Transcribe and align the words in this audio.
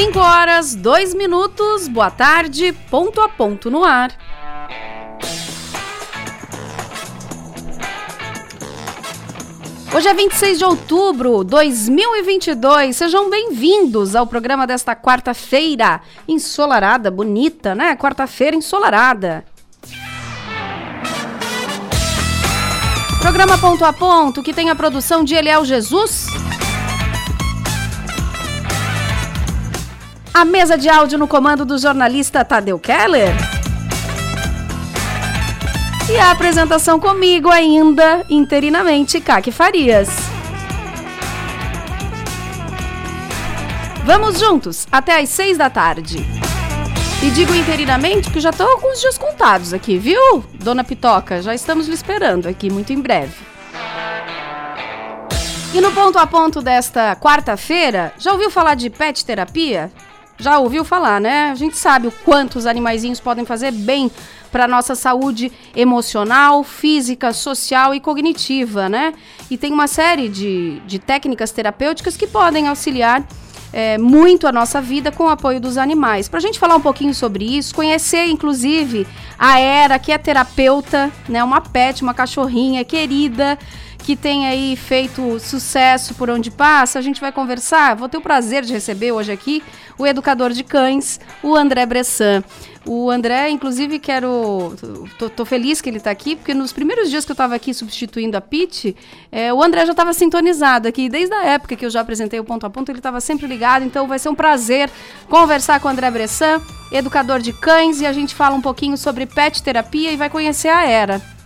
5 0.00 0.16
horas, 0.16 0.76
2 0.76 1.12
minutos, 1.12 1.88
boa 1.88 2.08
tarde, 2.08 2.72
ponto 2.88 3.20
a 3.20 3.28
ponto 3.28 3.68
no 3.68 3.82
ar. 3.82 4.12
Hoje 9.92 10.06
é 10.06 10.14
26 10.14 10.58
de 10.58 10.64
outubro 10.64 11.42
de 11.42 11.50
2022. 11.50 12.94
Sejam 12.94 13.28
bem-vindos 13.28 14.14
ao 14.14 14.24
programa 14.24 14.68
desta 14.68 14.94
quarta-feira 14.94 16.00
ensolarada, 16.28 17.10
bonita, 17.10 17.74
né? 17.74 17.96
Quarta-feira 17.96 18.54
ensolarada. 18.54 19.44
Programa 23.20 23.58
Ponto 23.58 23.84
a 23.84 23.92
Ponto, 23.92 24.44
que 24.44 24.54
tem 24.54 24.70
a 24.70 24.76
produção 24.76 25.24
de 25.24 25.34
Eliel 25.34 25.64
Jesus. 25.64 26.28
A 30.38 30.44
mesa 30.44 30.78
de 30.78 30.88
áudio 30.88 31.18
no 31.18 31.26
comando 31.26 31.64
do 31.64 31.76
jornalista 31.76 32.44
Tadeu 32.44 32.78
Keller. 32.78 33.34
E 36.08 36.16
a 36.16 36.30
apresentação 36.30 37.00
comigo 37.00 37.50
ainda, 37.50 38.24
interinamente, 38.30 39.20
Kaki 39.20 39.50
Farias. 39.50 40.08
Vamos 44.04 44.38
juntos 44.38 44.86
até 44.92 45.20
às 45.20 45.28
seis 45.28 45.58
da 45.58 45.68
tarde. 45.68 46.18
E 47.20 47.30
digo 47.30 47.52
interinamente 47.52 48.26
porque 48.26 48.38
já 48.38 48.50
estou 48.50 48.80
os 48.92 49.00
dias 49.00 49.18
contados 49.18 49.74
aqui, 49.74 49.98
viu, 49.98 50.44
dona 50.54 50.84
Pitoca? 50.84 51.42
Já 51.42 51.52
estamos 51.52 51.88
lhe 51.88 51.94
esperando 51.94 52.46
aqui 52.46 52.70
muito 52.70 52.92
em 52.92 53.00
breve. 53.00 53.34
E 55.74 55.80
no 55.80 55.90
ponto 55.90 56.16
a 56.16 56.28
ponto 56.28 56.62
desta 56.62 57.16
quarta-feira, 57.16 58.14
já 58.18 58.30
ouviu 58.30 58.52
falar 58.52 58.76
de 58.76 58.88
pet 58.88 59.24
terapia? 59.24 59.90
Já 60.38 60.58
ouviu 60.58 60.84
falar, 60.84 61.20
né? 61.20 61.50
A 61.50 61.54
gente 61.56 61.76
sabe 61.76 62.06
o 62.06 62.12
quanto 62.24 62.56
os 62.56 62.66
animaizinhos 62.66 63.18
podem 63.18 63.44
fazer 63.44 63.72
bem 63.72 64.10
para 64.52 64.68
nossa 64.68 64.94
saúde 64.94 65.52
emocional, 65.74 66.62
física, 66.62 67.32
social 67.32 67.94
e 67.94 68.00
cognitiva, 68.00 68.88
né? 68.88 69.14
E 69.50 69.58
tem 69.58 69.72
uma 69.72 69.86
série 69.86 70.28
de, 70.28 70.80
de 70.86 70.98
técnicas 70.98 71.50
terapêuticas 71.50 72.16
que 72.16 72.26
podem 72.26 72.68
auxiliar 72.68 73.26
é, 73.72 73.98
muito 73.98 74.46
a 74.46 74.52
nossa 74.52 74.80
vida 74.80 75.10
com 75.10 75.24
o 75.24 75.28
apoio 75.28 75.60
dos 75.60 75.76
animais. 75.76 76.28
Para 76.28 76.38
a 76.38 76.42
gente 76.42 76.58
falar 76.58 76.76
um 76.76 76.80
pouquinho 76.80 77.12
sobre 77.12 77.44
isso, 77.44 77.74
conhecer 77.74 78.26
inclusive 78.26 79.06
a 79.38 79.58
Era, 79.58 79.98
que 79.98 80.12
é 80.12 80.18
terapeuta, 80.18 81.10
né? 81.28 81.42
Uma 81.42 81.60
pet, 81.60 82.02
uma 82.02 82.14
cachorrinha 82.14 82.84
querida 82.84 83.58
que 84.08 84.16
tem 84.16 84.46
aí 84.46 84.74
feito 84.74 85.38
sucesso 85.38 86.14
por 86.14 86.30
onde 86.30 86.50
passa, 86.50 86.98
a 86.98 87.02
gente 87.02 87.20
vai 87.20 87.30
conversar. 87.30 87.94
Vou 87.94 88.08
ter 88.08 88.16
o 88.16 88.22
prazer 88.22 88.64
de 88.64 88.72
receber 88.72 89.12
hoje 89.12 89.30
aqui 89.30 89.62
o 89.98 90.06
educador 90.06 90.50
de 90.50 90.64
cães, 90.64 91.20
o 91.42 91.54
André 91.54 91.84
Bressan. 91.84 92.42
O 92.86 93.10
André, 93.10 93.50
inclusive, 93.50 93.98
quero. 93.98 94.74
Tô, 95.18 95.28
tô 95.28 95.44
feliz 95.44 95.82
que 95.82 95.90
ele 95.90 95.98
está 95.98 96.10
aqui, 96.10 96.36
porque 96.36 96.54
nos 96.54 96.72
primeiros 96.72 97.10
dias 97.10 97.26
que 97.26 97.32
eu 97.32 97.34
estava 97.34 97.54
aqui 97.54 97.74
substituindo 97.74 98.34
a 98.34 98.40
Pete, 98.40 98.96
é, 99.30 99.52
o 99.52 99.62
André 99.62 99.84
já 99.84 99.92
estava 99.92 100.14
sintonizado 100.14 100.88
aqui. 100.88 101.10
Desde 101.10 101.34
a 101.34 101.44
época 101.44 101.76
que 101.76 101.84
eu 101.84 101.90
já 101.90 102.00
apresentei 102.00 102.40
o 102.40 102.44
ponto 102.44 102.64
a 102.64 102.70
ponto, 102.70 102.90
ele 102.90 103.00
estava 103.00 103.20
sempre 103.20 103.46
ligado. 103.46 103.84
Então 103.84 104.08
vai 104.08 104.18
ser 104.18 104.30
um 104.30 104.34
prazer 104.34 104.90
conversar 105.28 105.80
com 105.80 105.88
o 105.88 105.90
André 105.90 106.10
Bressan, 106.10 106.62
educador 106.90 107.40
de 107.40 107.52
cães, 107.52 108.00
e 108.00 108.06
a 108.06 108.12
gente 108.14 108.34
fala 108.34 108.56
um 108.56 108.62
pouquinho 108.62 108.96
sobre 108.96 109.26
pet 109.26 109.62
terapia 109.62 110.10
e 110.10 110.16
vai 110.16 110.30
conhecer 110.30 110.68
a 110.68 110.86
Era. 110.86 111.37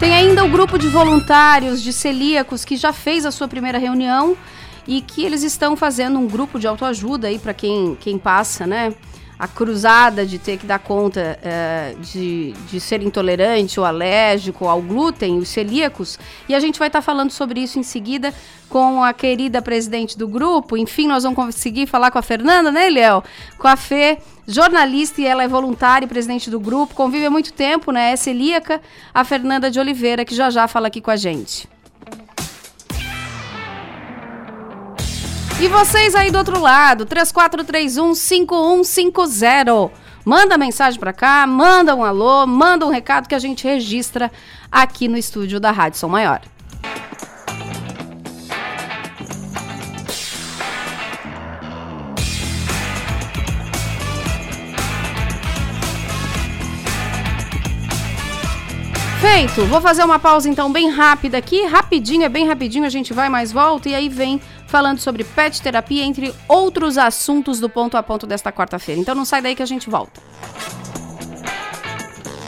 Tem 0.00 0.14
ainda 0.14 0.42
o 0.42 0.48
grupo 0.48 0.78
de 0.78 0.88
voluntários 0.88 1.82
de 1.82 1.92
celíacos 1.92 2.64
que 2.64 2.74
já 2.74 2.90
fez 2.90 3.26
a 3.26 3.30
sua 3.30 3.46
primeira 3.46 3.76
reunião 3.76 4.34
e 4.88 5.02
que 5.02 5.22
eles 5.22 5.42
estão 5.42 5.76
fazendo 5.76 6.18
um 6.18 6.26
grupo 6.26 6.58
de 6.58 6.66
autoajuda 6.66 7.28
aí 7.28 7.38
para 7.38 7.52
quem, 7.52 7.94
quem 8.00 8.16
passa, 8.16 8.66
né? 8.66 8.94
A 9.40 9.48
cruzada 9.48 10.26
de 10.26 10.38
ter 10.38 10.58
que 10.58 10.66
dar 10.66 10.78
conta 10.78 11.38
é, 11.42 11.94
de, 11.98 12.52
de 12.70 12.78
ser 12.78 13.02
intolerante 13.02 13.80
ou 13.80 13.86
alérgico 13.86 14.68
ao 14.68 14.82
glúten, 14.82 15.38
os 15.38 15.48
celíacos. 15.48 16.18
E 16.46 16.54
a 16.54 16.60
gente 16.60 16.78
vai 16.78 16.88
estar 16.88 16.98
tá 16.98 17.02
falando 17.02 17.30
sobre 17.30 17.60
isso 17.60 17.78
em 17.78 17.82
seguida 17.82 18.34
com 18.68 19.02
a 19.02 19.14
querida 19.14 19.62
presidente 19.62 20.18
do 20.18 20.28
grupo. 20.28 20.76
Enfim, 20.76 21.08
nós 21.08 21.22
vamos 21.22 21.36
conseguir 21.36 21.86
falar 21.86 22.10
com 22.10 22.18
a 22.18 22.22
Fernanda, 22.22 22.70
né, 22.70 22.90
Léo? 22.90 23.24
Com 23.56 23.66
a 23.66 23.76
Fê 23.76 24.18
jornalista 24.46 25.22
e 25.22 25.26
ela 25.26 25.42
é 25.42 25.48
voluntária 25.48 26.04
e 26.04 26.08
presidente 26.08 26.50
do 26.50 26.58
grupo, 26.58 26.94
convive 26.94 27.24
há 27.24 27.30
muito 27.30 27.52
tempo, 27.52 27.92
né? 27.92 28.12
É 28.12 28.16
celíaca, 28.16 28.80
a 29.14 29.24
Fernanda 29.24 29.70
de 29.70 29.78
Oliveira, 29.78 30.24
que 30.24 30.34
já 30.34 30.50
já 30.50 30.68
fala 30.68 30.88
aqui 30.88 31.00
com 31.00 31.10
a 31.10 31.16
gente. 31.16 31.68
E 35.62 35.68
vocês 35.68 36.14
aí 36.14 36.30
do 36.30 36.38
outro 36.38 36.58
lado, 36.58 37.04
3431 37.04 38.14
5150. 38.14 39.90
Manda 40.24 40.56
mensagem 40.56 40.98
para 40.98 41.12
cá, 41.12 41.46
manda 41.46 41.94
um 41.94 42.02
alô, 42.02 42.46
manda 42.46 42.86
um 42.86 42.88
recado 42.88 43.28
que 43.28 43.34
a 43.34 43.38
gente 43.38 43.64
registra 43.64 44.32
aqui 44.72 45.06
no 45.06 45.18
estúdio 45.18 45.60
da 45.60 45.70
Rádio 45.70 45.98
Som 45.98 46.08
Maior. 46.08 46.40
Feito. 59.20 59.66
Vou 59.66 59.82
fazer 59.82 60.02
uma 60.02 60.18
pausa 60.18 60.48
então 60.48 60.72
bem 60.72 60.88
rápida 60.88 61.36
aqui. 61.36 61.66
Rapidinho, 61.66 62.24
é 62.24 62.28
bem 62.30 62.46
rapidinho, 62.46 62.86
a 62.86 62.88
gente 62.88 63.12
vai 63.12 63.28
mais 63.28 63.52
volta 63.52 63.90
e 63.90 63.94
aí 63.94 64.08
vem 64.08 64.40
falando 64.70 65.00
sobre 65.00 65.24
pet 65.24 65.60
terapia, 65.60 66.04
entre 66.04 66.32
outros 66.48 66.96
assuntos 66.96 67.58
do 67.58 67.68
ponto 67.68 67.96
a 67.96 68.02
ponto 68.02 68.26
desta 68.26 68.52
quarta-feira. 68.52 69.00
Então 69.00 69.14
não 69.14 69.24
sai 69.24 69.42
daí 69.42 69.56
que 69.56 69.62
a 69.62 69.66
gente 69.66 69.90
volta. 69.90 70.22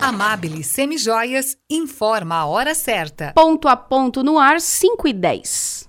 Amabile 0.01 0.65
Semijoias 0.65 1.57
informa 1.69 2.37
a 2.37 2.47
hora 2.47 2.75
certa. 2.75 3.33
Ponto 3.35 3.69
a 3.69 3.77
ponto 3.77 4.23
no 4.23 4.39
ar, 4.39 4.61
5 4.61 5.09
e 5.09 5.13
10. 5.13 5.89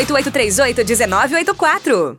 8838 0.00 0.84
1984. 0.84 2.18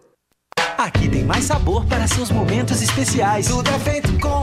Aqui 0.77 1.09
tem 1.09 1.23
mais 1.23 1.45
sabor 1.45 1.85
para 1.85 2.07
seus 2.07 2.29
momentos 2.29 2.81
especiais. 2.81 3.47
Tudo 3.47 3.69
é 3.69 3.79
feito 3.79 4.19
com 4.19 4.40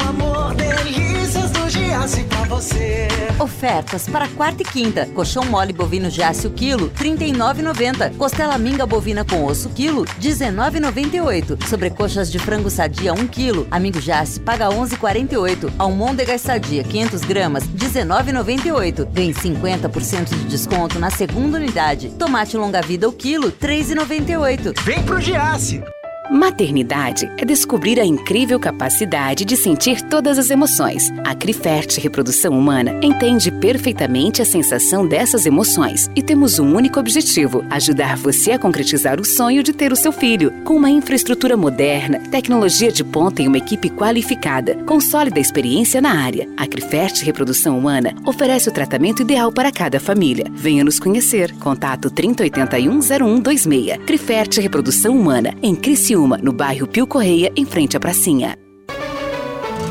Giasse 1.99 2.23
pra 2.25 2.45
você. 2.45 3.09
Ofertas 3.41 4.09
para 4.09 4.29
quarta 4.29 4.63
e 4.63 4.65
quinta. 4.65 5.05
Colchão 5.07 5.45
mole 5.45 5.73
bovino 5.73 6.09
Giasse 6.09 6.47
o 6.47 6.51
quilo, 6.51 6.91
39,90. 6.91 8.17
Costela 8.17 8.57
minga 8.57 8.87
bovina 8.87 9.25
com 9.25 9.45
osso 9.45 9.69
quilo, 9.71 10.05
19,98. 10.21 11.67
Sobrecoxas 11.67 12.31
de 12.31 12.39
frango 12.39 12.71
sadia 12.71 13.13
1 13.13 13.27
quilo. 13.27 13.67
Amigo 13.69 14.01
Giasse 14.01 14.39
paga 14.39 14.69
11,48. 14.69 15.73
Almôndegas 15.77 16.41
sadia 16.41 16.85
500 16.85 17.23
gramas, 17.23 17.65
19,98. 17.65 19.09
Vem 19.11 19.33
50% 19.33 20.29
de 20.29 20.45
desconto 20.45 21.01
na 21.01 21.11
segunda 21.11 21.59
unidade. 21.59 22.11
Tomate 22.11 22.57
longa 22.57 22.81
vida 22.81 23.09
o 23.09 23.13
quilo, 23.13 23.51
3,98. 23.51 24.81
Vem 24.85 25.03
pro 25.03 25.21
Giasse. 25.21 25.83
Maternidade 26.31 27.33
é 27.39 27.45
descobrir 27.45 27.99
a 27.99 28.05
incrível 28.05 28.61
capacidade 28.61 29.47
de 29.47 29.57
sentir 29.57 30.03
todas 30.03 30.39
as 30.39 30.51
emoções. 30.51 31.11
A 31.25 31.35
Crifert 31.35 31.99
Reprodução 31.99 32.53
Humana 32.53 33.01
entende 33.03 33.51
perfeitamente 33.51 34.43
a 34.43 34.45
sensação 34.45 35.09
dessas 35.09 35.47
emoções 35.47 36.11
e 36.15 36.23
temos 36.23 36.59
um 36.59 36.77
único 36.77 37.01
objetivo: 37.01 37.65
ajudar 37.71 38.19
você 38.19 38.53
a 38.53 38.59
concretizar 38.59 39.19
o 39.19 39.25
sonho 39.25 39.63
de 39.63 39.73
ter 39.73 39.91
o 39.91 39.97
seu 39.97 40.13
filho. 40.13 40.53
Com 40.65 40.77
uma 40.77 40.91
infraestrutura 40.91 41.57
moderna, 41.57 42.21
tecnologia 42.31 42.93
de 42.93 43.03
ponta 43.03 43.41
e 43.41 43.49
uma 43.49 43.57
equipe 43.57 43.89
qualificada, 43.89 44.75
com 44.85 45.01
sólida 45.01 45.41
experiência 45.41 45.99
na 45.99 46.13
área, 46.13 46.47
a 46.59 46.67
Crifert 46.67 47.23
Reprodução 47.23 47.79
Humana 47.79 48.15
oferece 48.27 48.69
o 48.69 48.73
tratamento 48.73 49.23
ideal 49.23 49.51
para 49.51 49.73
cada 49.73 49.99
família. 49.99 50.45
Venha 50.53 50.85
nos 50.85 51.01
conhecer. 51.01 51.55
Contato 51.55 52.11
3081 52.11 53.01
0126. 53.01 54.05
Crifert 54.05 54.59
Reprodução 54.59 55.19
Humana, 55.19 55.55
em 55.63 55.75
Criciúma 55.75 56.18
uma 56.19 56.37
no 56.37 56.53
bairro 56.53 56.87
Pio 56.87 57.07
Correia, 57.07 57.53
em 57.57 57.65
frente 57.65 57.97
à 57.97 58.01
pracinha. 58.01 58.59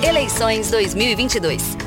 Eleições 0.04 0.70
2022. 0.70 1.87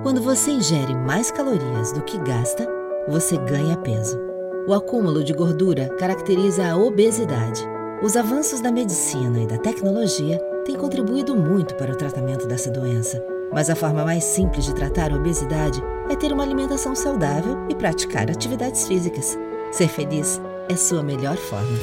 Quando 0.02 0.22
você 0.22 0.52
ingere 0.52 0.94
mais 0.94 1.30
calorias 1.30 1.92
do 1.92 2.00
que 2.02 2.16
gasta, 2.18 2.66
você 3.06 3.36
ganha 3.36 3.76
peso. 3.76 4.18
O 4.66 4.72
acúmulo 4.72 5.22
de 5.22 5.34
gordura 5.34 5.94
caracteriza 5.98 6.66
a 6.66 6.74
obesidade. 6.74 7.62
Os 8.02 8.16
avanços 8.16 8.60
da 8.60 8.72
medicina 8.72 9.42
e 9.42 9.46
da 9.46 9.58
tecnologia 9.58 10.38
têm 10.64 10.76
contribuído 10.76 11.36
muito 11.36 11.74
para 11.74 11.92
o 11.92 11.96
tratamento 11.96 12.46
dessa 12.46 12.70
doença. 12.70 13.22
Mas 13.52 13.68
a 13.68 13.76
forma 13.76 14.04
mais 14.04 14.24
simples 14.24 14.64
de 14.64 14.74
tratar 14.74 15.12
a 15.12 15.16
obesidade 15.16 15.82
é 16.10 16.16
ter 16.16 16.32
uma 16.32 16.42
alimentação 16.42 16.94
saudável 16.94 17.66
e 17.68 17.74
praticar 17.74 18.30
atividades 18.30 18.86
físicas. 18.86 19.38
Ser 19.70 19.88
feliz 19.88 20.40
é 20.68 20.76
sua 20.76 21.02
melhor 21.02 21.36
forma. 21.36 21.78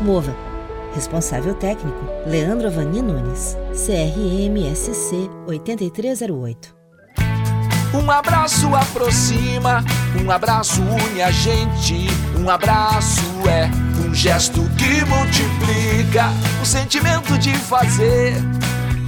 Mova. 0.00 0.34
Responsável 0.94 1.54
técnico: 1.54 2.04
Leandro 2.26 2.66
Avani 2.66 3.00
Nunes. 3.00 3.56
CRMSC 3.72 5.30
8308. 5.46 6.80
Um 7.92 8.08
abraço 8.08 8.72
aproxima, 8.72 9.84
um 10.24 10.30
abraço 10.30 10.80
une 10.80 11.22
a 11.22 11.30
gente. 11.30 12.06
Um 12.38 12.48
abraço 12.48 13.20
é 13.48 13.68
um 14.06 14.14
gesto 14.14 14.62
que 14.76 15.04
multiplica 15.06 16.26
o 16.62 16.64
sentimento 16.64 17.36
de 17.38 17.52
fazer 17.56 18.34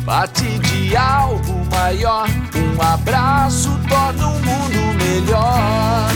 parte 0.04 0.58
de 0.58 0.96
algo 0.96 1.64
maior. 1.70 2.28
Um 2.54 2.82
abraço 2.82 3.70
torna 3.88 4.28
o 4.28 4.34
mundo 4.40 4.98
melhor. 4.98 6.08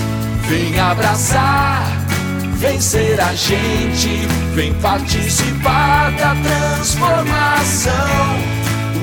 Vem 0.49 0.79
abraçar, 0.79 1.85
vem 2.57 2.81
ser 2.81 3.21
a 3.21 3.35
gente, 3.35 4.27
vem 4.55 4.75
participar 4.75 6.13
da 6.13 6.35
transformação. 6.37 7.93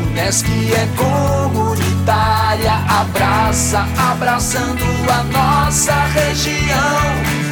Unesc 0.07 0.45
é 0.47 0.87
comunitária, 0.95 2.73
abraça, 2.87 3.85
abraçando 3.97 4.83
a 5.09 5.23
nossa 5.23 5.93
região. 6.13 7.43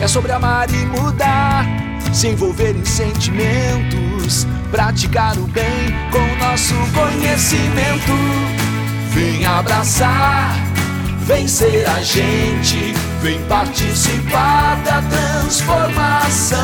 É 0.00 0.06
sobre 0.06 0.32
amar 0.32 0.68
e 0.70 0.86
mudar, 0.86 1.64
se 2.12 2.28
envolver 2.28 2.76
em 2.76 2.84
sentimentos, 2.84 4.46
praticar 4.74 5.38
o 5.38 5.46
bem 5.46 5.64
com 6.10 6.44
nosso 6.44 6.74
conhecimento. 6.92 8.10
Vem 9.10 9.46
abraçar, 9.46 10.52
vem 11.20 11.46
ser 11.46 11.88
a 11.88 12.02
gente, 12.02 12.92
vem 13.22 13.40
participar 13.44 14.82
da 14.82 15.00
transformação. 15.02 16.58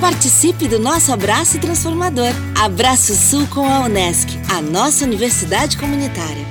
Participe 0.00 0.66
do 0.66 0.80
nosso 0.80 1.12
abraço 1.12 1.60
transformador. 1.60 2.32
Abraço 2.60 3.14
Sul 3.14 3.46
com 3.46 3.64
a 3.64 3.82
Unesc, 3.82 4.36
a 4.52 4.60
nossa 4.60 5.04
universidade 5.04 5.78
comunitária. 5.78 6.44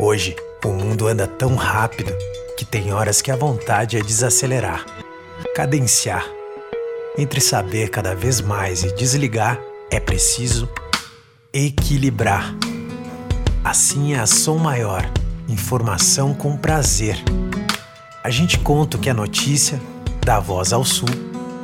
Hoje, 0.00 0.34
o 0.64 0.72
mundo 0.72 1.06
anda 1.06 1.28
tão 1.28 1.54
rápido 1.54 2.12
que 2.58 2.64
tem 2.64 2.92
horas 2.92 3.22
que 3.22 3.30
a 3.30 3.36
vontade 3.36 3.96
é 3.96 4.00
desacelerar, 4.00 4.84
cadenciar. 5.54 6.35
Entre 7.18 7.40
saber 7.40 7.88
cada 7.88 8.14
vez 8.14 8.42
mais 8.42 8.84
e 8.84 8.94
desligar, 8.94 9.58
é 9.90 9.98
preciso 9.98 10.68
equilibrar. 11.50 12.54
Assim 13.64 14.12
é 14.12 14.18
a 14.18 14.26
Som 14.26 14.58
Maior, 14.58 15.10
informação 15.48 16.34
com 16.34 16.58
prazer. 16.58 17.16
A 18.22 18.28
gente 18.28 18.58
conta 18.58 18.98
o 18.98 19.00
que 19.00 19.08
é 19.08 19.14
notícia, 19.14 19.80
dá 20.26 20.38
voz 20.38 20.74
ao 20.74 20.84
Sul, 20.84 21.08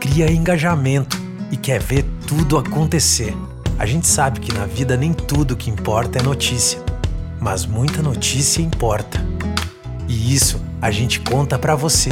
cria 0.01 0.33
engajamento 0.33 1.21
e 1.51 1.57
quer 1.59 1.83
ver 1.83 2.07
tudo 2.27 2.57
acontecer. 2.57 3.37
A 3.79 3.85
gente 3.85 4.07
sabe 4.07 4.41
que 4.41 4.55
na 4.55 4.65
vida 4.65 4.97
nem 4.97 5.13
tudo 5.13 5.55
que 5.55 5.69
importa 5.69 6.19
é 6.19 6.23
notícia, 6.23 6.83
mas 7.39 7.67
muita 7.67 8.01
notícia 8.01 8.63
importa. 8.63 9.23
E 10.09 10.35
isso 10.35 10.59
a 10.81 10.91
gente 10.91 11.21
conta 11.21 11.59
pra 11.59 11.75
você. 11.75 12.11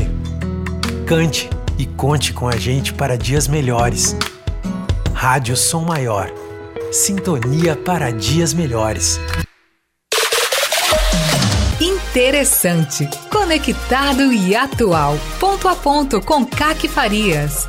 Cante 1.07 1.49
e 1.81 1.87
conte 1.87 2.35
com 2.35 2.47
a 2.47 2.59
gente 2.59 2.93
para 2.93 3.17
dias 3.17 3.49
melhores. 3.49 4.15
Rádio 5.15 5.57
Som 5.57 5.85
Maior. 5.85 6.31
Sintonia 6.93 7.75
para 7.75 8.11
dias 8.11 8.53
melhores. 8.53 9.19
Interessante, 11.81 13.09
conectado 13.33 14.31
e 14.31 14.55
atual. 14.55 15.15
Ponto 15.39 15.69
a 15.69 15.75
ponto 15.75 16.21
com 16.21 16.45
Caque 16.45 16.87
Farias. 16.87 17.67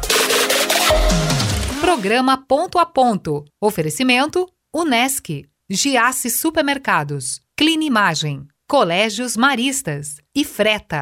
Programa 1.80 2.38
Ponto 2.38 2.80
a 2.80 2.86
Ponto. 2.86 3.46
Oferecimento 3.62 4.46
Unesc, 4.76 5.46
Giasse 5.70 6.30
Supermercados, 6.30 7.40
Clean 7.58 7.82
Imagem, 7.82 8.46
Colégios 8.68 9.38
Maristas 9.38 10.18
e 10.36 10.44
Freta. 10.44 11.00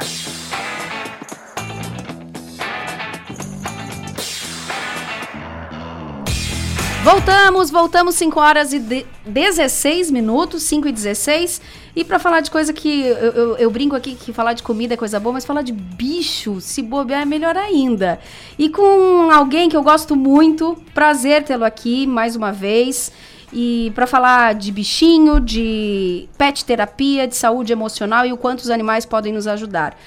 Voltamos, 7.01 7.71
voltamos 7.71 8.15
5 8.15 8.39
horas 8.41 8.73
e 8.73 8.79
de 8.79 9.05
16 9.25 10.11
minutos, 10.11 10.63
5 10.63 10.89
e 10.89 10.91
16. 10.91 11.61
E 11.95 12.03
pra 12.03 12.19
falar 12.19 12.41
de 12.41 12.51
coisa 12.51 12.73
que 12.73 13.03
eu, 13.03 13.15
eu, 13.15 13.57
eu 13.57 13.71
brinco 13.71 13.95
aqui 13.95 14.15
que 14.15 14.33
falar 14.33 14.51
de 14.51 14.61
comida 14.61 14.95
é 14.95 14.97
coisa 14.97 15.17
boa, 15.17 15.33
mas 15.33 15.45
falar 15.45 15.61
de 15.61 15.71
bicho, 15.71 16.59
se 16.59 16.81
bobear, 16.81 17.21
é 17.21 17.25
melhor 17.25 17.55
ainda. 17.55 18.19
E 18.57 18.69
com 18.69 19.31
alguém 19.31 19.69
que 19.69 19.77
eu 19.77 19.81
gosto 19.81 20.13
muito, 20.13 20.77
prazer 20.93 21.43
tê-lo 21.43 21.63
aqui 21.63 22.05
mais 22.05 22.35
uma 22.35 22.51
vez. 22.51 23.13
E 23.51 23.91
para 23.95 24.05
falar 24.05 24.53
de 24.53 24.69
bichinho, 24.69 25.39
de 25.39 26.27
pet 26.37 26.65
terapia, 26.65 27.25
de 27.25 27.35
saúde 27.35 27.71
emocional 27.71 28.25
e 28.25 28.33
o 28.33 28.37
quanto 28.37 28.59
os 28.59 28.69
animais 28.69 29.05
podem 29.05 29.31
nos 29.31 29.47
ajudar. 29.47 29.97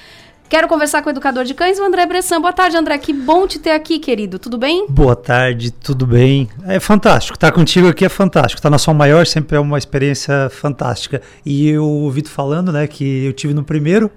Quero 0.52 0.68
conversar 0.68 1.00
com 1.00 1.08
o 1.08 1.12
educador 1.12 1.44
de 1.44 1.54
cães, 1.54 1.78
o 1.78 1.82
André 1.82 2.04
Bressan. 2.04 2.38
Boa 2.38 2.52
tarde, 2.52 2.76
André. 2.76 2.98
Que 2.98 3.10
bom 3.10 3.46
te 3.46 3.58
ter 3.58 3.70
aqui, 3.70 3.98
querido. 3.98 4.38
Tudo 4.38 4.58
bem? 4.58 4.84
Boa 4.86 5.16
tarde, 5.16 5.70
tudo 5.70 6.06
bem? 6.06 6.46
É 6.66 6.78
fantástico. 6.78 7.36
Estar 7.38 7.50
contigo 7.52 7.88
aqui 7.88 8.04
é 8.04 8.08
fantástico. 8.10 8.58
Estar 8.58 8.68
na 8.68 8.76
Som 8.76 8.92
Maior 8.92 9.26
sempre 9.26 9.56
é 9.56 9.60
uma 9.60 9.78
experiência 9.78 10.50
fantástica. 10.50 11.22
E 11.42 11.70
eu 11.70 11.86
ouvi 11.86 12.20
tu 12.20 12.28
falando, 12.28 12.70
né, 12.70 12.86
que 12.86 13.24
eu 13.24 13.32
tive 13.32 13.54
no 13.54 13.64
primeiro. 13.64 14.10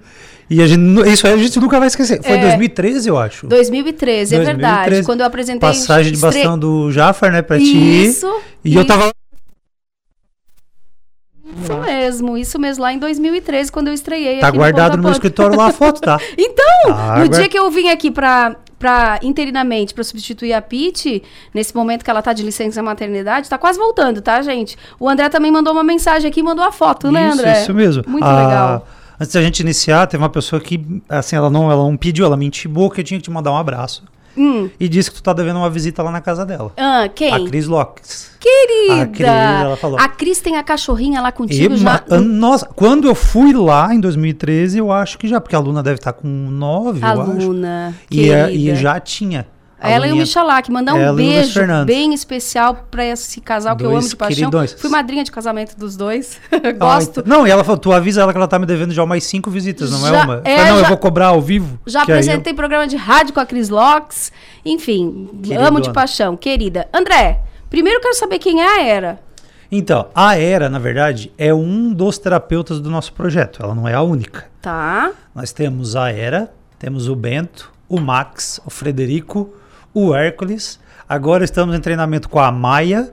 E 0.50 0.60
a 0.60 0.66
gente, 0.66 1.08
isso 1.10 1.26
aí 1.26 1.32
a 1.32 1.36
gente 1.38 1.58
nunca 1.58 1.78
vai 1.78 1.88
esquecer. 1.88 2.22
Foi 2.22 2.32
em 2.36 2.40
É. 2.40 2.42
2013, 2.48 3.08
eu 3.08 3.16
acho. 3.16 3.46
2013, 3.46 4.34
é 4.34 4.38
verdade. 4.40 4.60
2013. 4.90 5.06
Quando 5.06 5.20
eu 5.22 5.26
apresentei. 5.26 5.60
Passagem 5.66 6.12
de 6.12 6.18
estre- 6.18 6.32
bastão 6.34 6.58
do 6.58 6.92
Jafar, 6.92 7.32
né, 7.32 7.40
pra 7.40 7.56
ti. 7.58 8.04
Isso. 8.08 8.30
E 8.62 8.76
eu 8.76 8.86
tava 8.86 9.10
Isso 11.62 11.78
mesmo, 11.78 12.36
isso 12.36 12.58
mesmo, 12.58 12.82
lá 12.82 12.92
em 12.92 12.98
2013, 12.98 13.70
quando 13.72 13.88
eu 13.88 13.94
estreiei 13.94 14.38
Tá 14.40 14.50
guardado 14.50 14.96
no 14.96 15.02
meu 15.02 15.12
escritório 15.12 15.56
lá 15.56 15.66
a 15.66 15.72
foto, 15.72 16.00
tá? 16.00 16.18
Então, 16.36 16.94
Tá 16.94 17.18
no 17.18 17.28
dia 17.28 17.48
que 17.48 17.58
eu 17.58 17.70
vim 17.70 17.88
aqui 17.88 18.10
pra, 18.10 18.56
pra 18.78 19.18
interinamente, 19.22 19.94
pra 19.94 20.04
substituir 20.04 20.52
a 20.52 20.60
Pete, 20.62 21.22
nesse 21.54 21.74
momento 21.74 22.04
que 22.04 22.10
ela 22.10 22.22
tá 22.22 22.32
de 22.32 22.42
licença 22.42 22.82
maternidade, 22.82 23.48
tá 23.48 23.56
quase 23.58 23.78
voltando, 23.78 24.20
tá, 24.20 24.40
gente? 24.42 24.76
O 25.00 25.08
André 25.08 25.28
também 25.28 25.50
mandou 25.50 25.72
uma 25.72 25.84
mensagem 25.84 26.28
aqui, 26.28 26.42
mandou 26.42 26.64
a 26.64 26.72
foto, 26.72 27.10
né, 27.10 27.28
isso, 27.28 27.38
André? 27.38 27.62
isso 27.62 27.74
mesmo. 27.74 28.04
Muito 28.06 28.24
Ah, 28.24 28.44
legal. 28.46 28.88
Antes 29.18 29.32
da 29.32 29.40
gente 29.42 29.60
iniciar, 29.60 30.06
teve 30.06 30.22
uma 30.22 30.28
pessoa 30.28 30.60
que, 30.60 30.84
assim, 31.08 31.36
ela 31.36 31.48
não, 31.48 31.70
ela 31.70 31.82
não 31.82 31.96
pediu, 31.96 32.26
ela 32.26 32.36
me 32.36 32.44
intimou 32.44 32.90
que 32.90 33.00
eu 33.00 33.04
tinha 33.04 33.18
que 33.18 33.24
te 33.24 33.30
mandar 33.30 33.50
um 33.50 33.56
abraço. 33.56 34.02
Hum. 34.36 34.68
E 34.78 34.88
disse 34.88 35.10
que 35.10 35.16
tu 35.16 35.22
tá 35.22 35.32
devendo 35.32 35.56
uma 35.58 35.70
visita 35.70 36.02
lá 36.02 36.10
na 36.10 36.20
casa 36.20 36.44
dela. 36.44 36.72
Ah, 36.76 37.08
quem? 37.14 37.32
A 37.32 37.44
Cris 37.48 37.66
Lopes. 37.66 38.30
querida! 38.40 39.02
A 39.02 39.06
Cris, 39.06 39.26
ela 39.28 39.76
falou. 39.76 39.98
A 39.98 40.08
Cris 40.08 40.40
tem 40.40 40.56
a 40.56 40.62
cachorrinha 40.62 41.20
lá 41.20 41.32
contigo 41.32 41.74
E, 41.74 41.76
já. 41.78 41.84
ma- 42.08 42.18
nossa, 42.20 42.66
quando 42.66 43.06
eu 43.08 43.14
fui 43.14 43.52
lá 43.52 43.94
em 43.94 44.00
2013, 44.00 44.78
eu 44.78 44.92
acho 44.92 45.18
que 45.18 45.26
já, 45.26 45.40
porque 45.40 45.56
a 45.56 45.58
Luna 45.58 45.82
deve 45.82 45.96
estar 45.96 46.12
com 46.12 46.26
9, 46.28 47.00
eu 47.02 47.06
acho. 47.06 47.20
Aluna, 47.22 47.94
E, 48.10 48.30
é- 48.30 48.46
querida. 48.46 48.72
e 48.72 48.76
já 48.76 49.00
tinha. 49.00 49.46
A 49.78 49.90
Ela 49.90 50.06
e 50.06 50.08
o 50.08 50.12
Luninha- 50.12 50.24
Michalak, 50.24 50.72
mandar 50.72 50.94
um 50.94 51.14
beijo 51.14 51.60
bem 51.84 52.14
especial 52.14 52.86
pra 52.90 53.04
esse 53.04 53.40
casal 53.42 53.76
que 53.76 53.84
eu 53.84 53.90
amo 53.90 54.08
de 54.08 54.16
paixão. 54.16 54.36
queridões. 54.36 54.72
Fui 54.72 54.88
madrinha 54.88 55.22
de 55.22 55.30
casamento 55.30 55.76
dos 55.76 55.96
dois. 55.96 56.38
Ah, 56.50 56.72
Gosto. 56.72 57.20
então- 57.20 57.24
não, 57.38 57.46
e 57.46 57.50
ela 57.50 57.62
falou, 57.62 57.78
tu 57.78 57.92
avisa 57.92 58.22
ela 58.22 58.32
que 58.32 58.38
ela 58.38 58.48
tá 58.48 58.58
me 58.58 58.64
devendo 58.66 58.92
já 58.94 59.04
mais 59.04 59.24
cinco 59.24 59.50
visitas, 59.50 59.90
não 59.90 60.06
é 60.06 60.10
Já- 60.10 60.24
uma? 60.24 60.34
Eu 60.36 60.40
é, 60.44 60.56
falei, 60.56 60.72
não, 60.72 60.78
já- 60.78 60.84
eu 60.84 60.88
vou 60.88 60.96
cobrar 60.96 61.26
ao 61.28 61.40
vivo. 61.42 61.78
Já 61.86 62.00
aí 62.00 62.06
eu- 62.08 62.14
apresentei 62.14 62.54
programa 62.54 62.86
de 62.86 62.96
rádio 62.96 63.34
com 63.34 63.40
a 63.40 63.44
Cris 63.46 63.68
Locks. 63.68 64.32
Enfim, 64.64 65.28
Queridona. 65.42 65.68
amo 65.68 65.80
de 65.80 65.92
paixão, 65.92 66.36
querida. 66.36 66.88
André, 66.92 67.40
primeiro 67.68 67.98
eu 67.98 68.02
quero 68.02 68.14
saber 68.14 68.38
quem 68.38 68.62
é 68.62 68.66
a 68.66 68.82
Era. 68.82 69.20
Então, 69.70 70.06
a 70.14 70.38
Era, 70.38 70.68
na 70.68 70.78
verdade, 70.78 71.30
é 71.36 71.52
um 71.52 71.92
dos 71.92 72.18
terapeutas 72.18 72.80
do 72.80 72.88
nosso 72.88 73.12
projeto. 73.12 73.62
Ela 73.62 73.74
não 73.74 73.86
é 73.86 73.94
a 73.94 74.00
única. 74.02 74.46
Tá? 74.62 75.10
Nós 75.34 75.52
temos 75.52 75.94
a 75.96 76.10
Era, 76.10 76.50
temos 76.78 77.08
o 77.08 77.14
Bento, 77.16 77.70
o 77.88 78.00
Max, 78.00 78.60
o 78.64 78.70
Frederico, 78.70 79.52
o 79.98 80.14
Hércules. 80.14 80.78
Agora 81.08 81.44
estamos 81.44 81.74
em 81.74 81.80
treinamento 81.80 82.28
com 82.28 82.38
a 82.40 82.50
Maia, 82.52 83.12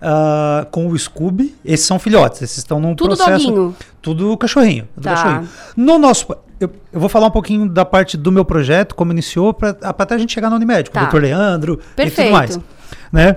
ah, 0.00 0.66
com 0.70 0.86
o 0.88 0.98
Scooby. 0.98 1.54
Esses 1.64 1.86
são 1.86 1.98
filhotes, 1.98 2.42
esses 2.42 2.58
estão 2.58 2.80
num 2.80 2.94
Tudo 2.94 3.16
processo. 3.16 3.46
doguinho. 3.46 3.76
Tudo 4.00 4.36
cachorrinho. 4.38 4.88
tudo 4.94 5.04
Tá. 5.04 5.14
cachorrinho. 5.14 5.48
No 5.76 5.98
nosso. 5.98 6.26
Eu, 6.60 6.70
eu 6.92 7.00
vou 7.00 7.08
falar 7.08 7.26
um 7.26 7.30
pouquinho 7.32 7.68
da 7.68 7.84
parte 7.84 8.16
do 8.16 8.30
meu 8.30 8.44
projeto, 8.44 8.94
como 8.94 9.10
iniciou, 9.12 9.52
para 9.52 9.76
até 9.82 10.14
a 10.14 10.18
gente 10.18 10.32
chegar 10.32 10.48
no 10.48 10.56
Unimed, 10.56 10.88
com 10.90 10.94
Tá. 10.98 11.04
o 11.04 11.08
Dr. 11.08 11.18
Leandro 11.22 11.80
e 11.92 11.96
Perfeito. 11.96 12.28
tudo 12.28 12.32
mais. 12.32 12.60
Né? 13.12 13.36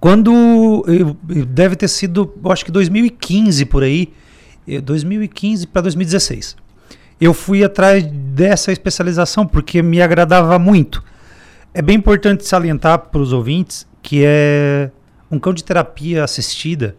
Quando. 0.00 0.84
deve 1.48 1.76
ter 1.76 1.88
sido, 1.88 2.32
eu 2.42 2.50
acho 2.52 2.64
que 2.64 2.70
2015 2.72 3.64
por 3.66 3.82
aí. 3.82 4.12
eh, 4.68 4.80
2015 4.80 5.66
para 5.66 5.82
2016. 5.82 6.56
Eu 7.20 7.34
fui 7.34 7.62
atrás 7.64 8.04
dessa 8.06 8.72
especialização 8.72 9.46
porque 9.46 9.82
me 9.82 10.00
agradava 10.00 10.58
muito. 10.58 11.02
É 11.72 11.80
bem 11.80 11.96
importante 11.96 12.46
salientar 12.46 12.98
para 12.98 13.20
os 13.20 13.32
ouvintes 13.32 13.86
que 14.02 14.22
é 14.24 14.90
um 15.30 15.38
cão 15.38 15.54
de 15.54 15.62
terapia 15.62 16.24
assistida. 16.24 16.96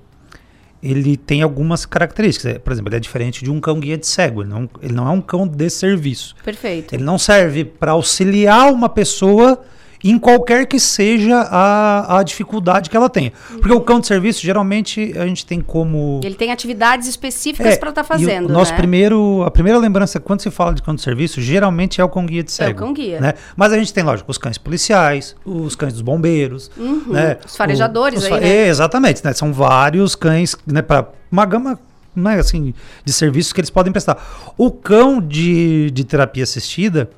Ele 0.81 1.17
tem 1.17 1.41
algumas 1.41 1.85
características. 1.85 2.55
É, 2.55 2.59
Por 2.59 2.71
exemplo, 2.71 2.89
ele 2.89 2.95
é 2.95 2.99
diferente 2.99 3.43
de 3.43 3.51
um 3.51 3.59
cão 3.59 3.79
guia 3.79 3.97
de 3.97 4.07
cego. 4.07 4.41
Ele 4.41 4.49
não, 4.49 4.69
ele 4.81 4.93
não 4.93 5.07
é 5.07 5.11
um 5.11 5.21
cão 5.21 5.47
de 5.47 5.69
serviço. 5.69 6.35
Perfeito. 6.43 6.95
Ele 6.95 7.03
não 7.03 7.17
serve 7.17 7.65
para 7.65 7.91
auxiliar 7.91 8.71
uma 8.71 8.89
pessoa 8.89 9.61
em 10.03 10.17
qualquer 10.17 10.65
que 10.65 10.79
seja 10.79 11.41
a, 11.41 12.17
a 12.19 12.23
dificuldade 12.23 12.89
que 12.89 12.97
ela 12.97 13.09
tenha. 13.09 13.31
Porque 13.49 13.71
o 13.71 13.81
cão 13.81 13.99
de 13.99 14.07
serviço, 14.07 14.41
geralmente, 14.41 15.13
a 15.17 15.25
gente 15.27 15.45
tem 15.45 15.61
como. 15.61 16.19
Ele 16.23 16.35
tem 16.35 16.51
atividades 16.51 17.07
específicas 17.07 17.77
pra 17.77 17.89
estar 17.89 18.01
É, 18.01 18.03
e 18.03 18.05
o 18.05 18.07
fazendo, 18.07 18.49
nosso 18.49 18.71
né? 18.71 18.77
primeiro, 18.77 19.43
a 19.43 19.51
primeira 19.51 19.77
lembrança 19.77 20.19
quando 20.19 20.41
se 20.41 20.49
fala 20.51 20.73
de 20.73 20.81
cão 20.81 20.95
de 20.95 21.01
serviço, 21.01 21.39
geralmente 21.41 22.01
é 22.01 22.03
o 22.03 22.09
cão 22.09 22.25
guia 22.25 22.43
de 22.43 22.51
cego. 22.51 22.79
cão 22.79 22.93
guia. 22.93 23.19
Né? 23.21 23.33
Mas 23.55 23.71
a 23.73 23.77
gente 23.77 23.93
tem, 23.93 24.03
lógico, 24.03 24.29
os 24.31 24.37
cães 24.37 24.57
policiais, 24.57 25.35
os 25.45 25.75
cães 25.75 25.93
dos 25.93 26.01
bombeiros, 26.01 26.71
Uhum, 26.77 27.03
né? 27.13 27.37
os 27.45 27.55
farejadores 27.55 28.23
O- 28.23 28.25
os 28.27 28.31
aí, 28.31 28.39
né? 28.41 28.47
É, 28.49 28.67
exatamente, 28.67 29.23
né? 29.23 29.33
São 29.33 29.53
vários 29.53 30.15
cães, 30.15 30.55
né, 30.65 30.81
para 30.81 31.07
uma 31.31 31.45
gama 31.45 31.79
né, 32.15 32.39
assim, 32.39 32.73
de 33.05 33.13
serviços 33.13 33.53
que 33.53 33.61
eles 33.61 33.69
podem 33.69 33.91
prestar. 33.91 34.17
O 34.57 34.69
cão 34.69 35.21
de, 35.21 35.89
de 35.91 36.03
terapia 36.03 36.43
assistida, 36.43 37.09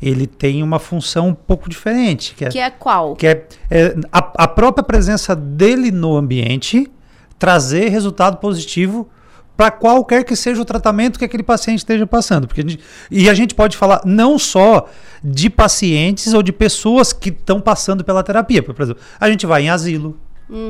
ele 0.00 0.26
tem 0.26 0.62
uma 0.62 0.78
função 0.78 1.28
um 1.28 1.34
pouco 1.34 1.68
diferente, 1.68 2.34
que 2.34 2.44
é, 2.44 2.48
Que 2.48 2.58
é 2.58 2.70
qual? 2.70 3.14
que 3.16 3.26
é, 3.26 3.46
é 3.70 3.96
a, 4.12 4.44
a 4.44 4.48
própria 4.48 4.82
presença 4.82 5.34
dele 5.36 5.90
no 5.90 6.16
ambiente 6.16 6.90
trazer 7.38 7.88
resultado 7.88 8.36
positivo 8.38 9.08
para 9.56 9.70
qualquer 9.70 10.24
que 10.24 10.34
seja 10.34 10.60
o 10.62 10.64
tratamento 10.64 11.18
que 11.18 11.24
aquele 11.24 11.42
paciente 11.42 11.78
esteja 11.80 12.06
passando. 12.06 12.46
Porque 12.46 12.62
a 12.62 12.64
gente- 12.64 12.82
e 13.10 13.28
a 13.28 13.34
gente 13.34 13.54
pode 13.54 13.76
falar 13.76 14.00
não 14.06 14.38
só 14.38 14.86
de 15.22 15.50
pacientes 15.50 16.32
ou 16.32 16.42
de 16.42 16.50
pessoas 16.52 17.12
que 17.12 17.28
estão 17.28 17.60
passando 17.60 18.02
pela 18.02 18.22
terapia. 18.22 18.62
Por 18.62 18.74
exemplo, 18.80 19.02
a 19.20 19.28
gente 19.30 19.44
vai 19.44 19.64
em 19.64 19.68
asilo, 19.70 20.18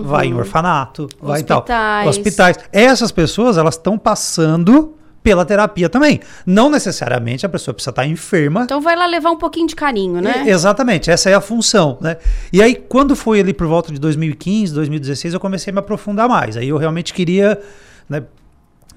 vai 0.03 0.27
em 0.27 0.35
orfanato, 0.35 1.09
vai 1.23 1.41
em 1.41 1.45
tal. 1.45 1.59
Uhum. 1.59 1.63
Hospitais. 1.63 2.09
Hospitais. 2.09 2.57
Essas 2.73 3.13
pessoas, 3.13 3.57
elas 3.57 3.75
estão 3.77 3.97
passando 3.97 4.97
pela 5.23 5.45
terapia 5.45 5.89
também. 5.89 6.21
Não 6.47 6.71
necessariamente 6.71 7.45
a 7.45 7.49
pessoa 7.49 7.75
precisa 7.75 7.91
estar 7.91 8.07
enferma 8.07 8.62
Então 8.62 8.81
vai 8.81 8.97
lá 8.97 9.07
levar 9.07 9.31
um 9.31 9.37
pouquinho 9.39 9.67
de 9.67 9.77
carinho, 9.77 10.21
né? 10.21 10.45
e- 10.47 10.50
Exatamente, 10.50 11.11
essa 11.11 11.29
é 11.29 11.35
a 11.35 11.41
função, 11.41 11.99
né? 12.00 12.17
E 12.53 12.62
aí, 12.62 12.75
quando 12.75 13.15
foi 13.15 13.41
ali 13.41 13.53
por 13.53 13.67
volta 13.67 13.93
de 13.93 13.99
2015, 13.99 14.73
2016, 14.75 15.35
eu 15.35 15.41
comecei 15.41 15.71
a 15.71 15.75
me 15.75 15.79
aprofundar 15.81 16.29
mais. 16.29 16.57
Aí 16.57 16.69
eu 16.69 16.77
realmente 16.79 17.12
queria, 17.12 17.61
né? 18.09 18.23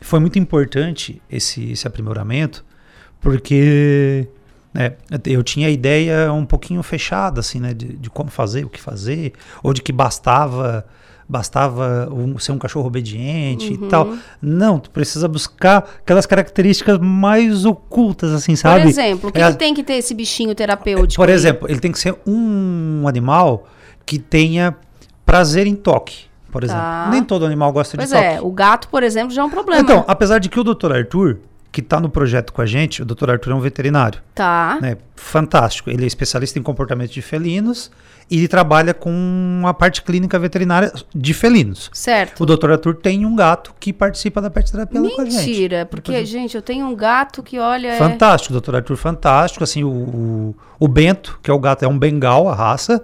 Foi 0.02 0.20
muito 0.20 0.38
importante 0.40 1.22
esse, 1.30 1.72
esse 1.72 1.88
aprimoramento, 1.88 2.64
porque 3.22 4.28
né, 4.74 4.94
eu 5.26 5.44
tinha 5.44 5.68
a 5.68 5.72
ideia 5.72 6.32
um 6.34 6.46
pouquinho 6.46 6.84
fechada, 6.84 7.40
assim, 7.40 7.60
né? 7.60 7.74
De, 7.74 7.96
de 7.98 8.10
como 8.10 8.30
fazer, 8.30 8.66
o 8.66 8.70
que 8.70 8.82
fazer, 8.82 9.34
ou 9.62 9.74
de 9.74 9.82
que 9.82 9.92
bastava 9.92 10.86
bastava 11.28 12.10
um- 12.12 12.38
ser 12.38 12.52
um 12.52 12.58
cachorro 12.58 12.88
obediente 12.88 13.70
Uhum. 13.74 13.86
e 13.86 13.90
tal. 13.90 14.14
Não, 14.42 14.80
tu 14.80 14.90
precisa 14.92 15.28
buscar 15.28 15.78
aquelas 16.00 16.26
características 16.26 16.98
mais 17.00 17.66
ocultas, 17.66 18.32
assim, 18.32 18.56
sabe? 18.56 18.82
Por 18.82 18.90
exemplo, 18.90 19.30
o 19.30 19.32
que, 19.32 19.42
É 19.42 19.52
que 19.52 19.58
tem 19.58 19.74
que 19.74 19.84
ter 19.84 19.94
esse 19.94 20.14
bichinho 20.14 20.54
terapêutico? 20.54 21.22
por 21.22 21.30
aí? 21.30 21.36
exemplo, 21.36 21.70
ele 21.70 21.80
tem 21.80 21.92
que 21.92 22.00
ser 22.00 22.16
um 22.28 23.06
animal 23.08 23.68
que 24.06 24.20
tenha 24.20 24.76
prazer 25.26 25.66
em 25.66 25.76
toque, 25.76 26.26
por 26.52 26.64
exemplo. 26.64 26.82
Tá. 26.82 27.08
Nem 27.10 27.24
todo 27.24 27.46
animal 27.46 27.72
gosta 27.72 27.96
Pois 27.98 28.10
de 28.10 28.16
toque. 28.16 28.26
é, 28.28 28.42
o 28.42 28.52
gato, 28.52 28.88
por 28.90 29.02
exemplo, 29.04 29.34
já 29.34 29.42
é 29.42 29.46
um 29.46 29.50
problema. 29.50 29.82
Então, 29.82 30.04
apesar 30.08 30.40
de 30.40 30.50
que 30.50 30.60
o 30.60 30.64
Dr. 30.64 30.92
Arthur, 30.92 31.38
que 31.72 31.80
está 31.82 32.00
no 32.00 32.10
projeto 32.10 32.54
com 32.54 32.62
a 32.62 32.66
gente, 32.66 33.02
o 33.02 33.06
Dr. 33.06 33.32
Arthur 33.32 33.52
é 33.52 33.56
um 33.56 33.60
veterinário, 33.60 34.22
Tá. 34.36 34.78
né? 34.82 34.98
Fantástico. 35.16 35.90
Ele 35.90 36.04
é 36.04 36.08
especialista 36.08 36.60
em 36.60 36.62
comportamento 36.62 37.12
de 37.12 37.22
felinos 37.22 37.90
e 38.34 38.38
ele 38.40 38.48
trabalha 38.48 38.96
com 38.96 39.62
a 39.64 39.74
parte 39.76 40.02
clínica 40.02 40.40
veterinária 40.40 40.92
de 41.14 41.36
felinos. 41.36 41.92
Certo. 41.94 42.42
O 42.42 42.46
Dr. 42.48 42.72
Arthur 42.72 42.96
tem 42.96 43.28
um 43.28 43.36
gato 43.36 43.76
que 43.80 43.94
participa 43.94 44.42
da 44.42 44.50
pet 44.50 44.72
terapia 44.72 45.00
lá 45.00 45.10
com 45.12 45.22
a 45.22 45.26
gente. 45.26 45.36
Mentira, 45.46 45.86
porque, 45.86 46.26
gente, 46.26 46.56
eu 46.56 46.62
tenho 46.64 46.88
um 46.88 46.96
gato 46.96 47.44
que, 47.44 47.60
olha. 47.60 47.90
é- 47.90 47.98
Fantástico, 48.00 48.52
doutor 48.52 48.78
Arthur, 48.78 48.96
fantástico. 48.98 49.64
Assim, 49.64 49.84
o, 49.84 49.88
o, 49.92 50.56
o 50.80 50.88
Bento, 50.88 51.40
que 51.44 51.52
é 51.52 51.54
o 51.54 51.60
gato, 51.60 51.84
é 51.86 51.88
um 51.88 51.98
bengal, 52.00 52.50
a 52.50 52.56
raça. 52.56 53.04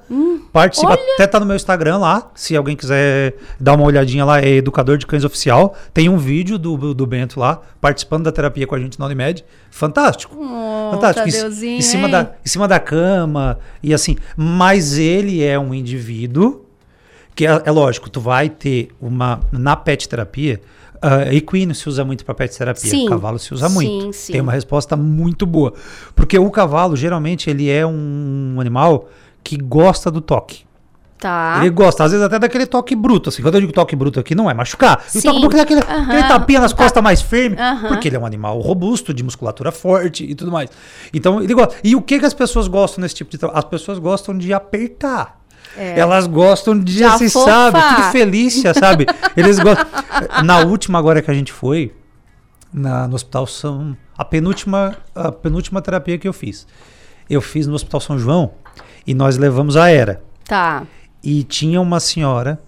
participa, 0.51 0.93
até 0.95 1.27
tá 1.27 1.39
no 1.39 1.45
meu 1.45 1.55
Instagram 1.55 1.98
lá. 2.00 2.31
Se 2.33 2.55
alguém 2.55 2.75
quiser 2.75 3.36
dar 3.59 3.75
uma 3.75 3.86
olhadinha 3.86 4.25
lá, 4.25 4.41
é 4.41 4.50
Educador 4.55 4.98
de 4.98 5.05
Cães 5.05 5.24
Oficial. 5.24 5.75
Tem 5.93 6.09
um 6.09 6.17
vídeo 6.17 6.57
do, 6.57 6.95
do 6.95 7.05
Bento 7.05 7.39
lá, 7.39 7.62
participando 7.79 8.24
da 8.24 8.31
terapia 8.31 8.65
com 8.65 8.74
a 8.74 8.79
gente 8.79 9.00
na 9.00 9.05
Unimed. 9.05 9.45
Fantástico. 9.69 10.36
Oh, 10.39 10.91
fantástico. 10.93 11.27
Em- 11.29 11.31
Tadeuzinho, 11.31 11.77
em, 11.77 11.81
cima 11.81 12.05
hein? 12.07 12.12
da, 12.12 12.21
em 12.43 12.50
cima 12.50 12.67
da 12.67 12.79
cama. 12.79 13.59
E 13.83 13.93
assim, 13.93 14.17
mas 14.36 14.98
ele 14.98 15.18
é 15.43 15.57
um 15.59 15.73
indivíduo 15.73 16.65
que 17.35 17.47
é, 17.47 17.61
é 17.65 17.71
lógico, 17.71 18.09
tu 18.09 18.19
vai 18.19 18.49
ter 18.49 18.89
uma. 18.99 19.39
Na 19.51 19.75
pet 19.75 20.09
terapia, 20.09 20.59
uh, 20.95 21.33
equino 21.33 21.73
se 21.73 21.88
usa 21.88 22.03
muito 22.03 22.25
para 22.25 22.35
pet 22.35 22.57
terapia, 22.57 22.89
Sim. 22.89 23.05
cavalo 23.05 23.39
se 23.39 23.53
usa 23.53 23.69
Sim, 23.69 23.75
muito. 23.75 24.13
sim. 24.13 24.33
Tem 24.33 24.41
uma 24.41 24.51
resposta 24.51 24.97
muito 24.97 25.45
boa. 25.45 25.73
Porque 26.13 26.38
o 26.38 26.51
cavalo, 26.51 26.95
geralmente, 26.95 27.49
ele 27.49 27.69
é 27.69 27.85
um 27.85 28.57
animal 28.59 29.09
que 29.43 29.55
gosta 29.55 30.11
do 30.11 30.19
toque. 30.19 30.68
Tá. 31.19 31.57
Ele 31.59 31.69
gosta, 31.71 32.05
às 32.05 32.11
vezes 32.11 32.25
até 32.25 32.39
daquele 32.39 32.65
toque 32.65 32.95
bruto, 32.95 33.27
assim. 33.27 33.41
Quando 33.41 33.55
eu 33.55 33.61
digo 33.61 33.73
toque 33.73 33.93
bruto 33.93 34.21
aqui, 34.21 34.33
não 34.33 34.49
é 34.49 34.53
machucar. 34.53 35.03
E 35.13 35.17
o 35.17 35.21
Sim. 35.21 35.27
toque 35.27 35.39
bruto 35.41 35.57
é 35.57 35.61
aquele, 35.61 35.81
Aham. 35.81 36.03
aquele 36.03 36.23
tapinha 36.29 36.59
nas 36.61 36.71
Tá. 36.71 36.77
costas 36.83 37.03
mais 37.03 37.21
firme, 37.21 37.57
porque 37.89 38.07
ele 38.07 38.15
é 38.15 38.19
um 38.19 38.25
animal 38.25 38.57
robusto, 38.61 39.13
de 39.13 39.21
musculatura 39.21 39.69
forte 39.71 40.23
e 40.23 40.33
tudo 40.33 40.49
mais. 40.49 40.69
Então, 41.13 41.41
ele 41.43 41.53
gosta. 41.53 41.75
E 41.83 41.93
o 41.93 42.01
que, 42.01 42.19
que 42.19 42.25
as 42.25 42.33
pessoas 42.33 42.69
gostam 42.69 43.01
nesse 43.01 43.15
tipo 43.15 43.29
de 43.29 43.38
trabalho? 43.38 43.59
As 43.59 43.65
pessoas 43.65 43.99
gostam 43.99 44.38
de 44.38 44.53
apertar. 44.53 45.38
É. 45.77 45.99
Elas 45.99 46.25
gostam 46.25 46.79
de, 46.79 46.95
De 46.95 47.03
assim, 47.03 47.27
sabe? 47.27 47.77
afofar. 47.77 47.95
Tudo 47.97 48.11
felícia, 48.11 48.73
sabe? 48.73 49.05
Eles 49.35 49.59
gostam. 49.59 49.85
Na 50.43 50.59
última 50.59 50.97
agora 50.97 51.21
que 51.21 51.29
a 51.29 51.33
gente 51.33 51.51
foi, 51.51 51.93
na, 52.73 53.07
no 53.09 53.15
Hospital 53.15 53.45
São... 53.45 53.95
A 54.17 54.23
penúltima, 54.25 54.95
a 55.13 55.31
penúltima 55.31 55.81
terapia 55.81 56.17
que 56.17 56.27
eu 56.27 56.33
fiz. 56.33 56.65
Eu 57.29 57.41
fiz 57.41 57.67
no 57.67 57.75
Hospital 57.75 57.99
São 58.01 58.17
João 58.17 58.51
e 59.05 59.13
nós 59.13 59.38
levamos 59.38 59.75
a 59.77 59.89
Era. 59.89 60.21
Tá. 60.45 60.83
E 61.23 61.43
tinha 61.43 61.81
uma 61.81 61.99
senhora, 61.99 62.59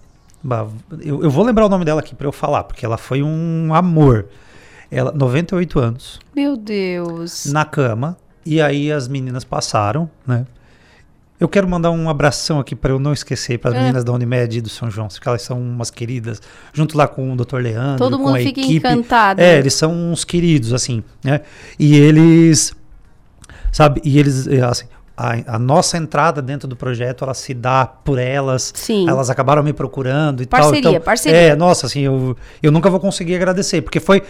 eu, 1.00 1.22
eu 1.22 1.30
vou 1.30 1.44
lembrar 1.44 1.66
o 1.66 1.68
nome 1.68 1.84
dela 1.84 2.00
aqui 2.00 2.14
para 2.14 2.26
eu 2.26 2.32
falar, 2.32 2.64
porque 2.64 2.84
ela 2.84 2.98
foi 2.98 3.22
um 3.22 3.74
amor. 3.74 4.26
Ela, 4.90 5.10
98 5.12 5.78
anos, 5.78 6.20
Meu 6.36 6.54
Deus. 6.56 7.46
na 7.46 7.64
cama, 7.64 8.16
e 8.44 8.60
aí 8.60 8.92
as 8.92 9.08
meninas 9.08 9.42
passaram, 9.42 10.10
né? 10.26 10.44
Eu 11.40 11.48
quero 11.48 11.66
mandar 11.66 11.90
um 11.90 12.08
abração 12.08 12.60
aqui 12.60 12.76
para 12.76 12.92
eu 12.92 13.00
não 13.00 13.12
esquecer 13.12 13.58
para 13.58 13.70
as 13.70 13.76
É. 13.76 13.80
meninas 13.80 14.04
da 14.04 14.12
Unimed 14.12 14.58
e 14.58 14.60
do 14.60 14.68
São 14.68 14.88
João, 14.90 15.08
porque 15.08 15.26
elas 15.26 15.42
são 15.42 15.58
umas 15.60 15.90
queridas, 15.90 16.40
junto 16.72 16.96
lá 16.96 17.08
com 17.08 17.32
o 17.32 17.36
Dr. 17.36 17.56
Leandro, 17.56 17.98
Todo 17.98 18.16
com 18.18 18.26
mundo 18.26 18.36
fica 18.38 18.60
equipe. 18.60 18.76
encantado. 18.76 19.40
É, 19.40 19.58
eles 19.58 19.74
são 19.74 19.92
uns 19.92 20.24
queridos, 20.24 20.72
assim, 20.72 21.02
né? 21.24 21.40
E 21.78 21.96
eles, 21.96 22.72
sabe, 23.72 24.00
e 24.04 24.18
eles, 24.20 24.46
é, 24.46 24.60
assim, 24.62 24.84
a, 25.16 25.56
a 25.56 25.58
nossa 25.58 25.96
entrada 25.96 26.40
dentro 26.40 26.66
do 26.66 26.74
projeto, 26.74 27.24
ela 27.24 27.34
se 27.34 27.52
dá 27.52 27.86
por 27.86 28.18
elas. 28.18 28.72
Sim. 28.74 29.08
Elas 29.08 29.28
acabaram 29.30 29.62
me 29.62 29.72
procurando 29.72 30.42
e 30.42 30.46
Parceria, 30.46 30.82
tal. 30.82 30.92
Então, 30.92 31.04
parceria. 31.04 31.38
É, 31.38 31.56
nossa, 31.56 31.86
assim, 31.86 32.00
eu, 32.00 32.36
eu 32.62 32.72
nunca 32.72 32.88
vou 32.88 32.98
conseguir 32.98 33.36
agradecer, 33.36 33.82
porque 33.82 34.00
foi, 34.00 34.22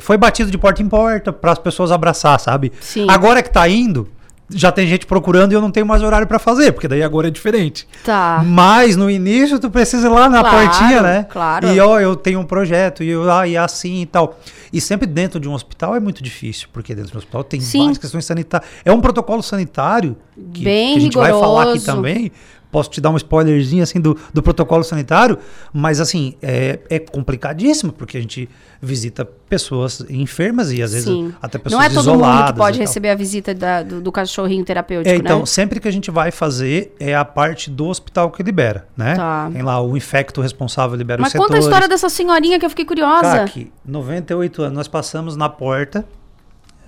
foi 0.00 0.16
batido 0.16 0.50
de 0.50 0.58
porta 0.58 0.82
em 0.82 0.88
porta 0.88 1.32
para 1.32 1.52
as 1.52 1.58
pessoas 1.58 1.92
abraçar, 1.92 2.38
sabe? 2.40 2.72
Sim. 2.80 3.06
Agora 3.08 3.42
que 3.42 3.50
tá 3.50 3.68
indo, 3.68 4.08
já 4.50 4.70
tem 4.70 4.86
gente 4.86 5.06
procurando 5.06 5.52
e 5.52 5.54
eu 5.54 5.60
não 5.60 5.70
tenho 5.70 5.86
mais 5.86 6.02
horário 6.02 6.26
para 6.26 6.38
fazer, 6.38 6.72
porque 6.72 6.86
daí 6.86 7.02
agora 7.02 7.28
é 7.28 7.30
diferente. 7.30 7.88
Tá. 8.04 8.42
Mas 8.44 8.96
no 8.96 9.10
início 9.10 9.58
tu 9.58 9.70
precisa 9.70 10.06
ir 10.06 10.10
lá 10.10 10.28
na 10.28 10.40
Claro, 10.40 10.68
portinha, 10.68 11.02
né? 11.02 11.26
claro. 11.30 11.68
E 11.68 11.80
ó, 11.80 11.98
eu 11.98 12.14
tenho 12.14 12.40
um 12.40 12.44
projeto 12.44 13.02
e 13.02 13.08
eu, 13.08 13.30
ah, 13.30 13.46
e 13.46 13.54
é 13.54 13.58
assim 13.58 14.02
e 14.02 14.06
tal. 14.06 14.38
E 14.74 14.80
sempre 14.80 15.06
dentro 15.06 15.38
de 15.38 15.48
um 15.48 15.52
hospital 15.52 15.94
é 15.94 16.00
muito 16.00 16.20
difícil, 16.20 16.66
porque 16.72 16.96
dentro 16.96 17.12
de 17.12 17.16
um 17.16 17.18
hospital 17.18 17.44
tem 17.44 17.60
Sim. 17.60 17.78
várias 17.78 17.98
questões 17.98 18.24
sanitárias. 18.24 18.68
É 18.84 18.92
um 18.92 19.00
protocolo 19.00 19.40
sanitário 19.40 20.16
que, 20.52 20.64
Bem 20.64 20.94
que 20.94 20.98
a 20.98 21.00
gente 21.00 21.16
vai 21.16 21.30
falar 21.30 21.62
aqui 21.62 21.78
rigoroso. 21.78 21.86
também. 21.86 22.32
Posso 22.74 22.90
te 22.90 23.00
dar 23.00 23.10
um 23.10 23.16
spoilerzinho 23.16 23.84
assim 23.84 24.00
do, 24.00 24.18
do 24.32 24.42
protocolo 24.42 24.82
sanitário, 24.82 25.38
mas 25.72 26.00
assim, 26.00 26.34
é, 26.42 26.80
é 26.90 26.98
complicadíssimo, 26.98 27.92
porque 27.92 28.18
a 28.18 28.20
gente 28.20 28.48
visita 28.82 29.24
pessoas 29.24 30.04
enfermas 30.10 30.72
e 30.72 30.82
às 30.82 30.90
vezes 30.92 31.06
Sim. 31.06 31.32
até 31.40 31.56
pessoas 31.56 31.78
Não 31.78 31.86
é 31.86 31.88
todo 31.88 32.00
isoladas. 32.00 32.36
mundo 32.40 32.46
que 32.52 32.58
pode 32.58 32.78
receber 32.80 33.10
a 33.10 33.14
visita 33.14 33.54
da- 33.54 33.84
do, 33.84 34.00
do 34.00 34.10
cachorrinho 34.10 34.64
terapêutico, 34.64 35.08
É, 35.08 35.16
então, 35.16 35.38
né? 35.38 35.46
sempre 35.46 35.78
que 35.78 35.86
a 35.86 35.90
gente 35.92 36.10
vai 36.10 36.32
fazer, 36.32 36.92
é 36.98 37.14
a 37.14 37.24
parte 37.24 37.70
do 37.70 37.86
hospital 37.86 38.28
que 38.32 38.42
libera, 38.42 38.88
né? 38.96 39.14
Tá. 39.14 39.48
Tem 39.52 39.62
lá 39.62 39.80
o 39.80 39.96
infecto 39.96 40.40
responsável 40.40 40.96
libera 40.96 41.20
Mas 41.22 41.28
os 41.28 41.32
setores. 41.32 41.48
conta 41.54 41.60
a 41.60 41.64
história 41.64 41.88
dessa 41.88 42.08
senhorinha 42.08 42.58
que 42.58 42.66
eu 42.66 42.70
fiquei 42.70 42.84
curiosa. 42.84 43.38
Caqui, 43.38 43.70
98 43.86 44.62
anos, 44.62 44.74
nós 44.78 44.88
passamos 44.88 45.36
na 45.36 45.48
porta 45.48 46.04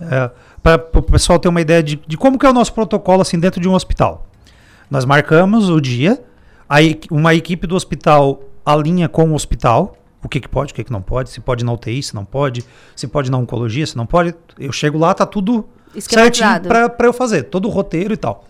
é, 0.00 0.30
para 0.62 0.84
o 0.94 1.02
pessoal 1.02 1.38
ter 1.38 1.48
uma 1.48 1.60
ideia 1.60 1.80
de, 1.82 1.96
de 2.06 2.16
como 2.16 2.36
que 2.38 2.44
é 2.44 2.50
o 2.50 2.52
nosso 2.52 2.72
protocolo 2.74 3.22
assim 3.22 3.38
dentro 3.38 3.60
de 3.60 3.68
um 3.68 3.74
hospital. 3.74 4.26
Nós 4.90 5.04
marcamos 5.04 5.68
o 5.68 5.80
dia, 5.80 6.22
aí 6.68 7.00
uma 7.10 7.34
equipe 7.34 7.66
do 7.66 7.74
hospital 7.74 8.40
alinha 8.64 9.08
com 9.08 9.30
o 9.30 9.34
hospital, 9.34 9.96
o 10.22 10.28
que, 10.28 10.40
que 10.40 10.48
pode, 10.48 10.72
o 10.72 10.74
que, 10.74 10.82
que 10.82 10.92
não 10.92 11.02
pode, 11.02 11.30
se 11.30 11.40
pode 11.40 11.64
na 11.64 11.72
UTI, 11.72 12.02
se 12.02 12.14
não 12.14 12.24
pode, 12.24 12.64
se 12.94 13.06
pode 13.06 13.30
na 13.30 13.38
oncologia, 13.38 13.86
se 13.86 13.96
não 13.96 14.06
pode. 14.06 14.34
Eu 14.58 14.72
chego 14.72 14.98
lá, 14.98 15.14
tá 15.14 15.24
tudo 15.24 15.68
certinho 15.98 16.60
para 16.62 17.06
eu 17.06 17.12
fazer, 17.12 17.44
todo 17.44 17.66
o 17.66 17.70
roteiro 17.70 18.12
e 18.12 18.16
tal. 18.16 18.44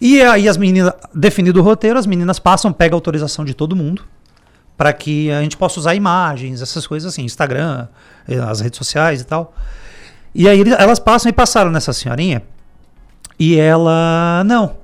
E 0.00 0.20
aí 0.20 0.48
as 0.48 0.56
meninas, 0.56 0.92
definido 1.14 1.60
o 1.60 1.62
roteiro, 1.62 1.98
as 1.98 2.06
meninas 2.06 2.38
passam, 2.38 2.72
pegam 2.72 2.96
a 2.96 2.98
autorização 2.98 3.44
de 3.44 3.54
todo 3.54 3.76
mundo 3.76 4.04
para 4.76 4.92
que 4.92 5.30
a 5.30 5.40
gente 5.40 5.56
possa 5.56 5.78
usar 5.78 5.94
imagens, 5.94 6.60
essas 6.60 6.86
coisas 6.86 7.12
assim, 7.12 7.22
Instagram, 7.22 7.86
eh, 8.28 8.38
as 8.38 8.60
redes 8.60 8.76
sociais 8.76 9.20
e 9.20 9.24
tal. 9.24 9.54
E 10.34 10.48
aí 10.48 10.64
elas 10.76 10.98
passam 10.98 11.30
e 11.30 11.32
passaram 11.32 11.70
nessa 11.70 11.92
senhorinha 11.92 12.42
e 13.38 13.56
ela, 13.56 14.42
não, 14.44 14.76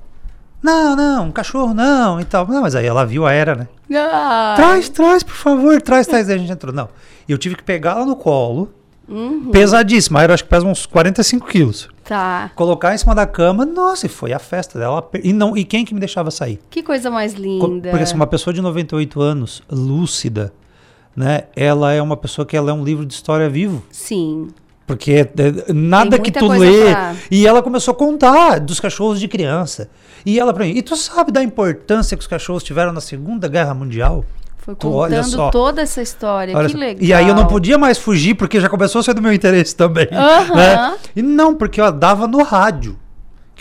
não, 0.63 0.95
não, 0.97 1.27
um 1.27 1.31
cachorro 1.33 1.73
não 1.75 2.21
e 2.21 2.25
tal. 2.25 2.47
Não, 2.47 2.63
mas 2.63 2.75
aí 2.75 2.87
ela 2.87 3.05
viu 3.07 3.27
a 3.27 3.33
era, 3.33 3.55
né? 3.55 3.69
Ai. 3.93 4.57
Traz, 4.57 4.89
traz, 4.89 5.23
por 5.23 5.35
favor, 5.35 5.81
traz, 5.81 6.07
traz. 6.07 6.29
Aí 6.29 6.35
a 6.37 6.39
gente 6.39 6.53
entrou. 6.53 6.75
Não. 6.75 6.89
E 7.29 7.33
eu 7.33 7.39
tive 7.39 7.55
que 7.57 7.63
pegar 7.63 7.93
ela 7.93 8.07
no 8.07 8.17
colo, 8.17 8.71
Uhum. 9.09 9.51
pesadíssima, 9.51 10.25
eu 10.25 10.33
acho 10.33 10.45
que 10.45 10.51
pesa 10.51 10.65
uns 10.65 10.87
45 10.87 11.47
quilos. 11.49 11.89
Tá. 12.05 12.51
Colocar 12.55 12.95
em 12.95 12.99
cima 12.99 13.13
da 13.15 13.27
cama, 13.27 13.65
nossa, 13.67 14.07
e 14.07 14.09
foi 14.09 14.33
a 14.33 14.39
festa 14.39 14.79
dela. 14.79 15.09
E, 15.23 15.33
não, 15.33 15.57
e 15.57 15.65
quem 15.65 15.85
que 15.85 15.93
me 15.95 15.99
deixava 16.01 16.31
sair? 16.31 16.61
Que 16.71 16.83
coisa 16.83 17.11
mais 17.11 17.35
linda. 17.35 17.91
Porque 17.91 18.05
assim, 18.05 18.15
uma 18.15 18.27
pessoa 18.27 18.55
de 18.55 18.61
98 18.63 19.21
anos, 19.21 19.63
lúcida, 19.71 20.53
né? 21.17 21.45
Ela 21.57 21.93
é 21.93 22.01
uma 22.01 22.17
pessoa 22.17 22.47
que 22.47 22.57
ela 22.57 22.71
é 22.71 22.75
um 22.75 22.85
livro 22.85 23.05
de 23.05 23.13
história 23.15 23.49
vivo. 23.49 23.83
Sim. 23.91 24.49
Porque 24.97 25.13
é- 25.13 25.21
é- 25.69 25.73
nada 25.73 26.19
que 26.19 26.31
tu 26.33 26.49
lê. 26.49 26.91
pra- 26.91 27.15
E 27.31 27.47
ela 27.47 27.63
começou 27.63 27.93
a 27.93 27.95
contar 27.95 28.59
dos 28.61 28.81
cachorros 28.81 29.21
de 29.21 29.29
criança. 29.29 29.89
E 30.27 30.39
ela 30.39 30.53
pra 30.53 30.65
mim, 30.65 30.73
e 30.73 30.83
tu 30.83 30.97
sabe 30.97 31.31
da 31.33 31.43
importância 31.43 32.17
que 32.17 32.21
os 32.23 32.27
cachorros 32.27 32.63
tiveram 32.63 32.93
na 32.93 33.01
Segunda 33.01 33.49
Guerra 33.49 33.73
Mundial? 33.75 34.25
Foi 34.59 34.75
Tu 34.75 34.93
olha 34.93 35.17
contando 35.19 35.31
só. 35.37 35.51
toda 35.51 35.81
essa 35.81 36.03
história. 36.03 36.55
Olha 36.57 36.67
que 36.67 36.73
só. 36.73 36.79
legal. 36.79 37.03
E 37.03 37.13
aí 37.15 37.27
eu 37.29 37.35
não 37.35 37.47
podia 37.47 37.79
mais 37.79 37.97
fugir, 37.99 38.35
porque 38.35 38.61
já 38.61 38.69
começou 38.69 38.99
a 39.01 39.03
ser 39.03 39.15
do 39.15 39.23
meu 39.23 39.33
interesse 39.33 39.75
também. 39.75 40.07
Aham. 40.13 40.55
né? 40.55 40.95
E 41.17 41.23
não, 41.23 41.55
porque 41.55 41.81
ó, 41.81 41.91
dava 41.91 42.27
no 42.27 42.43
rádio. 42.43 42.99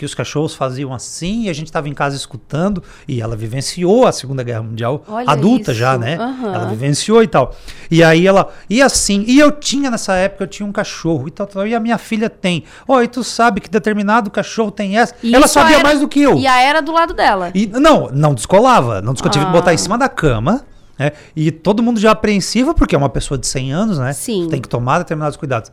Que 0.00 0.06
os 0.06 0.14
cachorros 0.14 0.54
faziam 0.54 0.94
assim, 0.94 1.42
e 1.42 1.50
a 1.50 1.52
gente 1.52 1.66
estava 1.66 1.86
em 1.86 1.92
casa 1.92 2.16
escutando, 2.16 2.82
e 3.06 3.20
ela 3.20 3.36
vivenciou 3.36 4.06
a 4.06 4.12
Segunda 4.12 4.42
Guerra 4.42 4.62
Mundial, 4.62 5.04
Olha 5.06 5.28
adulta 5.30 5.74
já, 5.74 5.90
isso. 5.90 5.98
né? 6.00 6.16
Aham. 6.16 6.54
Ela 6.54 6.64
vivenciou 6.68 7.22
e 7.22 7.26
tal. 7.26 7.54
E 7.90 8.02
aí 8.02 8.26
ela, 8.26 8.48
e 8.70 8.80
assim, 8.80 9.22
e 9.28 9.38
eu 9.38 9.52
tinha 9.52 9.90
nessa 9.90 10.14
época, 10.14 10.44
eu 10.44 10.48
tinha 10.48 10.66
um 10.66 10.72
cachorro 10.72 11.28
e 11.28 11.30
tal, 11.30 11.46
tal 11.46 11.66
e 11.66 11.74
a 11.74 11.80
minha 11.80 11.98
filha 11.98 12.30
tem. 12.30 12.64
Ó, 12.88 13.02
e 13.02 13.08
tu 13.08 13.22
sabe 13.22 13.60
que 13.60 13.68
determinado 13.68 14.30
cachorro 14.30 14.70
tem 14.70 14.96
essa. 14.96 15.14
E 15.22 15.34
ela 15.34 15.46
sabia 15.46 15.74
era- 15.74 15.84
mais 15.84 16.00
do 16.00 16.08
que 16.08 16.22
eu. 16.22 16.38
E 16.38 16.46
a 16.46 16.58
era 16.62 16.80
do 16.80 16.92
lado 16.92 17.12
dela. 17.12 17.50
E, 17.54 17.66
não, 17.66 18.08
não 18.10 18.32
descolava. 18.32 19.02
Não 19.02 19.12
descolava. 19.12 19.38
Tive 19.38 19.44
que 19.44 19.52
botar 19.52 19.72
Ah. 19.72 19.74
em 19.74 19.76
cima 19.76 19.98
da 19.98 20.08
cama. 20.08 20.64
Né? 20.98 21.12
E 21.36 21.50
todo 21.50 21.82
mundo 21.82 22.00
já 22.00 22.12
apreensiva, 22.12 22.72
porque 22.72 22.94
é 22.94 22.98
uma 22.98 23.10
pessoa 23.10 23.36
de 23.36 23.46
100 23.46 23.70
anos, 23.70 23.98
né? 23.98 24.14
Sim. 24.14 24.48
Tem 24.50 24.62
que 24.62 24.68
tomar 24.68 24.96
determinados 25.00 25.36
cuidados. 25.36 25.70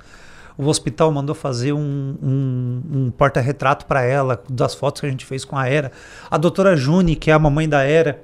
O 0.58 0.66
hospital 0.68 1.12
mandou 1.12 1.36
fazer 1.36 1.72
um, 1.74 2.16
um- 2.22 2.82
um 2.94 3.12
porta-retrato 3.12 3.86
para 3.86 4.02
ela, 4.04 4.42
das 4.50 4.74
fotos 4.74 5.02
que 5.02 5.08
a 5.08 5.10
gente 5.10 5.26
fez 5.26 5.46
com 5.46 5.56
a 5.58 5.68
Era. 5.68 5.92
A 6.32 6.38
doutora 6.38 6.76
Juni, 6.76 7.16
que 7.16 7.30
é 7.30 7.34
a 7.34 7.40
mamãe 7.40 7.70
da 7.70 7.84
Era, 7.84 8.22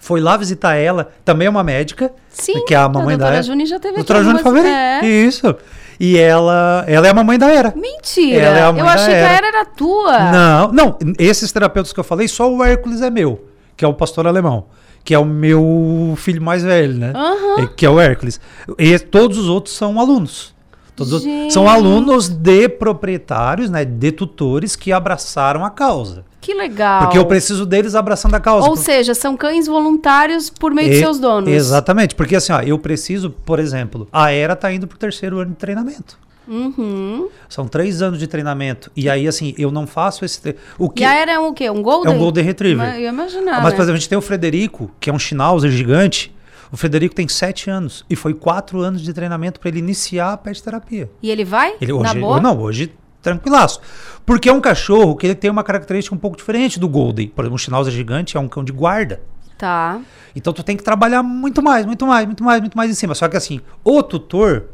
foi 0.00 0.18
lá 0.20 0.36
visitar 0.36 0.76
ela, 0.76 1.10
também 1.24 1.46
é 1.46 1.50
uma 1.50 1.62
médica. 1.62 2.10
Sim, 2.30 2.64
que 2.64 2.72
é 2.72 2.76
a 2.78 2.88
mamãe 2.88 3.16
da 3.18 3.26
doutora 3.26 3.34
Era. 3.34 3.42
Juni 3.42 3.66
já 3.66 3.78
teve 3.78 3.94
aqui 4.00 4.06
Doutora 4.12 4.22
Juni 4.24 4.66
é. 4.66 5.04
Isso. 5.04 5.54
E 6.00 6.16
ela, 6.16 6.84
ela 6.86 7.06
é 7.06 7.10
a 7.10 7.14
mamãe 7.14 7.38
da 7.38 7.50
Era. 7.50 7.74
Mentira. 7.76 8.40
Ela 8.40 8.58
é 8.58 8.62
a 8.62 8.72
mãe 8.72 8.80
eu 8.80 8.86
da 8.86 8.92
achei 8.92 9.06
que 9.08 9.12
a 9.12 9.16
Era. 9.16 9.36
era 9.36 9.46
era 9.48 9.64
tua. 9.66 10.18
Não, 10.32 10.72
não. 10.72 10.98
Esses 11.18 11.50
terapeutas 11.52 11.92
que 11.92 12.00
eu 12.00 12.04
falei, 12.04 12.28
só 12.28 12.50
o 12.50 12.64
Hércules 12.64 13.02
é 13.02 13.10
meu, 13.10 13.44
que 13.76 13.84
é 13.84 13.88
o 13.88 13.92
pastor 13.92 14.26
alemão, 14.26 14.66
que 15.04 15.12
é 15.12 15.18
o 15.18 15.24
meu 15.24 16.14
filho 16.16 16.40
mais 16.40 16.62
velho, 16.62 16.94
né? 16.94 17.12
É, 17.58 17.66
Que 17.66 17.84
é 17.84 17.90
o 17.90 18.00
Hércules. 18.00 18.40
E 18.78 18.98
todos 18.98 19.36
os 19.36 19.48
outros 19.48 19.74
são 19.76 19.98
alunos. 20.00 20.56
Todos 20.98 21.22
Gente. 21.22 21.52
são 21.52 21.68
alunos 21.68 22.28
de 22.28 22.68
proprietários, 22.68 23.70
né? 23.70 23.84
De 23.84 24.12
tutores 24.12 24.76
que 24.76 24.92
abraçaram 24.92 25.64
a 25.64 25.70
causa. 25.70 26.24
Que 26.40 26.54
legal. 26.54 27.02
Porque 27.02 27.18
eu 27.18 27.26
preciso 27.26 27.64
deles 27.66 27.94
abraçando 27.94 28.34
a 28.34 28.40
causa. 28.40 28.68
Ou 28.68 28.74
Por- 28.74 28.82
seja, 28.82 29.14
são 29.14 29.36
cães 29.36 29.66
voluntários 29.66 30.48
por 30.50 30.72
meio 30.72 30.90
de 30.90 30.96
E- 30.96 31.00
seus 31.00 31.18
donos. 31.18 31.50
Exatamente. 31.52 32.14
Porque 32.14 32.36
assim, 32.36 32.52
ó, 32.52 32.60
eu 32.60 32.78
preciso, 32.78 33.30
por 33.30 33.58
exemplo, 33.58 34.08
a 34.12 34.30
Era 34.30 34.54
tá 34.56 34.72
indo 34.72 34.86
pro 34.86 34.96
terceiro 34.98 35.38
ano 35.38 35.50
de 35.50 35.56
treinamento. 35.56 36.18
Uhum. 36.46 37.28
São 37.48 37.68
três 37.68 38.00
anos 38.00 38.18
de 38.18 38.26
treinamento. 38.26 38.90
E 38.96 39.08
aí, 39.10 39.28
assim, 39.28 39.54
eu 39.58 39.70
não 39.70 39.86
faço 39.86 40.24
esse. 40.24 40.40
tre- 40.40 40.56
O 40.78 40.88
que 40.88 41.02
E 41.02 41.04
a 41.06 41.14
era 41.14 41.32
é 41.32 41.38
um 41.38 41.48
o 41.48 41.52
quê? 41.52 41.68
Um 41.68 41.82
Golden? 41.82 42.10
É 42.12 42.16
um 42.16 42.18
Golden 42.18 42.42
Retriever. 42.44 42.94
Eu 42.98 43.10
imaginava. 43.10 43.60
Mas, 43.60 43.74
por 43.74 43.82
exemplo, 43.82 43.96
a 43.96 43.98
gente 43.98 44.08
tem 44.08 44.16
o 44.18 44.22
Frederico, 44.22 44.90
que 44.98 45.10
é 45.10 45.12
um 45.12 45.18
Schnauzer 45.18 45.70
gigante. 45.70 46.34
O 46.70 46.76
Frederico 46.76 47.14
tem 47.14 47.26
sete 47.28 47.70
anos. 47.70 48.04
E 48.08 48.16
foi 48.16 48.34
quatro 48.34 48.80
anos 48.80 49.00
de 49.02 49.12
treinamento 49.12 49.58
para 49.60 49.68
ele 49.68 49.78
iniciar 49.78 50.32
a 50.32 50.36
pet 50.36 50.62
terapia. 50.62 51.10
E 51.22 51.30
ele 51.30 51.44
vai? 51.44 51.76
Ele, 51.80 51.92
Na 51.92 52.10
hoje, 52.10 52.20
boa? 52.20 52.40
Não, 52.40 52.58
hoje 52.60 52.92
tranquilaço. 53.22 53.80
Porque 54.24 54.48
é 54.48 54.52
um 54.52 54.60
cachorro 54.60 55.16
que 55.16 55.26
ele 55.26 55.34
tem 55.34 55.50
uma 55.50 55.62
característica 55.62 56.14
um 56.14 56.18
pouco 56.18 56.36
diferente 56.36 56.78
do 56.78 56.88
Golden. 56.88 57.28
Por 57.28 57.42
exemplo, 57.42 57.56
o 57.56 57.58
Schnauzer 57.58 57.92
gigante 57.92 58.36
é 58.36 58.40
um 58.40 58.48
cão 58.48 58.62
de 58.62 58.72
guarda. 58.72 59.20
Tá. 59.56 60.00
Então 60.36 60.52
tu 60.52 60.62
tem 60.62 60.76
que 60.76 60.84
trabalhar 60.84 61.22
muito 61.22 61.60
mais, 61.60 61.84
muito 61.84 62.06
mais, 62.06 62.26
muito 62.26 62.44
mais, 62.44 62.60
muito 62.60 62.76
mais 62.76 62.90
em 62.90 62.94
cima. 62.94 63.14
Só 63.14 63.28
que 63.28 63.36
assim, 63.36 63.60
o 63.82 64.02
tutor, 64.02 64.66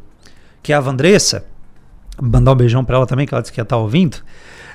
que 0.62 0.72
é 0.72 0.76
a 0.76 0.80
Vandressa, 0.80 1.46
mandar 2.20 2.52
um 2.52 2.54
beijão 2.54 2.84
pra 2.84 2.96
ela 2.96 3.06
também, 3.06 3.26
que 3.26 3.34
ela 3.34 3.40
disse 3.40 3.52
que 3.52 3.60
ia 3.60 3.62
estar 3.62 3.78
ouvindo, 3.78 4.18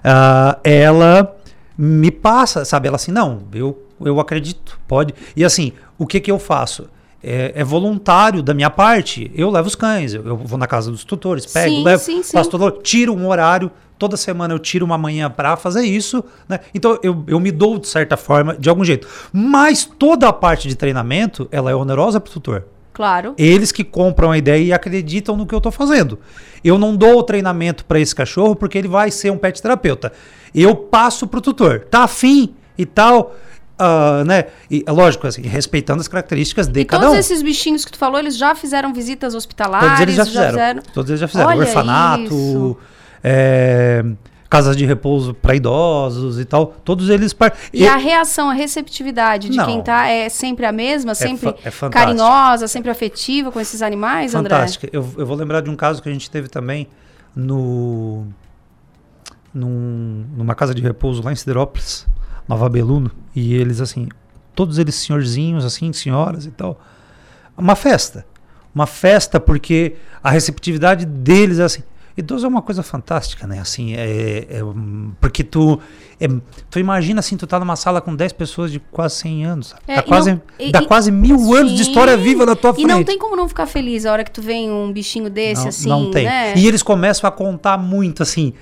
ah, 0.03 0.57
ela 0.63 1.35
me 1.77 2.09
passa, 2.09 2.65
sabe? 2.65 2.87
Ela 2.87 2.95
assim, 2.95 3.11
não, 3.11 3.43
eu, 3.53 3.87
eu 4.01 4.19
acredito, 4.19 4.79
pode. 4.87 5.13
E 5.35 5.45
assim, 5.45 5.73
o 5.97 6.07
que 6.07 6.19
que 6.19 6.31
eu 6.31 6.39
faço? 6.39 6.89
É, 7.21 7.51
é 7.55 7.63
voluntário 7.63 8.41
da 8.41 8.53
minha 8.53 8.69
parte. 8.69 9.31
Eu 9.35 9.49
levo 9.49 9.67
os 9.67 9.75
cães, 9.75 10.13
eu, 10.13 10.25
eu 10.25 10.37
vou 10.37 10.57
na 10.57 10.67
casa 10.67 10.89
dos 10.89 11.03
tutores, 11.03 11.45
pego, 11.45 11.75
Sim, 11.75 11.83
levo, 11.83 12.03
sim, 12.03 12.23
sim. 12.23 12.31
faço 12.31 12.49
todo, 12.49 12.71
tiro 12.81 13.13
um 13.13 13.27
horário. 13.27 13.71
Toda 13.97 14.15
semana 14.15 14.53
eu 14.53 14.59
tiro 14.59 14.85
uma 14.85 14.97
manhã 14.97 15.29
pra 15.29 15.57
fazer 15.57 15.83
isso, 15.83 16.23
né? 16.47 16.61
Então 16.73 16.97
eu, 17.03 17.25
eu 17.27 17.37
me 17.37 17.51
dou 17.51 17.77
de 17.77 17.87
certa 17.89 18.15
forma, 18.15 18.55
de 18.55 18.69
algum 18.69 18.85
jeito. 18.85 19.05
Mas 19.33 19.83
toda 19.83 20.29
a 20.29 20.31
parte 20.31 20.69
de 20.69 20.75
treinamento, 20.75 21.49
ela 21.51 21.69
é 21.69 21.75
onerosa 21.75 22.21
pro 22.21 22.31
tutor. 22.31 22.63
Claro. 22.93 23.33
Eles 23.37 23.71
que 23.71 23.83
compram 23.83 24.31
a 24.31 24.37
ideia 24.37 24.61
e 24.61 24.73
acreditam 24.73 25.37
no 25.37 25.45
que 25.45 25.55
eu 25.55 25.61
tô 25.61 25.71
fazendo. 25.71 26.19
Eu 26.63 26.77
não 26.77 26.95
dou 26.95 27.19
o 27.19 27.23
treinamento 27.23 27.85
para 27.85 27.99
esse 27.99 28.13
cachorro 28.13 28.55
porque 28.55 28.77
ele 28.77 28.87
vai 28.87 29.11
ser 29.11 29.31
um 29.31 29.37
pet 29.37 29.61
terapeuta. 29.61 30.11
Eu 30.53 30.75
passo 30.75 31.27
pro 31.27 31.39
tutor. 31.41 31.81
Tá 31.89 32.03
afim 32.03 32.53
e 32.77 32.85
tal, 32.85 33.35
ah, 33.79 34.23
né? 34.25 34.45
E 34.69 34.83
é 34.85 34.91
lógico, 34.91 35.25
assim, 35.25 35.41
respeitando 35.41 36.01
as 36.01 36.07
características 36.07 36.67
de 36.67 36.81
E 36.81 36.85
cada 36.85 37.03
todos 37.05 37.15
um. 37.15 37.19
esses 37.19 37.41
bichinhos 37.41 37.85
que 37.85 37.91
tu 37.93 37.97
falou, 37.97 38.19
eles 38.19 38.37
já 38.37 38.53
fizeram 38.53 38.93
visitas 38.93 39.33
hospitalares? 39.33 39.87
Todos 39.87 40.01
eles 40.01 40.15
já 40.15 40.25
fizeram. 40.25 40.81
Todos 40.93 41.09
eles 41.09 41.19
já 41.21 41.27
fizeram. 41.27 41.49
Olha 41.49 41.59
Orfanato, 41.61 42.77
é, 43.23 44.03
casas 44.49 44.75
de 44.75 44.85
repouso 44.85 45.33
para 45.33 45.55
idosos 45.55 46.39
e 46.39 46.45
tal. 46.45 46.67
Todos 46.83 47.09
eles. 47.09 47.33
par- 47.33 47.53
E 47.73 47.87
a 47.87 47.97
reação, 47.97 48.49
a 48.49 48.53
receptividade 48.53 49.47
de 49.49 49.57
Não. 49.57 49.65
quem 49.65 49.81
tá 49.81 50.07
é 50.07 50.27
sempre 50.29 50.65
a 50.65 50.71
mesma, 50.71 51.13
sempre 51.15 51.51
fa- 51.51 51.55
é 51.63 51.69
fantástico. 51.71 51.91
carinhosa, 52.17 52.67
sempre 52.67 52.89
afetiva 52.91 53.51
com 53.51 53.59
esses 53.59 53.81
animais, 53.81 54.33
André? 54.35 54.55
Fantástica. 54.55 54.89
Eu, 54.91 55.07
eu 55.17 55.25
vou 55.25 55.35
lembrar 55.37 55.61
de 55.61 55.69
um 55.69 55.75
caso 55.75 56.01
que 56.01 56.09
a 56.09 56.11
gente 56.11 56.29
teve 56.31 56.47
também 56.47 56.87
no 57.35 58.25
num- 59.53 60.25
numa 60.35 60.55
casa 60.55 60.73
de 60.73 60.81
repouso 60.81 61.21
lá 61.23 61.31
em 61.31 61.35
Siderópolis, 61.35 62.05
Nova 62.49 62.67
Beluno, 62.67 63.09
e 63.33 63.53
eles 63.53 63.79
assim, 63.79 64.09
todos 64.55 64.77
eles 64.77 64.95
senhorzinhos, 64.95 65.63
assim, 65.63 65.93
senhoras 65.93 66.45
e 66.45 66.51
tal. 66.51 66.81
Uma 67.57 67.75
festa. 67.75 68.25
Uma 68.75 68.85
festa 68.87 69.39
porque 69.39 69.95
a 70.23 70.29
receptividade 70.31 71.05
deles 71.05 71.59
é 71.59 71.63
assim. 71.63 71.83
Idoso 72.17 72.45
é 72.45 72.49
uma 72.49 72.61
coisa 72.61 72.83
fantástica, 72.83 73.47
né? 73.47 73.59
Assim, 73.59 73.93
é, 73.95 74.45
é, 74.49 74.61
porque 75.21 75.41
tu, 75.41 75.79
é, 76.19 76.27
tu 76.69 76.77
imagina 76.77 77.19
assim, 77.21 77.37
tu 77.37 77.47
tá 77.47 77.57
numa 77.59 77.77
sala 77.77 78.01
com 78.01 78.13
10 78.13 78.33
pessoas 78.33 78.71
de 78.71 78.79
quase 78.79 79.15
100 79.17 79.45
anos. 79.45 79.67
sabe? 79.69 79.81
É, 79.87 79.95
dá 79.95 80.01
e 80.01 80.03
quase, 80.05 80.31
não- 80.31 80.41
e- 80.59 80.71
dá 80.71 80.81
e- 80.81 80.85
quase 80.87 81.11
mil 81.11 81.55
anos 81.55 81.71
de 81.73 81.83
Sim. 81.83 81.89
história 81.91 82.17
viva 82.17 82.45
na 82.45 82.55
tua 82.57 82.71
E 82.71 82.73
frente. 82.73 82.87
não 82.87 83.03
tem 83.05 83.17
como 83.17 83.37
não 83.37 83.47
ficar 83.47 83.67
feliz 83.67 84.05
a 84.05 84.11
hora 84.11 84.23
que 84.25 84.31
tu 84.31 84.41
vem 84.41 84.69
um 84.69 84.91
bichinho 84.91 85.29
desse, 85.29 85.61
Não, 85.61 85.69
assim, 85.69 85.87
não 85.89 86.11
tem. 86.11 86.25
né? 86.25 86.53
E 86.57 86.67
eles 86.67 86.83
começam 86.83 87.25
a 87.27 87.31
contar 87.31 87.77
muito 87.77 88.21
assim. 88.21 88.53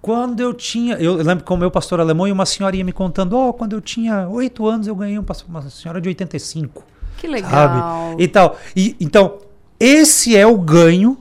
Quando 0.00 0.40
eu 0.40 0.54
tinha. 0.54 0.94
Eu 0.96 1.16
lembro 1.16 1.44
com 1.44 1.54
o 1.54 1.58
meu 1.58 1.70
pastor 1.70 2.00
alemão 2.00 2.26
e 2.26 2.32
uma 2.32 2.46
senhorinha 2.46 2.84
me 2.84 2.92
contando: 2.92 3.36
Ó, 3.36 3.52
quando 3.52 3.74
eu 3.74 3.80
tinha 3.80 4.28
oito 4.28 4.66
anos 4.66 4.86
eu 4.86 4.94
ganhei 4.94 5.18
um 5.18 5.22
pastor, 5.22 5.48
uma 5.48 5.62
senhora 5.68 6.00
de 6.00 6.08
85. 6.08 6.84
Que 7.18 7.26
legal. 7.26 7.50
Sabe? 7.50 8.22
E 8.22 8.28
tal. 8.28 8.56
E, 8.74 8.96
então, 8.98 9.38
esse 9.78 10.36
é 10.36 10.46
o 10.46 10.56
ganho 10.58 11.18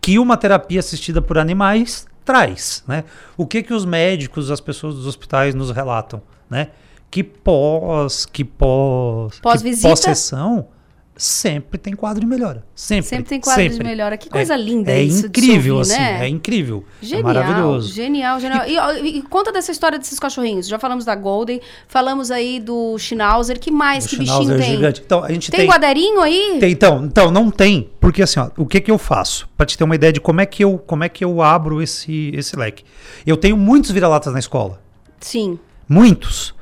que 0.00 0.18
uma 0.18 0.36
terapia 0.36 0.80
assistida 0.80 1.22
por 1.22 1.38
animais 1.38 2.06
traz, 2.24 2.82
né? 2.86 3.04
O 3.36 3.46
que 3.46 3.62
que 3.62 3.72
os 3.72 3.84
médicos, 3.84 4.50
as 4.50 4.60
pessoas 4.60 4.96
dos 4.96 5.06
hospitais 5.06 5.54
nos 5.54 5.70
relatam, 5.70 6.20
né? 6.50 6.68
Que 7.08 7.22
pós, 7.22 8.26
que 8.26 8.44
pós, 8.44 9.36
que 9.36 9.40
Pós-visita? 9.42 9.88
pós-sessão 9.88 10.66
sempre 11.16 11.78
tem 11.78 11.94
quadro 11.94 12.20
de 12.20 12.26
melhora. 12.26 12.64
Sempre. 12.74 13.08
Sempre 13.08 13.24
tem 13.24 13.40
quadro 13.40 13.62
de 13.64 13.70
sempre. 13.70 13.86
melhora. 13.86 14.16
Que 14.18 14.28
coisa 14.28 14.54
É- 14.54 14.56
linda 14.56 14.92
é 14.92 15.02
isso 15.02 15.22
de 15.28 15.40
incrível, 15.40 15.76
ouvir, 15.76 15.92
assim, 15.92 16.00
né? 16.00 16.24
é 16.24 16.28
incrível. 16.28 16.84
Genial, 17.00 17.20
é 17.20 17.34
maravilhoso. 17.34 17.92
genial, 17.92 18.38
genial. 18.38 18.64
E, 18.66 18.76
e- 19.06 19.18
e 19.18 19.22
conta 19.22 19.50
dessa 19.50 19.72
história 19.72 19.98
desses 19.98 20.18
cachorrinhos. 20.20 20.68
Já 20.68 20.78
falamos 20.78 21.04
da 21.04 21.14
Golden, 21.14 21.60
falamos 21.88 22.30
aí 22.30 22.60
do 22.60 22.98
Schnauzer. 22.98 23.58
Que 23.58 23.70
mais? 23.70 24.04
O 24.04 24.08
que 24.08 24.16
Schnauzer 24.16 24.38
bichinho 24.56 24.58
tem? 24.58 24.70
gigante. 24.76 25.02
Então, 25.04 25.24
a 25.24 25.32
gente 25.32 25.50
tem, 25.50 25.60
tem- 25.60 25.68
guarderinho 25.68 26.20
aí? 26.20 26.58
Tem, 26.60 26.70
então, 26.72 27.04
então, 27.04 27.30
não 27.30 27.50
tem. 27.50 27.90
Porque 28.00 28.22
assim, 28.22 28.38
ó, 28.38 28.50
o 28.56 28.66
que 28.66 28.80
que 28.80 28.90
eu 28.90 28.98
faço? 28.98 29.48
Pra 29.56 29.64
te 29.66 29.76
ter 29.78 29.84
uma 29.84 29.94
ideia 29.94 30.12
de 30.12 30.20
como 30.20 30.40
é 30.40 30.46
que 30.46 30.62
eu, 30.62 30.78
como 30.78 31.02
é 31.02 31.08
que 31.08 31.24
eu 31.24 31.40
abro 31.42 31.80
esse, 31.82 32.30
esse 32.34 32.54
leque. 32.56 32.84
Eu 33.26 33.36
tenho 33.36 33.56
muitos 33.56 33.90
vira-latas 33.90 34.32
na 34.32 34.38
escola. 34.38 34.80
Sim. 35.18 35.58
Muitos. 35.88 36.54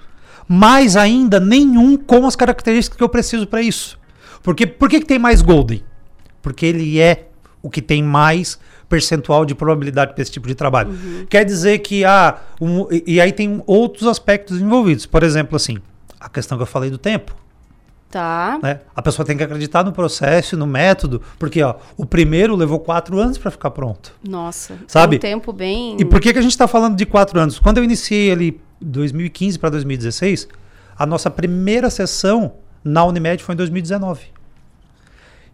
Mas 0.46 0.96
ainda 0.96 1.40
nenhum 1.40 1.96
com 1.96 2.26
as 2.26 2.36
características 2.36 2.96
que 2.96 3.02
eu 3.02 3.08
preciso 3.08 3.46
para 3.46 3.62
isso. 3.62 3.98
Porque, 4.44 4.66
por 4.66 4.88
que, 4.88 5.00
que 5.00 5.06
tem 5.06 5.18
mais 5.18 5.42
Golden? 5.42 5.82
Porque 6.40 6.66
ele 6.66 7.00
é 7.00 7.28
o 7.62 7.70
que 7.70 7.80
tem 7.80 8.02
mais 8.02 8.58
percentual 8.90 9.46
de 9.46 9.54
probabilidade 9.54 10.12
para 10.12 10.22
esse 10.22 10.30
tipo 10.30 10.46
de 10.46 10.54
trabalho. 10.54 10.92
Quer 11.30 11.44
dizer 11.44 11.78
que 11.78 12.04
ah, 12.04 12.38
um, 12.60 12.86
e, 12.92 13.14
e 13.14 13.20
aí 13.20 13.32
tem 13.32 13.62
outros 13.66 14.06
aspectos 14.06 14.60
envolvidos. 14.60 15.06
Por 15.06 15.22
exemplo, 15.22 15.56
assim, 15.56 15.78
a 16.20 16.28
questão 16.28 16.58
que 16.58 16.62
eu 16.62 16.66
falei 16.66 16.90
do 16.90 16.98
tempo. 16.98 17.34
Tá. 18.10 18.60
né? 18.62 18.78
A 18.94 19.02
pessoa 19.02 19.26
tem 19.26 19.36
que 19.36 19.42
acreditar 19.42 19.82
no 19.82 19.90
processo, 19.90 20.56
no 20.56 20.68
método, 20.68 21.20
porque 21.36 21.60
ó, 21.60 21.74
o 21.96 22.06
primeiro 22.06 22.54
levou 22.54 22.78
quatro 22.78 23.18
anos 23.18 23.36
para 23.38 23.50
ficar 23.50 23.72
pronto. 23.72 24.12
Nossa. 24.22 24.78
Sabe? 24.86 25.16
Um 25.16 25.18
tempo 25.18 25.52
bem. 25.52 25.96
E 25.98 26.04
por 26.04 26.20
que, 26.20 26.32
que 26.32 26.38
a 26.38 26.42
gente 26.42 26.52
está 26.52 26.68
falando 26.68 26.94
de 26.94 27.04
quatro 27.06 27.40
anos? 27.40 27.58
Quando 27.58 27.78
eu 27.78 27.84
iniciei 27.84 28.30
ali 28.30 28.60
2015 28.80 29.58
para 29.58 29.70
2016, 29.70 30.46
a 30.96 31.04
nossa 31.04 31.28
primeira 31.28 31.90
sessão 31.90 32.52
na 32.84 33.04
Unimed 33.04 33.42
foi 33.42 33.54
em 33.54 33.56
2019. 33.56 34.33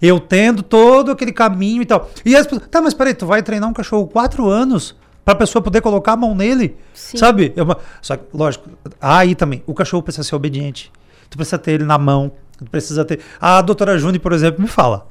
Eu 0.01 0.19
tendo 0.19 0.63
todo 0.63 1.11
aquele 1.11 1.33
caminho 1.33 1.83
e 1.83 1.87
tal. 1.87 2.09
E 2.25 2.35
as 2.35 2.47
pessoas, 2.47 2.69
tá, 2.71 2.81
mas 2.81 2.95
peraí, 2.95 3.13
tu 3.15 3.27
vai 3.27 3.43
treinar 3.43 3.69
um 3.69 3.73
cachorro 3.73 4.07
quatro 4.07 4.49
anos 4.49 4.97
para 5.25 5.35
a 5.35 5.37
pessoa 5.37 5.61
poder 5.63 5.81
colocar 5.83 6.13
a 6.13 6.17
mão 6.17 6.35
nele? 6.35 6.77
Sim. 6.95 7.19
Sabe? 7.19 7.53
É 7.55 7.63
uma- 7.63 7.77
Só 8.01 8.17
que, 8.17 8.25
lógico, 8.33 8.69
aí 9.01 9.35
também, 9.35 9.63
o 9.67 9.75
cachorro 9.75 10.03
precisa 10.03 10.27
ser 10.27 10.35
obediente. 10.35 10.91
Tu 11.29 11.37
precisa 11.37 11.59
ter 11.59 11.73
ele 11.73 11.85
na 11.85 11.99
mão. 11.99 12.33
Tu 12.59 12.65
precisa 12.71 13.05
ter. 13.05 13.21
A 13.41 13.61
doutora 13.63 13.99
Juni, 13.99 14.19
por 14.19 14.33
exemplo, 14.33 14.61
me 14.61 14.69
fala. 14.69 15.07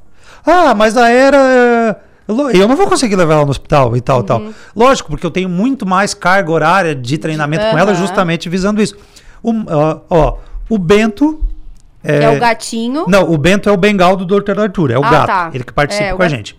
Ah, 0.45 0.73
mas 0.73 0.97
a 0.97 1.09
era. 1.09 1.99
lo- 2.27 2.49
Eu 2.51 2.67
não 2.67 2.75
vou 2.75 2.87
conseguir 2.87 3.15
levar 3.15 3.35
ela 3.35 3.45
no 3.45 3.51
hospital 3.51 3.95
e 3.95 4.01
tal, 4.01 4.23
tal. 4.23 4.41
Lógico, 4.75 5.09
porque 5.09 5.25
eu 5.25 5.31
tenho 5.31 5.49
muito 5.49 5.85
mais 5.85 6.13
carga 6.13 6.51
horária 6.51 6.95
de 6.95 7.17
treinamento 7.17 7.63
com 7.71 7.77
ela, 7.77 7.91
justamente 7.95 8.49
visando 8.49 8.81
isso. 8.81 8.95
O, 9.41 9.51
ó, 9.67 9.99
ó, 10.09 10.37
o 10.69 10.77
Bento. 10.77 11.43
É 12.09 12.29
o 12.29 12.39
gatinho. 12.39 13.05
Não, 13.07 13.31
o 13.31 13.37
Bento 13.37 13.69
é 13.69 13.71
o 13.71 13.77
bengal 13.77 14.15
do 14.15 14.25
Dr. 14.25 14.59
Arthur, 14.59 14.91
é 14.91 14.97
o 14.99 15.03
Ah, 15.03 15.09
gato. 15.11 15.27
tá. 15.27 15.51
Ele 15.53 15.63
que 15.63 15.73
participa 15.73 16.05
É, 16.05 16.09
com 16.13 16.21
a 16.21 16.25
gato. 16.25 16.29
gente. 16.35 16.57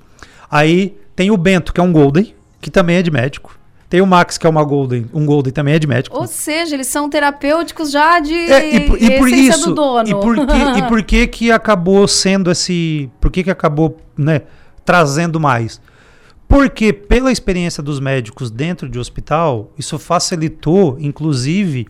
Aí 0.50 0.96
tem 1.16 1.30
o 1.30 1.36
Bento, 1.36 1.72
que 1.72 1.80
é 1.80 1.84
um 1.84 1.92
Golden, 1.92 2.34
que 2.60 2.70
também 2.70 2.96
é 2.96 3.02
de 3.02 3.10
médico. 3.10 3.58
Tem 3.88 4.00
o 4.00 4.06
Max, 4.06 4.38
que 4.38 4.46
é 4.46 4.50
uma 4.50 4.62
Golden, 4.62 5.06
um 5.12 5.26
Golden 5.26 5.52
também 5.52 5.74
é 5.74 5.78
de 5.78 5.86
médico. 5.88 6.16
Ou 6.16 6.26
seja, 6.28 6.76
eles 6.76 6.86
são 6.86 7.10
terapêuticos 7.10 7.90
já 7.90 8.20
de 8.20 8.32
É, 8.34 8.76
e, 8.76 8.80
por- 8.86 9.02
e 9.02 9.18
por 9.18 9.28
isso, 9.28 9.68
do 9.70 9.74
dono. 9.74 10.08
E 10.08 10.12
por, 10.14 10.46
que, 10.46 10.78
e 10.78 10.82
por 10.88 11.02
que 11.02 11.26
que 11.26 11.50
acabou 11.50 12.06
sendo 12.06 12.52
esse... 12.52 13.10
Por 13.20 13.32
que 13.32 13.42
que 13.42 13.50
acabou, 13.50 13.96
né, 14.16 14.42
trazendo 14.84 15.40
mais? 15.40 15.80
Porque 16.46 16.92
pela 16.92 17.32
experiência 17.32 17.82
dos 17.82 17.98
médicos 17.98 18.48
dentro 18.50 18.88
de 18.88 18.96
hospital, 18.98 19.72
isso 19.76 19.98
facilitou, 19.98 20.96
inclusive, 21.00 21.86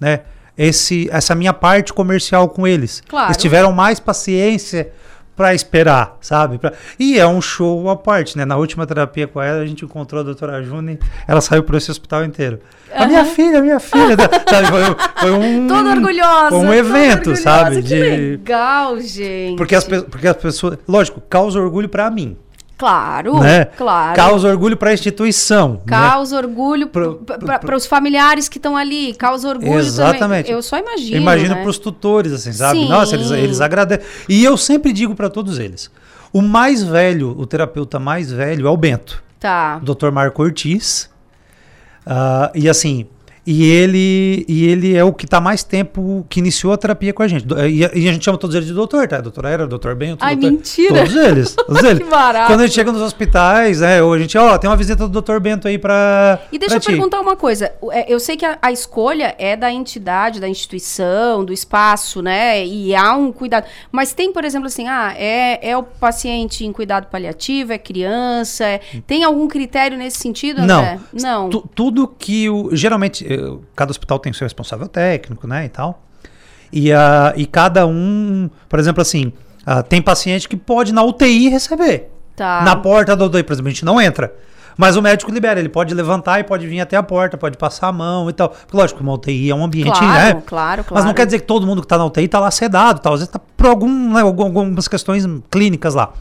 né, 0.00 0.20
esse, 0.56 1.08
essa 1.10 1.34
minha 1.34 1.52
parte 1.52 1.92
comercial 1.92 2.48
com 2.48 2.66
eles. 2.66 3.02
Claro. 3.08 3.28
Eles 3.28 3.36
tiveram 3.36 3.72
mais 3.72 3.98
paciência 4.00 4.90
para 5.34 5.54
esperar, 5.54 6.18
sabe? 6.20 6.58
Pra- 6.58 6.74
E 6.98 7.18
é 7.18 7.26
um 7.26 7.40
show 7.40 7.88
à 7.88 7.96
parte, 7.96 8.36
né? 8.36 8.44
Na 8.44 8.56
última 8.56 8.86
terapia 8.86 9.26
com 9.26 9.40
ela, 9.40 9.62
a 9.62 9.66
gente 9.66 9.82
encontrou 9.84 10.20
a 10.20 10.24
doutora 10.24 10.62
Juni, 10.62 10.98
ela 11.26 11.40
saiu 11.40 11.62
por 11.62 11.74
esse 11.74 11.90
hospital 11.90 12.22
inteiro. 12.22 12.58
A 12.94 13.06
minha 13.06 13.24
filha, 13.24 13.58
a 13.58 13.62
minha 13.62 13.80
filha, 13.80 14.14
sabe? 14.48 14.66
Foi, 14.68 14.82
um- 14.82 14.96
foi 15.20 15.30
um... 15.30 15.66
Toda 15.66 15.90
orgulhosa. 15.92 16.50
Foi 16.50 16.58
um 16.58 16.74
evento, 16.74 17.34
sabe? 17.34 17.76
Que 17.76 17.82
De... 17.82 18.00
legal, 18.32 19.00
gente. 19.00 19.56
Porque 19.56 19.74
as, 19.74 19.84
porque 19.84 20.28
as 20.28 20.36
pessoas, 20.36 20.76
lógico, 20.86 21.20
causa 21.22 21.58
orgulho 21.58 21.88
para 21.88 22.10
mim, 22.10 22.36
Claro, 22.78 23.38
né? 23.38 23.64
claro. 23.66 24.16
Causa 24.16 24.48
orgulho 24.48 24.76
para 24.76 24.90
a 24.90 24.94
instituição, 24.94 25.74
né? 25.74 25.80
Causa 25.86 26.36
orgulho 26.36 26.88
Pro- 26.88 27.16
para 27.60 27.76
os 27.76 27.86
familiares 27.86 28.48
que 28.48 28.58
estão 28.58 28.76
ali, 28.76 29.14
causa 29.14 29.48
orgulho 29.48 29.78
Exatamente. 29.78 30.18
também. 30.18 30.44
Eu 30.56 30.62
só 30.62 30.78
imagino. 30.78 31.16
Eu 31.16 31.20
imagino 31.22 31.54
né? 31.54 31.60
para 31.62 31.70
os 31.70 31.78
tutores, 31.78 32.32
assim, 32.32 32.52
sabe? 32.52 32.80
Sim. 32.80 32.88
Nossa, 32.88 33.14
eles, 33.14 33.30
eles 33.30 33.60
agradecem. 33.60 34.04
E 34.28 34.42
eu 34.44 34.56
sempre 34.56 34.92
digo 34.92 35.14
para 35.14 35.30
todos 35.30 35.58
eles: 35.60 35.90
o 36.32 36.42
mais 36.42 36.82
velho, 36.82 37.36
o 37.38 37.46
terapeuta 37.46 38.00
mais 38.00 38.32
velho 38.32 38.66
é 38.66 38.70
o 38.70 38.76
Bento, 38.76 39.22
Tá. 39.38 39.78
o 39.80 39.94
Dr. 39.94 40.10
Marco 40.10 40.42
Ortiz. 40.42 41.08
Ah, 42.04 42.50
e 42.54 42.68
assim, 42.68 43.06
e 43.44 43.64
ele, 43.64 44.44
e 44.48 44.68
ele 44.68 44.96
é 44.96 45.02
o 45.02 45.12
que 45.12 45.24
está 45.24 45.40
mais 45.40 45.64
tempo 45.64 46.24
que 46.28 46.38
iniciou 46.40 46.72
a 46.72 46.76
terapia 46.76 47.12
com 47.12 47.22
a 47.22 47.28
gente. 47.28 47.44
E, 47.68 47.80
e 47.80 48.08
a 48.08 48.12
gente 48.12 48.24
chama 48.24 48.38
todos 48.38 48.54
eles 48.54 48.68
de 48.68 48.74
doutor, 48.74 49.08
tá? 49.08 49.20
Doutor 49.20 49.44
Era, 49.44 49.66
doutor 49.66 49.94
Bento. 49.96 50.18
Ai, 50.24 50.36
doutor- 50.36 50.52
mentira. 50.56 50.94
Todos 50.94 51.16
eles. 51.16 51.54
Todos 51.66 51.82
eles. 51.82 51.98
Que 52.04 52.10
barato. 52.10 52.46
Quando 52.52 52.60
a 52.60 52.66
gente 52.66 52.74
chega 52.74 52.92
nos 52.92 53.02
hospitais, 53.02 53.80
né? 53.80 54.02
Ou 54.02 54.12
a 54.12 54.18
gente, 54.18 54.36
ó, 54.38 54.56
tem 54.58 54.70
uma 54.70 54.76
visita 54.76 55.04
do 55.04 55.08
doutor 55.08 55.40
Bento 55.40 55.66
aí 55.66 55.76
para. 55.78 56.40
E 56.52 56.58
deixa 56.58 56.76
eu 56.76 56.80
perguntar 56.80 57.20
uma 57.20 57.34
coisa. 57.36 57.72
É, 57.90 58.12
Eu 58.12 58.20
sei 58.20 58.36
que 58.36 58.44
a, 58.46 58.58
a 58.62 58.70
escolha 58.70 59.34
é 59.38 59.56
da 59.56 59.72
entidade, 59.72 60.38
da 60.40 60.48
instituição, 60.48 61.44
do 61.44 61.52
espaço, 61.52 62.22
né? 62.22 62.64
E 62.66 62.94
há 62.94 63.14
um 63.14 63.32
cuidado. 63.32 63.66
Mas 63.90 64.12
tem, 64.12 64.32
por 64.32 64.44
exemplo, 64.44 64.66
assim, 64.66 64.86
ah, 64.88 65.14
é, 65.16 65.70
é 65.70 65.76
o 65.76 65.82
paciente 65.82 66.64
em 66.64 66.72
cuidado 66.72 67.06
paliativo, 67.08 67.72
é 67.72 67.78
criança. 67.78 68.64
é- 68.64 68.80
Tem 69.06 69.24
algum 69.24 69.48
critério 69.48 69.96
nesse 69.98 70.18
sentido, 70.18 70.62
Não. 70.62 70.78
André? 70.80 70.98
Não. 71.12 71.50
Tu- 71.50 71.68
tudo 71.74 72.06
que 72.06 72.48
o. 72.48 72.70
Geralmente, 72.74 73.24
eh, 73.34 73.58
cada 73.76 73.90
hospital 73.90 74.18
tem 74.18 74.32
seu 74.32 74.44
responsável 74.44 74.86
técnico, 74.88 75.46
né? 75.46 75.64
E 75.64 75.68
tal. 75.68 76.02
E, 76.72 76.92
a 76.92 77.32
e 77.36 77.44
cada 77.46 77.86
um, 77.86 78.48
por 78.68 78.78
exemplo, 78.78 79.02
assim, 79.02 79.32
ah, 79.66 79.82
tem 79.82 80.00
paciente 80.00 80.48
que 80.48 80.56
pode 80.56 80.92
na 80.92 81.02
UTI 81.02 81.48
receber. 81.48 82.10
Tá. 82.34 82.62
Na 82.64 82.74
porta 82.76 83.14
da 83.14 83.24
UTI, 83.26 83.42
por 83.42 83.52
exemplo, 83.52 83.68
a 83.68 83.72
gente 83.72 83.84
não 83.84 84.00
entra. 84.00 84.32
Mas 84.74 84.96
o 84.96 85.02
médico 85.02 85.30
libera, 85.30 85.60
ele 85.60 85.68
pode 85.68 85.92
levantar 85.94 86.40
e 86.40 86.44
pode 86.44 86.66
vir 86.66 86.80
até 86.80 86.96
a 86.96 87.02
porta, 87.02 87.36
pode 87.36 87.58
passar 87.58 87.88
a 87.88 87.92
mão 87.92 88.30
e 88.30 88.32
tal. 88.32 88.48
Porque, 88.48 88.74
lógico, 88.74 89.02
uma 89.02 89.12
UTI 89.12 89.50
é 89.50 89.54
um 89.54 89.62
ambiente, 89.62 89.98
Claro, 89.98 90.36
né? 90.36 90.42
claro, 90.46 90.82
Mas 90.90 90.90
não 90.90 91.02
claro. 91.02 91.14
quer 91.14 91.26
dizer 91.26 91.40
que 91.40 91.46
todo 91.46 91.66
mundo 91.66 91.82
que 91.82 91.84
está 91.84 91.98
na 91.98 92.06
UTI 92.06 92.24
está 92.24 92.40
lá 92.40 92.50
sedado, 92.50 92.98
tal. 93.00 93.12
Às 93.12 93.20
vezes 93.20 93.28
está 93.28 93.38
por 93.38 93.66
algum, 93.66 94.14
né, 94.14 94.22
algum- 94.22 94.44
algumas 94.44 94.88
questões 94.88 95.26
clínicas 95.50 95.92
lá. 95.94 96.14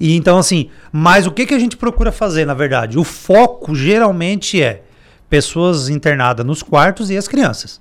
E 0.00 0.16
então, 0.16 0.36
assim, 0.36 0.68
mas 0.90 1.28
o 1.28 1.30
que, 1.30 1.46
que 1.46 1.54
a 1.54 1.58
gente 1.60 1.76
procura 1.76 2.10
fazer, 2.10 2.44
na 2.44 2.54
verdade? 2.54 2.98
O 2.98 3.04
foco 3.04 3.72
geralmente 3.72 4.60
é 4.60 4.82
pessoas 5.32 5.88
internadas 5.88 6.44
nos 6.44 6.62
quartos 6.62 7.08
e 7.08 7.16
as 7.16 7.26
crianças. 7.26 7.80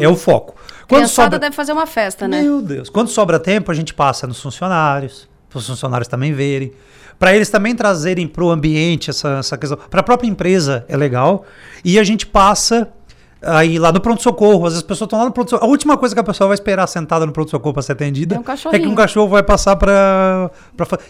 É 0.00 0.08
o 0.08 0.16
foco. 0.16 0.56
Quando 0.88 1.02
Criançada 1.02 1.26
sobra... 1.26 1.38
deve 1.38 1.54
fazer 1.54 1.70
uma 1.70 1.86
festa, 1.86 2.26
né? 2.26 2.42
Meu 2.42 2.60
Deus. 2.60 2.90
Quando 2.90 3.06
sobra 3.06 3.38
tempo, 3.38 3.70
a 3.70 3.74
gente 3.74 3.94
passa 3.94 4.26
nos 4.26 4.42
funcionários, 4.42 5.28
para 5.48 5.60
os 5.60 5.66
funcionários 5.68 6.08
também 6.08 6.32
verem. 6.32 6.72
Para 7.16 7.36
eles 7.36 7.48
também 7.50 7.72
trazerem 7.76 8.26
para 8.26 8.42
o 8.42 8.50
ambiente 8.50 9.10
essa, 9.10 9.38
essa 9.38 9.56
questão. 9.56 9.78
Para 9.88 10.00
a 10.00 10.02
própria 10.02 10.26
empresa 10.28 10.84
é 10.88 10.96
legal. 10.96 11.46
E 11.84 12.00
a 12.00 12.02
gente 12.02 12.26
passa 12.26 12.88
Aí 13.40 13.78
lá 13.78 13.92
no 13.92 14.00
pronto-socorro, 14.00 14.66
às 14.66 14.72
vezes 14.72 14.78
as 14.78 14.82
pessoas 14.82 15.06
estão 15.06 15.18
lá 15.20 15.24
no 15.26 15.30
pronto-socorro. 15.32 15.68
A 15.68 15.70
última 15.70 15.96
coisa 15.96 16.12
que 16.14 16.20
a 16.20 16.24
pessoa 16.24 16.48
vai 16.48 16.54
esperar 16.56 16.86
sentada 16.88 17.24
no 17.24 17.30
pronto-socorro 17.32 17.72
para 17.72 17.82
ser 17.82 17.92
atendida 17.92 18.34
É 18.34 18.38
um 18.38 18.72
é, 18.74 18.78
que 18.80 18.86
um 18.88 18.94
cachorro 18.96 19.28
vai 19.28 19.44
passar 19.44 19.76
para. 19.76 20.50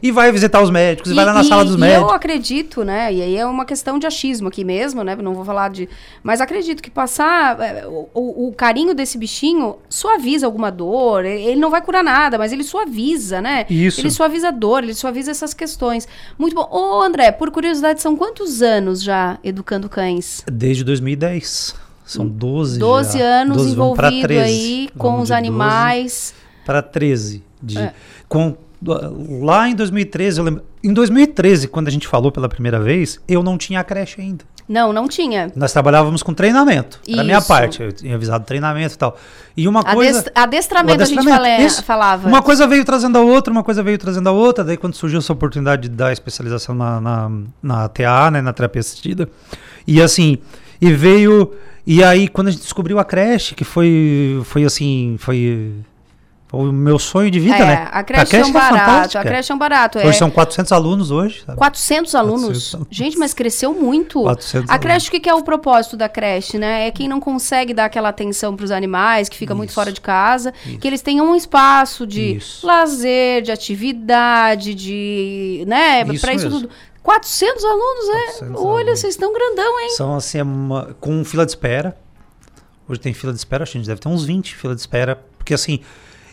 E 0.02 0.12
vai 0.12 0.30
visitar 0.30 0.60
os 0.62 0.68
médicos, 0.70 1.10
e, 1.10 1.14
vai 1.14 1.24
lá 1.24 1.32
na 1.32 1.42
sala 1.42 1.64
dos 1.64 1.76
e 1.76 1.78
médicos. 1.78 2.02
eu 2.10 2.14
acredito, 2.14 2.84
né? 2.84 3.12
E 3.12 3.22
aí 3.22 3.36
é 3.36 3.46
uma 3.46 3.64
questão 3.64 3.98
de 3.98 4.06
achismo 4.06 4.48
aqui 4.48 4.62
mesmo, 4.62 5.02
né? 5.02 5.16
Não 5.16 5.32
vou 5.32 5.44
falar 5.44 5.70
de. 5.70 5.88
Mas 6.22 6.40
acredito 6.42 6.82
que 6.82 6.90
passar. 6.90 7.58
é, 7.60 7.86
O, 7.86 8.08
o- 8.12 8.48
o 8.48 8.52
carinho 8.52 8.94
desse 8.94 9.16
bichinho 9.16 9.76
suaviza 9.88 10.44
alguma 10.46 10.70
dor. 10.70 11.24
e- 11.24 11.46
Ele 11.46 11.60
não 11.60 11.70
vai 11.70 11.80
curar 11.80 12.04
nada, 12.04 12.36
mas 12.36 12.52
ele 12.52 12.62
suaviza, 12.62 13.40
né? 13.40 13.64
Isso. 13.70 14.00
Ele 14.02 14.10
suaviza 14.10 14.48
a 14.48 14.50
dor, 14.52 14.82
ele 14.84 14.92
suaviza 14.94 15.30
essas 15.30 15.54
questões. 15.54 16.06
Muito 16.38 16.54
bom. 16.54 16.68
Ô, 16.70 17.00
André, 17.02 17.32
por 17.32 17.50
curiosidade, 17.50 18.02
são 18.02 18.14
quantos 18.16 18.60
anos 18.60 19.02
já 19.02 19.38
educando 19.42 19.88
cães? 19.88 20.44
Desde 20.50 20.84
2010. 20.84 21.87
São 22.08 22.26
12 22.26 22.78
12 22.78 23.18
já. 23.18 23.24
anos 23.24 23.56
12, 23.58 23.74
vamos 23.76 23.96
pra 23.96 24.08
envolvido 24.08 24.28
13. 24.28 24.42
aí 24.44 24.88
com 24.96 25.08
os 25.20 25.28
de 25.28 25.32
12 25.32 25.32
animais. 25.34 26.34
Para 26.64 26.82
13. 26.82 27.44
De, 27.62 27.78
É. 27.78 27.92
com, 28.28 28.56
lá 29.42 29.68
em 29.68 29.74
2013, 29.74 30.38
eu 30.38 30.44
lembro. 30.44 30.62
Em 30.82 30.92
2013, 30.92 31.66
quando 31.68 31.88
a 31.88 31.90
gente 31.90 32.06
falou 32.06 32.30
pela 32.30 32.48
primeira 32.48 32.78
vez, 32.80 33.18
eu 33.28 33.42
não 33.42 33.58
tinha 33.58 33.80
a 33.80 33.84
creche 33.84 34.20
ainda. 34.20 34.44
Não, 34.68 34.92
não 34.92 35.08
tinha. 35.08 35.50
Nós 35.56 35.72
trabalhávamos 35.72 36.22
com 36.22 36.34
treinamento. 36.34 37.00
Era 37.08 37.22
a 37.22 37.24
minha 37.24 37.38
Isso. 37.38 37.48
parte. 37.48 37.82
Eu 37.82 37.90
tinha 37.90 38.14
avisado 38.14 38.44
treinamento 38.44 38.94
e 38.94 38.98
tal. 38.98 39.16
E 39.56 39.66
uma 39.66 39.82
coisa. 39.82 40.18
Adest- 40.20 40.30
adestramento, 40.34 41.00
O 41.00 41.02
a 41.02 41.06
gente 41.06 41.18
adestramento, 41.18 41.42
fala- 41.56 41.64
isso. 41.66 41.82
falava. 41.84 42.28
Uma 42.28 42.42
coisa 42.42 42.66
veio 42.66 42.84
trazendo 42.84 43.16
a 43.16 43.22
outra, 43.22 43.50
uma 43.50 43.64
coisa 43.64 43.82
veio 43.82 43.96
trazendo 43.96 44.28
a 44.28 44.32
outra. 44.32 44.62
Daí, 44.62 44.76
quando 44.76 44.94
surgiu 44.94 45.18
essa 45.20 45.32
oportunidade 45.32 45.82
de 45.82 45.88
dar 45.88 46.12
especialização 46.12 46.74
na, 46.74 47.00
na, 47.00 47.30
na 47.62 47.88
TA, 47.88 48.30
né, 48.30 48.42
na 48.42 48.52
terapia 48.52 48.80
assistida. 48.80 49.26
E 49.86 50.02
assim, 50.02 50.36
e 50.80 50.92
veio. 50.92 51.52
E 51.86 52.04
aí, 52.04 52.28
quando 52.28 52.48
a 52.48 52.50
gente 52.50 52.60
descobriu 52.60 52.98
a 52.98 53.04
creche, 53.04 53.54
que 53.54 53.64
foi, 53.64 54.42
foi 54.44 54.64
assim, 54.64 55.16
foi, 55.18 55.72
foi 56.48 56.60
o 56.60 56.72
meu 56.72 56.98
sonho 56.98 57.30
de 57.30 57.38
vida, 57.38 57.56
é, 57.56 57.66
né? 57.66 57.88
a 57.92 58.02
creche, 58.02 58.36
é 58.36 58.44
um 58.44 58.50
barato. 58.50 58.78
fantástica. 58.78 59.20
A 59.20 59.24
creche 59.24 59.52
é 59.52 59.54
um 59.54 59.58
barato. 59.58 59.98
É 59.98 60.06
Hoje 60.06 60.18
são 60.18 60.30
400 60.30 60.72
alunos 60.72 61.10
hoje. 61.10 61.42
sabe? 61.44 61.58
400 61.58 62.14
alunos. 62.14 62.40
400 62.40 62.74
alunos. 62.74 62.88
Gente, 62.90 63.18
mas 63.18 63.34
cresceu 63.34 63.74
muito. 63.74 64.22
400 64.22 64.70
a 64.70 64.78
creche, 64.78 65.08
o 65.08 65.10
que, 65.10 65.20
que 65.20 65.28
é 65.28 65.34
o 65.34 65.42
propósito 65.42 65.94
da 65.94 66.08
creche, 66.08 66.58
né? 66.58 66.88
É 66.88 66.90
quem 66.90 67.06
não 67.06 67.20
consegue 67.20 67.74
dar 67.74 67.84
aquela 67.84 68.08
atenção 68.08 68.56
para 68.56 68.64
os 68.64 68.70
animais, 68.70 69.28
que 69.28 69.36
fica 69.36 69.54
muito 69.54 69.74
fora 69.74 69.92
de 69.92 70.00
casa, 70.00 70.54
que 70.80 70.88
eles 70.88 71.02
tenham 71.02 71.30
um 71.30 71.36
espaço 71.36 72.06
de 72.06 72.36
Isso. 72.36 72.66
lazer, 72.66 73.42
de 73.42 73.52
atividade, 73.52 74.74
de. 74.74 75.64
né? 75.66 76.02
Isso 76.02 76.20
Para 76.20 76.32
isso 76.32 76.48
tudo. 76.48 76.70
400 77.08 77.64
alunos, 77.64 78.08
é? 78.10 78.12
400 78.26 78.60
Olha, 78.62 78.80
alunos. 78.82 79.00
vocês 79.00 79.14
estão 79.14 79.32
grandão, 79.32 79.80
hein? 79.80 79.88
São 79.96 80.14
assim, 80.14 80.42
uma- 80.42 80.94
com 81.00 81.24
fila 81.24 81.46
de 81.46 81.52
espera. 81.52 81.96
Hoje 82.86 83.00
tem 83.00 83.14
fila 83.14 83.32
de 83.32 83.38
espera, 83.38 83.62
acho 83.62 83.72
que 83.72 83.78
a 83.78 83.80
gente 83.80 83.88
deve 83.88 83.98
ter 84.00 84.08
uns 84.08 84.26
20 84.26 84.54
fila 84.54 84.74
de 84.74 84.80
espera. 84.82 85.18
Porque 85.38 85.54
assim, 85.54 85.80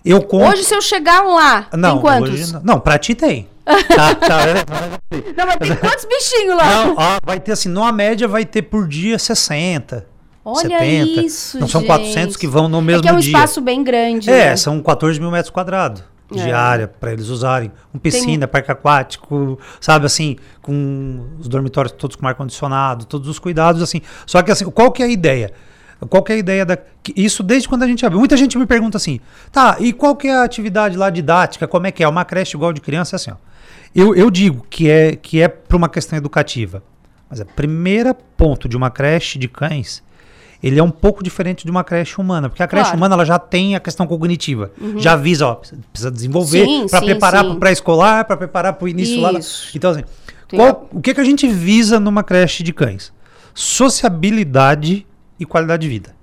eu 0.04 0.22
conto. 0.22 0.52
Hoje, 0.52 0.66
se 0.66 0.76
eu 0.76 0.82
chegar 0.82 1.22
lá, 1.24 1.68
não, 1.74 1.94
tem 1.94 2.02
quantos? 2.02 2.30
hoje 2.30 2.54
não. 2.54 2.62
Não, 2.62 2.80
pra 2.82 2.98
ti 3.00 3.16
tem. 3.16 3.48
tá, 3.66 4.16
tá, 4.16 4.42
é, 4.42 4.54
Não, 5.36 5.46
mas 5.48 5.58
tem 5.60 5.76
quantos 5.78 6.04
bichinhos 6.06 6.58
lá? 6.58 6.86
não, 6.86 6.96
ó, 6.98 7.18
vai 7.26 7.40
ter 7.40 7.54
assim, 7.54 7.70
numa 7.70 7.92
média 7.94 8.28
vai 8.28 8.44
ter 8.46 8.62
por 8.64 8.86
dia 8.86 9.18
60. 9.18 10.06
Olha 10.44 10.78
70. 10.78 11.22
isso, 11.22 11.58
Não 11.58 11.68
são 11.70 11.82
gente. 11.82 11.88
400 11.88 12.36
que 12.38 12.48
vão 12.48 12.68
no 12.68 12.82
mesmo 12.82 13.00
é 13.00 13.04
que 13.04 13.10
é 13.10 13.14
um 13.14 13.18
dia. 13.20 13.32
espaço 13.32 13.62
bem 13.62 13.82
grande. 13.82 14.30
É, 14.30 14.50
né? 14.50 14.56
são 14.58 14.82
14 14.84 15.20
mil 15.22 15.32
metros 15.32 15.50
quadrados 15.50 16.04
É. 16.34 16.52
área 16.52 16.88
para 16.88 17.14
eles 17.14 17.28
usarem. 17.28 17.72
Com 17.92 18.00
piscina, 18.00 18.48
parque 18.48 18.72
aquático, 18.72 19.60
sabe 19.80 20.06
assim, 20.06 20.38
com 20.62 21.28
os 21.40 21.48
dormitórios 21.48 21.92
todos 21.92 22.16
com 22.16 22.28
ar-condicionado, 22.28 23.06
todos 23.06 23.28
os 23.28 23.38
cuidados, 23.38 23.82
assim. 23.82 24.02
Só 24.26 24.42
que 24.42 24.52
assim, 24.52 24.66
qual 24.66 24.92
que 24.92 25.04
é 25.04 25.06
a 25.06 25.10
ideia? 25.10 25.52
Qual 26.10 26.24
que 26.24 26.32
é 26.32 26.36
a 26.36 26.38
ideia 26.38 26.66
da. 26.66 26.78
que 26.78 27.14
Isso 27.16 27.42
desde 27.42 27.70
quando 27.70 27.84
a 27.84 27.88
gente 27.88 28.06
abriu. 28.06 28.20
Muita 28.20 28.36
gente 28.36 28.58
me 28.58 28.66
pergunta 28.66 28.98
assim, 28.98 29.20
tá, 29.52 29.78
e 29.80 29.94
qual 29.94 30.16
que 30.16 30.28
é 30.28 30.36
a 30.36 30.44
atividade 30.44 30.98
lá 30.98 31.10
didática? 31.10 31.68
Como 31.68 31.88
é 31.88 31.92
que 31.92 32.04
é? 32.04 32.08
Uma 32.08 32.26
creche 32.26 32.56
igual 32.58 32.74
de 32.74 32.82
criança, 32.82 33.16
é 33.16 33.18
assim, 33.18 33.32
ó. 33.32 33.36
Eu, 33.94 34.14
eu 34.14 34.30
digo 34.30 34.66
que 34.70 34.90
é, 34.90 35.16
que 35.16 35.42
é 35.42 35.48
para 35.48 35.78
uma 35.78 35.88
questão 35.88 36.18
educativa. 36.18 36.84
Mas 37.30 37.40
o 37.40 37.46
primeiro 37.46 38.14
ponto 38.14 38.68
de 38.68 38.76
uma 38.76 38.92
creche 38.92 39.40
de 39.40 39.48
cães, 39.48 40.04
ele 40.68 40.80
é 40.80 40.84
um 40.84 40.90
pouco 40.90 41.24
diferente 41.24 41.64
de 41.64 41.70
uma 41.72 41.84
creche 41.84 42.20
humana. 42.20 42.50
Porque 42.50 42.64
a 42.64 42.68
creche 42.68 42.86
Claro. 42.86 42.98
humana 42.98 43.16
ela 43.16 43.26
já 43.26 43.38
tem 43.38 43.76
a 43.76 43.80
questão 43.80 44.08
cognitiva. 44.08 44.72
Já 44.98 45.14
avisa, 45.14 45.48
ó, 45.48 45.56
precisa- 45.56 46.12
desenvolver 46.12 46.66
para 46.90 47.02
preparar 47.02 47.44
para 47.44 47.54
o 47.54 47.60
pré-escolar, 47.60 48.26
para 48.26 48.36
preparar 48.38 48.74
para 48.74 48.86
o 48.86 48.88
início 48.88 49.22
lá. 49.22 49.32
Isso. 49.34 49.70
Então, 49.76 49.92
assim, 49.92 50.04
qual- 50.50 50.90
o 50.92 51.00
que, 51.02 51.14
que 51.14 51.22
a 51.22 51.24
gente 51.24 51.48
visa 51.48 52.00
numa 52.00 52.24
creche 52.24 52.64
de 52.64 52.74
cães? 52.74 53.14
Sociabilidade 53.54 55.06
e 55.40 55.46
qualidade 55.46 55.82
de 55.84 55.88
vida. 55.90 56.16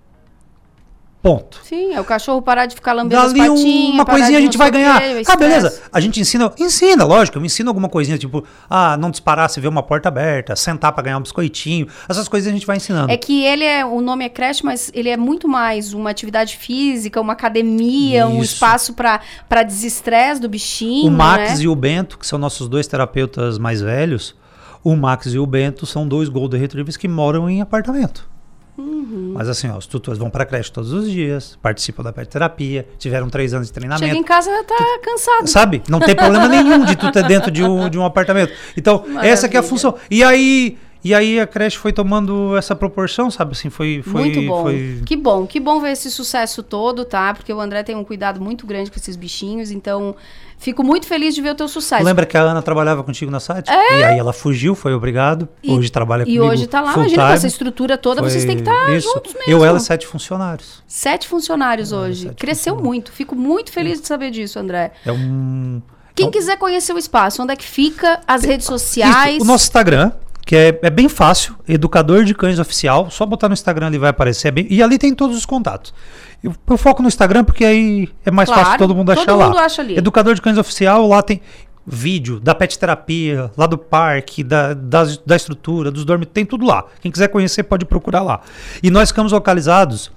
Ponto. 1.22 1.61
Sim, 1.62 1.94
é 1.94 2.00
o 2.00 2.04
cachorro 2.04 2.42
parar 2.42 2.66
de 2.66 2.74
ficar 2.74 2.92
lambendo 2.94 3.22
as 3.22 3.32
Dali 3.32 3.48
um- 3.48 3.54
patinhas. 3.54 3.94
uma 3.94 4.04
coisinha 4.04 4.38
a 4.38 4.40
gente 4.40 4.58
vai 4.58 4.72
ganhar. 4.72 5.00
quê, 5.00 5.22
Ah, 5.28 5.37
beleza. 5.37 5.80
A 5.92 6.00
gente 6.00 6.18
ensina, 6.20 6.52
ensina, 6.58 7.04
lógico, 7.04 7.38
eu 7.38 7.44
ensino 7.44 7.70
alguma 7.70 7.88
coisinha, 7.88 8.18
tipo, 8.18 8.44
ah, 8.68 8.96
não 8.96 9.08
disparar 9.08 9.48
se 9.48 9.61
vê 9.61 9.68
uma 9.68 9.85
porta 9.85 10.08
aberta, 10.08 10.56
sentar 10.56 10.90
para 10.92 11.04
ganhar 11.04 11.18
um 11.18 11.22
biscoitinho. 11.22 11.87
Essas 12.08 12.26
coisas 12.26 12.50
a 12.50 12.52
gente 12.52 12.66
vai 12.66 12.76
ensinando. 12.76 13.12
É 13.12 13.16
que 13.16 13.44
ele 13.44 13.62
é, 13.62 13.85
o 13.85 14.00
nome 14.00 14.24
é 14.24 14.28
creche, 14.28 14.64
mas 14.64 14.90
ele 14.92 15.08
é 15.11 15.16
muito 15.16 15.46
mais 15.46 15.94
uma 15.94 16.11
atividade 16.11 16.56
física, 16.56 17.20
uma 17.20 17.35
academia, 17.35 18.26
um 18.26 18.42
Isso. 18.42 18.54
espaço 18.54 18.92
para 18.92 19.62
desestresse 19.64 20.40
do 20.40 20.48
bichinho, 20.48 21.06
O 21.06 21.11
Max 21.12 21.58
né? 21.58 21.64
e 21.64 21.68
o 21.68 21.76
Bento, 21.76 22.18
que 22.18 22.26
são 22.26 22.37
nossos 22.37 22.68
dois 22.68 22.88
terapeutas 22.88 23.58
mais 23.58 23.80
velhos, 23.80 24.35
o 24.82 24.96
Max 24.96 25.26
e 25.26 25.38
o 25.38 25.46
Bento 25.46 25.87
são 25.87 26.08
dois 26.08 26.28
Golden 26.28 26.61
Retrievers 26.61 26.96
que 26.96 27.06
moram 27.06 27.48
em 27.48 27.61
apartamento. 27.61 28.32
Uhum. 28.76 29.32
Mas 29.35 29.48
assim, 29.48 29.68
ó, 29.68 29.76
os 29.76 29.87
tutores 29.87 30.18
vão 30.18 30.30
pra 30.30 30.46
creche 30.46 30.72
todos 30.72 30.92
os 30.92 31.11
dias, 31.11 31.58
participam 31.61 32.02
da 32.02 32.12
terapia, 32.12 32.88
tiveram 32.98 33.28
três 33.28 33.52
anos 33.52 33.66
de 33.68 33.72
treinamento. 33.72 34.06
Chega 34.06 34.18
em 34.18 34.22
casa 34.22 34.50
tá 34.64 34.98
cansado. 35.02 35.46
Sabe? 35.46 35.82
Não 35.88 36.00
tem 36.00 36.14
problema 36.14 36.48
nenhum 36.48 36.85
de 36.85 36.96
tu 36.96 37.11
ter 37.12 37.24
dentro 37.28 37.50
de 37.50 37.62
um, 37.62 37.88
de 37.90 37.98
um 37.98 38.04
apartamento. 38.04 38.52
Então, 38.76 39.04
essa 39.22 39.48
que 39.48 39.56
é 39.56 39.61
a 39.61 39.62
Maravilha. 39.62 39.62
função. 39.62 39.94
E 40.11 40.24
aí, 40.24 40.78
e 41.04 41.14
aí 41.14 41.40
a 41.40 41.46
creche 41.46 41.76
foi 41.78 41.92
tomando 41.92 42.56
essa 42.56 42.74
proporção, 42.76 43.30
sabe? 43.30 43.52
Assim, 43.52 43.70
foi. 43.70 44.02
foi 44.04 44.22
muito 44.22 44.42
bom. 44.42 44.62
Foi... 44.62 45.02
Que 45.04 45.16
bom, 45.16 45.46
que 45.46 45.58
bom 45.58 45.80
ver 45.80 45.92
esse 45.92 46.10
sucesso 46.10 46.62
todo, 46.62 47.04
tá? 47.04 47.34
Porque 47.34 47.52
o 47.52 47.60
André 47.60 47.82
tem 47.82 47.96
um 47.96 48.04
cuidado 48.04 48.40
muito 48.40 48.66
grande 48.66 48.90
com 48.90 48.96
esses 48.96 49.16
bichinhos, 49.16 49.70
então 49.70 50.14
fico 50.58 50.84
muito 50.84 51.06
feliz 51.06 51.34
de 51.34 51.42
ver 51.42 51.50
o 51.50 51.54
teu 51.56 51.66
sucesso. 51.66 52.04
Lembra 52.04 52.24
que 52.24 52.36
a 52.36 52.42
Ana 52.42 52.62
trabalhava 52.62 53.02
contigo 53.02 53.30
na 53.30 53.40
site? 53.40 53.68
E 53.68 54.04
aí 54.04 54.18
ela 54.18 54.32
fugiu, 54.32 54.74
foi 54.74 54.94
obrigado. 54.94 55.48
E- 55.62 55.72
hoje 55.72 55.90
trabalha 55.90 56.22
E 56.22 56.26
comigo. 56.26 56.44
hoje 56.44 56.66
tá 56.68 56.80
lá, 56.80 56.94
imagina, 56.94 57.26
com 57.26 57.32
essa 57.32 57.46
estrutura 57.46 57.98
toda, 57.98 58.20
Foi 58.20 58.30
vocês 58.30 58.44
têm 58.44 58.54
que 58.56 58.62
estar 58.62 58.94
isso. 58.94 59.08
juntos 59.12 59.34
mesmo. 59.34 59.50
Eu, 59.50 59.64
ela, 59.64 59.80
sete 59.80 60.06
funcionários. 60.06 60.82
Sete 60.86 61.26
funcionários 61.26 61.90
hoje. 61.90 62.28
sete 62.28 62.36
Cresceu 62.36 62.76
muito. 62.76 63.10
Fico 63.10 63.34
muito 63.34 63.72
feliz 63.72 64.00
de 64.00 64.06
saber 64.06 64.30
disso, 64.30 64.58
André. 64.58 64.92
É 65.04 65.10
um. 65.10 65.82
Quem 66.14 66.28
é 66.28 66.30
quiser 66.30 66.56
conhecer 66.58 66.92
o 66.92 66.98
espaço, 66.98 67.42
onde 67.42 67.52
é 67.52 67.56
que 67.56 67.64
fica, 67.66 68.20
as 68.26 68.44
redes 68.44 68.66
sociais. 68.66 69.36
Isso, 69.36 69.44
o 69.44 69.46
nosso 69.46 69.64
Instagram, 69.64 70.12
que 70.44 70.57
é, 70.57 70.78
é 70.83 70.90
bem 70.90 71.09
fácil, 71.09 71.55
Educador 71.68 72.24
de 72.24 72.35
Cães 72.35 72.59
Oficial, 72.59 73.11
só 73.11 73.24
botar 73.24 73.48
no 73.48 73.55
Instagram 73.55 73.87
ali 73.87 73.98
vai 73.98 74.11
aparecer. 74.11 74.48
é 74.48 74.50
bem- 74.50 74.66
e 74.68 74.83
ali 74.83 74.98
tem 74.98 75.14
todos 75.14 75.37
os 75.37 75.46
contatos. 75.46 75.94
Eu, 76.42 76.52
eu 76.68 76.76
foco 76.76 77.00
no 77.02 77.09
Instagram 77.09 77.44
porque 77.44 77.64
aí 77.64 78.09
é 78.24 78.31
mais 78.31 78.48
Claro, 78.48 78.64
fácil 78.64 78.78
todo 78.78 78.94
mundo 78.94 79.14
todo 79.14 79.18
achar 79.22 79.33
mundo 79.37 79.55
lá. 79.57 79.64
acha 79.64 79.81
ali. 79.83 79.96
Educador 79.96 80.35
de 80.35 80.42
Cães 80.42 80.59
Oficial, 80.59 81.07
lá 81.07 81.22
tem 81.22 81.40
vídeo 81.87 82.38
da 82.40 82.55
pet 82.55 82.78
terapia, 82.78 83.50
lá 83.57 83.66
do 83.66 83.76
parque, 83.78 84.42
da, 84.44 84.72
das- 84.74 85.18
da 85.18 85.35
estrutura, 85.37 85.90
dos 85.90 86.05
dormitórios, 86.05 86.35
tem 86.35 86.44
tudo 86.46 86.64
lá. 86.66 86.85
Quem 87.00 87.11
quiser 87.11 87.28
conhecer 87.28 87.62
pode 87.64 87.85
procurar 87.85 88.22
lá. 88.22 88.40
E 88.83 88.90
nós 88.90 89.09
ficamos 89.11 89.33
localizados 89.33 90.11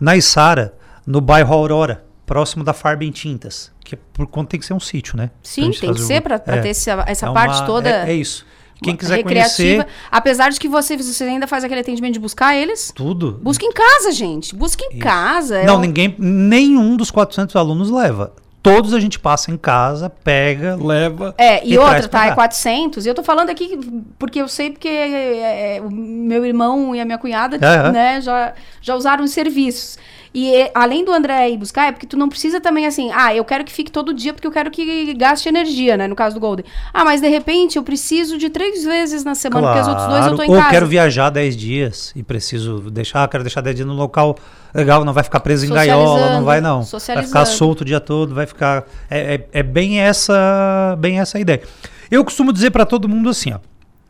na 0.00 0.16
Içara, 0.16 0.74
no 1.06 1.20
bairro 1.20 1.52
Aurora, 1.54 2.04
próximo 2.26 2.62
da 2.64 2.72
Farba 2.72 3.04
em 3.04 3.10
Tintas, 3.10 3.70
que 3.84 3.94
é 3.96 3.98
por 4.12 4.26
conta 4.26 4.50
tem 4.50 4.60
que 4.60 4.66
ser 4.66 4.74
um 4.74 4.80
sítio, 4.80 5.16
né? 5.16 5.30
Sim, 5.42 5.70
tem 5.72 5.92
que 5.92 6.00
ser 6.00 6.20
para 6.20 6.36
é. 6.36 6.60
ter 6.60 6.68
essa, 6.68 7.04
essa 7.06 7.26
É 7.28 7.32
parte 7.32 7.58
uma- 7.58 7.66
toda. 7.66 7.88
É, 7.88 8.10
é 8.10 8.14
isso. 8.14 8.44
Quem 8.82 8.96
quiser 8.96 9.16
recreativa. 9.16 9.84
conhecer 9.84 9.86
Apesar 10.10 10.50
de 10.50 10.58
que 10.60 10.68
você, 10.68 10.96
você 10.96 11.24
ainda 11.24 11.46
faz 11.46 11.64
aquele 11.64 11.80
atendimento 11.80 12.14
de 12.14 12.20
buscar 12.20 12.54
eles. 12.56 12.92
tudo. 12.94 13.40
Busca 13.42 13.64
em 13.64 13.72
casa, 13.72 14.10
gente. 14.12 14.54
Busca 14.54 14.84
em 14.84 14.98
casa. 14.98 15.58
é 15.58 15.64
Não, 15.66 15.76
um- 15.76 15.80
ninguém, 15.80 16.14
nenhum 16.18 16.96
dos 16.96 17.10
400 17.10 17.54
alunos 17.56 17.90
leva. 17.90 18.32
Todos 18.62 18.94
a 18.94 19.00
gente 19.00 19.18
passa 19.18 19.50
em 19.50 19.56
casa, 19.56 20.08
pega, 20.08 20.76
leva. 20.76 21.34
É, 21.36 21.66
e, 21.66 21.74
traz 21.74 21.94
outra, 21.94 22.08
tá? 22.08 22.26
É 22.26 22.28
cá. 22.28 22.34
400. 22.36 23.04
E 23.04 23.08
eu 23.08 23.14
tô 23.14 23.24
falando 23.24 23.50
aqui 23.50 23.76
porque 24.20 24.40
eu 24.40 24.46
sei 24.46 24.70
porque 24.70 24.86
é, 24.86 25.78
é, 25.78 25.80
o 25.80 25.90
meu 25.90 26.44
irmão 26.46 26.94
e 26.94 27.00
a 27.00 27.04
minha 27.04 27.18
cunhada, 27.18 27.56
É, 27.60 27.88
é. 27.88 27.90
né, 27.92 28.20
já, 28.20 28.52
já 28.80 28.94
usaram 28.94 29.24
os 29.24 29.32
serviços. 29.32 29.98
E 30.34 30.54
é, 30.54 30.70
além 30.74 31.04
do 31.04 31.12
André 31.12 31.50
ir 31.50 31.58
buscar, 31.58 31.88
é 31.88 31.92
porque 31.92 32.06
tu 32.06 32.16
não 32.16 32.28
precisa 32.28 32.60
também 32.60 32.86
assim, 32.86 33.10
ah, 33.12 33.34
eu 33.34 33.44
quero 33.44 33.64
que 33.64 33.72
fique 33.72 33.90
todo 33.90 34.14
dia 34.14 34.32
porque 34.32 34.46
eu 34.46 34.50
quero 34.50 34.70
que 34.70 35.12
gaste 35.12 35.48
energia, 35.48 35.96
né? 35.96 36.08
No 36.08 36.16
caso 36.16 36.34
do 36.34 36.40
Golden. 36.40 36.64
Ah, 36.92 37.04
mas 37.04 37.20
de 37.20 37.28
repente 37.28 37.76
eu 37.76 37.82
preciso 37.82 38.38
de 38.38 38.48
três 38.48 38.82
vezes 38.82 39.24
na 39.24 39.34
semana, 39.34 39.66
porque 39.68 39.80
os 39.80 39.88
outros 39.88 40.06
dois 40.06 40.26
eu 40.26 40.36
tô 40.36 40.42
em 40.42 40.48
Ou 40.50 40.56
casa. 40.56 40.70
quero 40.70 40.86
viajar 40.86 41.28
10 41.28 41.56
dias 41.56 42.12
e 42.16 42.22
preciso 42.22 42.90
deixar, 42.90 43.28
quero 43.28 43.44
deixar 43.44 43.60
10 43.60 43.76
dias 43.76 43.88
no 43.88 43.94
local 43.94 44.36
legal, 44.74 45.04
não 45.04 45.12
vai 45.12 45.22
ficar 45.22 45.40
preso 45.40 45.66
em 45.66 45.68
gaiola, 45.68 46.32
não 46.32 46.44
vai 46.44 46.60
não. 46.60 46.82
Vai 46.82 47.24
ficar 47.24 47.44
solto 47.44 47.82
o 47.82 47.84
dia 47.84 48.00
todo, 48.00 48.34
vai 48.34 48.46
ficar. 48.46 48.84
É, 49.10 49.34
é, 49.34 49.48
é 49.52 49.62
bem 49.62 50.00
essa 50.00 50.96
bem 50.98 51.20
essa 51.20 51.38
ideia. 51.38 51.62
Eu 52.10 52.24
costumo 52.24 52.52
dizer 52.52 52.70
para 52.70 52.86
todo 52.86 53.08
mundo 53.08 53.28
assim, 53.28 53.52
ó. 53.52 53.58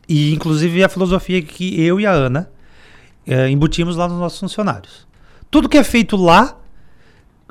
E 0.07 0.33
inclusive 0.33 0.83
a 0.83 0.89
filosofia 0.89 1.41
que 1.41 1.81
eu 1.81 1.99
e 1.99 2.05
a 2.05 2.11
Ana 2.11 2.49
é, 3.27 3.49
embutimos 3.49 3.95
lá 3.97 4.07
nos 4.07 4.19
nossos 4.19 4.39
funcionários. 4.39 5.05
Tudo 5.53 5.69
que 5.69 5.77
é 5.77 5.83
feito 5.83 6.17
lá 6.17 6.57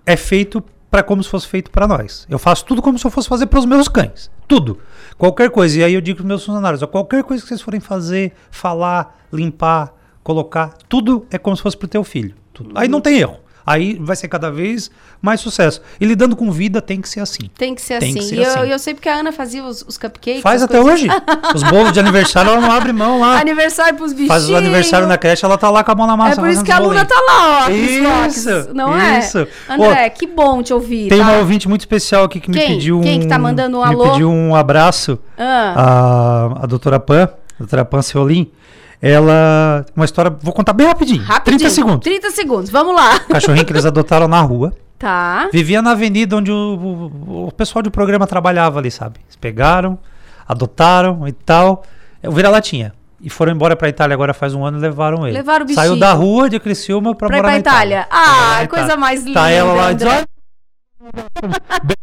é 0.05 0.17
feito 0.17 0.61
para 0.91 1.05
como 1.05 1.23
se 1.23 1.29
fosse 1.29 1.47
feito 1.47 1.71
para 1.71 1.87
nós. 1.87 2.27
Eu 2.29 2.37
faço 2.37 2.65
tudo 2.65 2.83
como 2.83 2.99
se 2.99 3.07
eu 3.07 3.13
fosse 3.13 3.29
fazer 3.29 3.47
para 3.47 3.61
os 3.61 3.65
meus 3.65 3.87
cães. 3.87 4.29
Tudo. 4.49 4.81
Qualquer 5.17 5.51
coisa. 5.51 5.79
E 5.79 5.85
aí 5.85 5.95
eu 5.95 6.01
digo 6.01 6.17
para 6.17 6.25
os 6.25 6.27
meus 6.27 6.45
funcionários: 6.45 6.83
ó, 6.83 6.89
qualquer 6.89 7.23
coisa 7.23 7.41
que 7.41 7.49
vocês 7.49 7.61
forem 7.61 7.79
fazer, 7.79 8.33
falar, 8.51 9.25
limpar, 9.33 9.95
colocar, 10.21 10.75
tudo 10.89 11.25
é 11.31 11.39
como 11.39 11.57
se 11.57 11.63
fosse 11.63 11.77
para 11.77 11.87
o 11.87 11.89
teu 11.89 12.03
filho. 12.03 12.35
Tudo. 12.53 12.73
Aí 12.75 12.89
não 12.89 13.01
tem 13.01 13.21
erro. 13.21 13.39
Aí 13.65 13.97
vai 14.01 14.17
ser 14.17 14.29
cada 14.29 14.51
vez 14.51 14.91
mais 15.21 15.41
sucesso. 15.41 15.81
E 16.01 16.05
lidando 16.05 16.35
com 16.35 16.51
vida 16.51 16.83
tem 16.83 17.01
que 17.01 17.09
ser 17.09 17.21
assim. 17.21 17.49
Tem 17.57 17.75
que 17.75 17.81
ser 17.81 17.99
Tem 18.01 18.11
assim. 18.11 18.19
que 18.19 18.25
ser 18.25 18.35
e 18.35 18.43
eu, 18.43 18.49
assim. 18.49 18.71
eu 18.71 18.79
sei 18.79 18.95
porque 18.95 19.09
a 19.09 19.15
Ana 19.17 19.33
fazia 19.33 19.63
os, 19.65 19.83
os 19.87 19.97
cupcakes. 19.97 20.43
Faz 20.43 20.63
até 20.63 20.81
coisas- 20.81 21.03
hoje. 21.03 21.09
Os 21.55 21.63
bolos 21.65 21.93
de 21.93 22.01
aniversário 22.01 22.51
ela 22.51 22.61
não 22.61 22.73
abre 22.73 22.93
mão 22.93 23.21
lá. 23.21 23.39
Aniversário 23.39 23.97
pros 23.97 24.13
bichinhos. 24.13 24.29
Faz 24.29 24.49
o 24.49 24.57
aniversário 24.57 25.07
na 25.07 25.19
creche, 25.19 25.45
ela 25.45 25.59
tá 25.59 25.69
lá 25.71 25.85
com 25.85 25.93
a 25.93 25.95
mão 25.95 26.07
na 26.07 26.17
massa. 26.17 26.41
É 26.41 26.43
por 26.43 26.49
isso 26.49 26.65
que 26.65 26.73
a 26.73 26.79
Luna 26.79 27.05
tá 27.05 27.15
lá, 27.15 27.67
ó. 27.67 27.71
Isso, 27.71 28.75
não 28.75 28.97
isso. 29.19 29.39
é? 29.39 29.49
André, 29.69 30.11
que 30.11 30.27
bom 30.27 30.63
te 30.63 30.73
ouvir. 30.73 31.09
Tem 31.09 31.19
tá? 31.19 31.25
uma 31.25 31.39
ouvinte 31.39 31.69
muito 31.69 31.83
especial 31.83 32.25
aqui 32.25 32.41
que 32.41 32.51
me 32.51 32.57
Quem? 32.57 32.69
pediu 32.69 32.99
um. 32.99 33.03
Quem 33.03 33.21
que 33.21 33.27
tá 33.27 33.39
mandando 33.39 33.79
um 33.79 33.87
me 33.87 33.95
alô? 33.95 34.11
pediu 34.13 34.31
um 34.31 34.55
abraço. 34.55 35.19
Ah. 35.39 36.51
A, 36.57 36.65
a 36.65 36.67
doutora 36.67 36.99
Pan, 36.99 37.25
a 37.25 37.59
doutora 37.59 37.85
Pan 37.85 38.03
Seolim. 38.03 38.51
Ela. 39.03 39.85
Uma 39.97 40.05
história. 40.05 40.31
Vou 40.41 40.53
contar 40.55 40.73
bem 40.73 40.87
rapidinho. 40.87 41.23
Rapidinho. 41.25 41.59
30 41.59 41.75
segundos. 41.75 42.05
30 42.05 42.31
segundos, 42.31 42.71
vamos 42.71 42.95
lá. 42.95 43.19
Cachorrinho 43.21 43.67
que 43.67 43.73
eles 43.73 43.85
adotaram 43.85 44.29
na 44.29 44.41
rua. 44.41 44.73
Tá. 44.97 45.49
Vivia 45.53 45.83
na 45.83 45.91
avenida 45.91 46.37
onde 46.37 46.53
o, 46.53 47.11
o- 47.27 47.47
o 47.49 47.53
pessoal 47.53 47.83
do 47.83 47.91
programa 47.91 48.25
trabalhava 48.29 48.79
ali, 48.79 48.93
sabe? 48.93 49.19
Eles 49.25 49.35
pegaram, 49.35 49.99
adotaram 50.47 51.27
e 51.27 51.33
tal. 51.33 51.83
O 52.23 52.31
vira-latinha. 52.31 52.95
E 53.21 53.29
foram 53.29 53.51
embora 53.53 53.75
pra 53.75 53.89
Itália 53.89 54.15
agora 54.15 54.33
faz 54.33 54.55
um 54.55 54.65
ano 54.65 54.79
e 54.79 54.81
levaram 54.81 55.27
ele. 55.27 55.37
Levaram 55.37 55.65
o 55.67 55.69
Saiu 55.75 55.93
bichinho. 55.95 56.01
da 56.01 56.13
rua 56.13 56.49
de 56.49 56.61
Criciúma 56.61 57.15
pra, 57.15 57.27
Pra 57.29 57.37
ir 57.37 57.41
morar 57.41 57.49
pra 57.49 57.53
na 57.55 57.59
Itália. 57.59 58.01
Itália. 58.03 58.57
Ah, 58.57 58.63
É, 58.63 58.67
coisa 58.69 58.97
mais 58.97 59.25
linda. 59.25 59.41
Tá 59.41 59.51
ela 59.51 59.73
lá 59.75 59.91
e 59.91 59.95
diz, 59.97 60.07
André. 60.07 60.25
"Olha, 61.01 61.97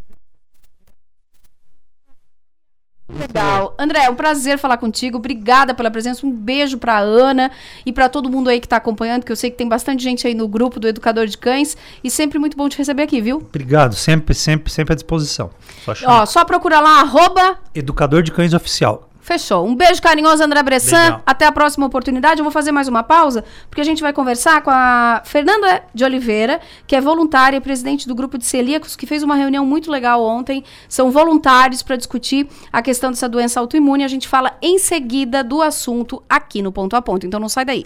Legal. 3.10 3.74
André, 3.78 4.06
é 4.06 4.10
um 4.10 4.16
prazer 4.16 4.58
falar 4.58 4.78
contigo. 4.78 5.18
Obrigada 5.18 5.74
pela 5.74 5.90
presença. 5.90 6.26
Um 6.26 6.32
beijo 6.32 6.78
pra 6.78 7.00
Ana 7.00 7.52
e 7.86 7.92
pra 7.92 8.08
todo 8.08 8.30
mundo 8.30 8.50
aí 8.50 8.60
que 8.60 8.68
tá 8.68 8.78
acompanhando, 8.78 9.24
que 9.24 9.32
eu 9.32 9.36
sei 9.36 9.50
que 9.50 9.58
tem 9.58 9.68
bastante 9.68 10.04
gente 10.04 10.28
aí 10.28 10.36
no 10.36 10.48
grupo 10.48 10.80
do 10.80 10.88
Educador 10.88 11.26
de 11.26 11.38
Cães. 11.38 11.76
E 12.04 12.12
sempre 12.12 12.38
muito 12.38 12.56
bom 12.56 12.70
te 12.70 12.78
receber 12.78 13.04
aqui, 13.04 13.20
viu? 13.20 13.38
Obrigado, 13.38 13.96
sempre, 13.96 14.36
sempre, 14.36 14.72
sempre 14.72 14.94
à 14.94 14.96
disposição. 14.96 15.50
Só 15.84 15.96
chamar. 15.96 16.22
Ó, 16.22 16.26
só 16.26 16.46
procura 16.46 16.80
lá, 16.80 17.02
arroba. 17.02 17.58
Educador 17.74 18.22
de 18.22 18.32
Cães 18.32 18.54
Oficial. 18.54 19.09
Fechou. 19.30 19.64
Um 19.64 19.76
beijo 19.76 20.02
carinhoso, 20.02 20.44
André 20.44 20.64
Bressan. 20.64 20.98
Beijão. 20.98 21.22
Até 21.24 21.46
a 21.46 21.52
próxima 21.52 21.86
oportunidade. 21.86 22.40
Eu 22.40 22.44
vou 22.44 22.52
fazer 22.52 22.72
mais 22.72 22.88
uma 22.88 23.04
pausa, 23.04 23.46
porque 23.70 23.80
a 23.80 23.84
gente 23.84 24.02
vai 24.02 24.12
conversar 24.12 24.64
com 24.64 24.72
a 24.72 25.22
Fernanda 25.24 25.84
de 25.94 26.04
Oliveira, 26.04 26.60
que 26.88 26.96
é 26.96 27.02
voluntária 27.02 27.56
e 27.58 27.62
presidente 27.62 28.08
do 28.08 28.16
grupo 28.16 28.40
de 28.40 28.46
celíacos, 28.48 28.96
que 28.96 29.06
fez 29.06 29.22
uma 29.22 29.36
reunião 29.36 29.64
muito 29.64 29.92
legal 29.92 30.24
ontem. 30.24 30.64
São 30.88 31.12
voluntários 31.12 31.84
para 31.84 31.96
discutir 31.96 32.48
a 32.74 32.82
questão 32.82 33.12
dessa 33.12 33.30
doença 33.30 33.60
autoimune. 33.60 34.04
A 34.04 34.08
gente 34.08 34.28
fala 34.28 34.58
em 34.64 34.80
seguida 34.80 35.44
do 35.44 35.62
assunto 35.62 36.24
aqui 36.28 36.64
no 36.64 36.72
Ponto 36.72 36.96
a 36.96 37.02
Ponto. 37.02 37.28
Então 37.28 37.40
não 37.40 37.50
sai 37.50 37.66
daí. 37.66 37.86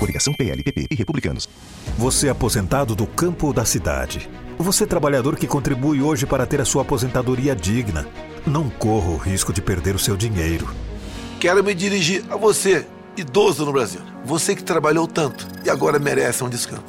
Coligação 0.00 0.32
PLPP 0.32 0.86
e 0.90 0.94
Republicanos. 0.94 1.46
Você 1.98 2.28
é 2.28 2.30
aposentado 2.30 2.96
do 2.96 3.06
campo 3.06 3.48
ou 3.48 3.52
da 3.52 3.66
cidade. 3.66 4.30
Você 4.58 4.84
é 4.84 4.86
trabalhador 4.86 5.36
que 5.36 5.46
contribui 5.46 6.00
hoje 6.00 6.24
para 6.24 6.46
ter 6.46 6.58
a 6.58 6.64
sua 6.64 6.80
aposentadoria 6.80 7.54
digna. 7.54 8.08
Não 8.46 8.70
corra 8.70 9.10
o 9.10 9.18
risco 9.18 9.52
de 9.52 9.60
perder 9.60 9.94
o 9.94 9.98
seu 9.98 10.16
dinheiro. 10.16 10.74
Quero 11.38 11.62
me 11.62 11.74
dirigir 11.74 12.24
a 12.30 12.36
você, 12.36 12.86
idoso 13.14 13.66
no 13.66 13.72
Brasil. 13.72 14.00
Você 14.24 14.56
que 14.56 14.64
trabalhou 14.64 15.06
tanto 15.06 15.46
e 15.66 15.68
agora 15.68 15.98
merece 15.98 16.42
um 16.42 16.48
descanso. 16.48 16.82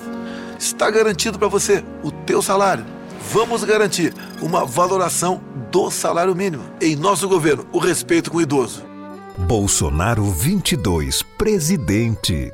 Está 0.58 0.90
garantido 0.90 1.38
para 1.38 1.50
você 1.50 1.84
o 2.02 2.12
teu 2.12 2.42
salário. 2.42 2.86
Vamos 3.30 3.66
garantir 3.66 4.14
uma 4.42 4.66
valoração 4.66 5.42
do 5.70 5.92
salário 5.92 6.34
mínimo. 6.34 6.64
Em 6.82 6.96
nosso 6.96 7.28
governo, 7.28 7.68
o 7.74 7.78
respeito 7.78 8.32
com 8.32 8.38
o 8.38 8.42
idoso. 8.42 8.84
Bolsonaro 9.38 10.24
22, 10.26 11.24
presidente. 11.38 12.54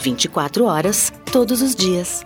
24 0.00 0.64
horas, 0.64 1.12
todos 1.30 1.62
os 1.62 1.74
dias. 1.74 2.24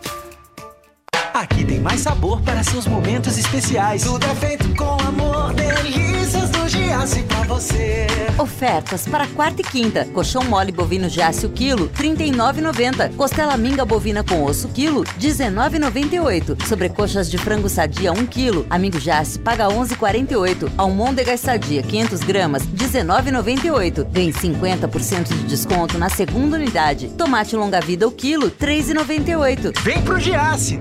Aqui 1.33 1.65
tem 1.65 1.81
mais 1.81 2.01
sabor 2.01 2.41
para 2.43 2.63
seus 2.63 2.87
momentos 2.87 3.37
especiais. 3.37 4.05
Tudo 4.05 4.25
é 4.25 4.35
feito 4.37 4.73
com 4.77 4.97
amor, 5.03 5.53
delícias 5.53 6.54
Giasse 6.95 7.25
pra 7.25 7.43
você. 7.43 8.07
Ofertas 8.39 9.09
para 9.09 9.27
quarta 9.27 9.61
e 9.61 9.65
quinta. 9.65 10.05
Colchão 10.15 10.45
mole 10.45 10.71
bovino 10.71 11.09
Giasse 11.09 11.45
o 11.45 11.51
quilo, 11.51 11.91
R$ 11.93 12.09
39,90. 12.15 13.17
Costela 13.17 13.57
minga 13.57 13.85
bovina 13.85 14.23
com 14.23 14.45
osso 14.45 14.69
quilo, 14.69 15.03
R$ 15.03 15.11
19,98. 15.19 16.65
Sobrecoxas 16.65 17.29
de 17.29 17.37
frango 17.37 17.69
sadia 17.69 18.13
1 18.13 18.27
quilo. 18.27 18.65
Amigo 18.71 19.01
Giasse 19.01 19.41
paga 19.41 19.67
R$ 19.67 19.75
11,48. 19.75 20.71
Almôndegas 20.79 21.41
sadia 21.41 21.83
500 21.83 22.21
gramas, 22.21 22.63
R$ 22.63 22.69
19,98. 22.77 24.05
Ganhe 24.13 24.33
50% 24.33 25.25
de 25.25 25.45
desconto 25.47 25.99
na 25.99 26.09
segunda 26.09 26.57
unidade. 26.57 27.09
Tomate 27.19 27.57
longa 27.57 27.81
vida 27.81 28.07
o 28.07 28.13
quilo, 28.13 28.47
R$ 28.47 28.55
3,98. 28.57 29.81
Vem 29.81 30.01
pro 30.01 30.21
Giasse. 30.21 30.81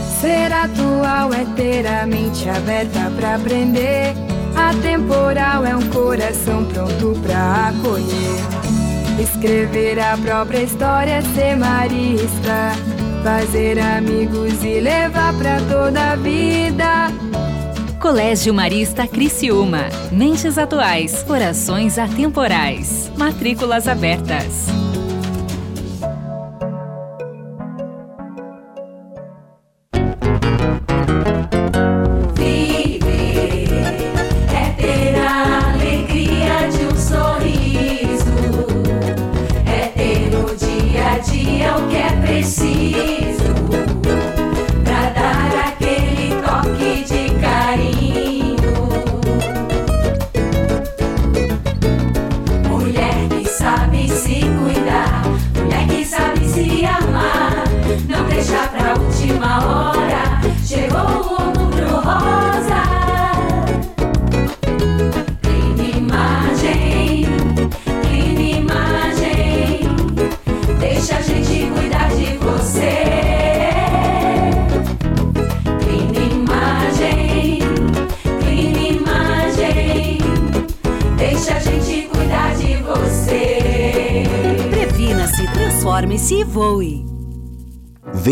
Ser 0.21 0.53
atual 0.53 1.33
é 1.33 1.43
ter 1.55 1.87
a 1.87 2.05
mente 2.05 2.47
aberta 2.47 3.11
pra 3.17 3.37
aprender. 3.37 4.13
Atemporal 4.55 5.65
é 5.65 5.75
um 5.75 5.89
coração 5.89 6.63
pronto 6.65 7.19
pra 7.23 7.69
acolher. 7.69 9.19
Escrever 9.19 9.99
a 9.99 10.15
própria 10.15 10.61
história 10.61 11.13
é 11.13 11.21
ser 11.23 11.55
marista. 11.57 12.73
Fazer 13.23 13.79
amigos 13.79 14.63
e 14.63 14.79
levar 14.79 15.33
pra 15.39 15.59
toda 15.61 16.11
a 16.11 16.15
vida. 16.15 17.07
Colégio 17.99 18.53
Marista 18.53 19.07
Criciúma. 19.07 19.89
Mentes 20.11 20.55
atuais, 20.59 21.23
corações 21.23 21.97
atemporais. 21.97 23.11
Matrículas 23.17 23.87
abertas. 23.87 24.67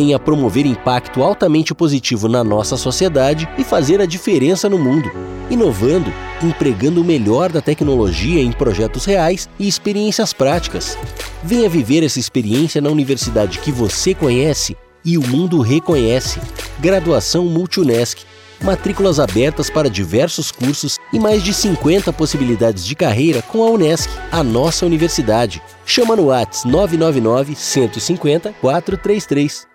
Venha 0.09 0.17
promover 0.17 0.65
impacto 0.65 1.21
altamente 1.21 1.71
positivo 1.71 2.27
na 2.27 2.43
nossa 2.43 2.75
sociedade 2.75 3.47
e 3.59 3.63
fazer 3.63 4.01
a 4.01 4.07
diferença 4.07 4.67
no 4.67 4.79
mundo, 4.79 5.11
inovando, 5.51 6.11
empregando 6.41 6.99
o 6.99 7.03
melhor 7.03 7.51
da 7.51 7.61
tecnologia 7.61 8.41
em 8.41 8.51
projetos 8.51 9.05
reais 9.05 9.47
e 9.59 9.67
experiências 9.67 10.33
práticas. 10.33 10.97
Venha 11.43 11.69
viver 11.69 12.03
essa 12.03 12.19
experiência 12.19 12.81
na 12.81 12.89
universidade 12.89 13.59
que 13.59 13.71
você 13.71 14.15
conhece 14.15 14.75
e 15.05 15.15
o 15.15 15.21
mundo 15.27 15.61
reconhece. 15.61 16.41
Graduação 16.79 17.45
Multunesc. 17.45 18.23
Matrículas 18.63 19.19
abertas 19.19 19.69
para 19.69 19.91
diversos 19.91 20.51
cursos 20.51 20.97
e 21.13 21.19
mais 21.19 21.43
de 21.43 21.53
50 21.53 22.11
possibilidades 22.13 22.83
de 22.83 22.95
carreira 22.95 23.43
com 23.43 23.63
a 23.63 23.69
Unesc, 23.69 24.09
a 24.31 24.43
nossa 24.43 24.87
universidade. 24.87 25.61
Chama 25.85 26.15
no 26.15 26.25
Whats 26.25 26.65
999 26.65 27.55
150 27.55 28.53
433. 28.59 29.68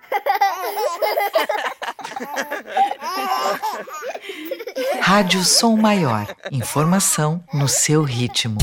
Rádio 5.01 5.45
Som 5.45 5.77
Maior. 5.77 6.27
Informação 6.51 7.43
no 7.53 7.69
seu 7.69 8.03
ritmo. 8.03 8.59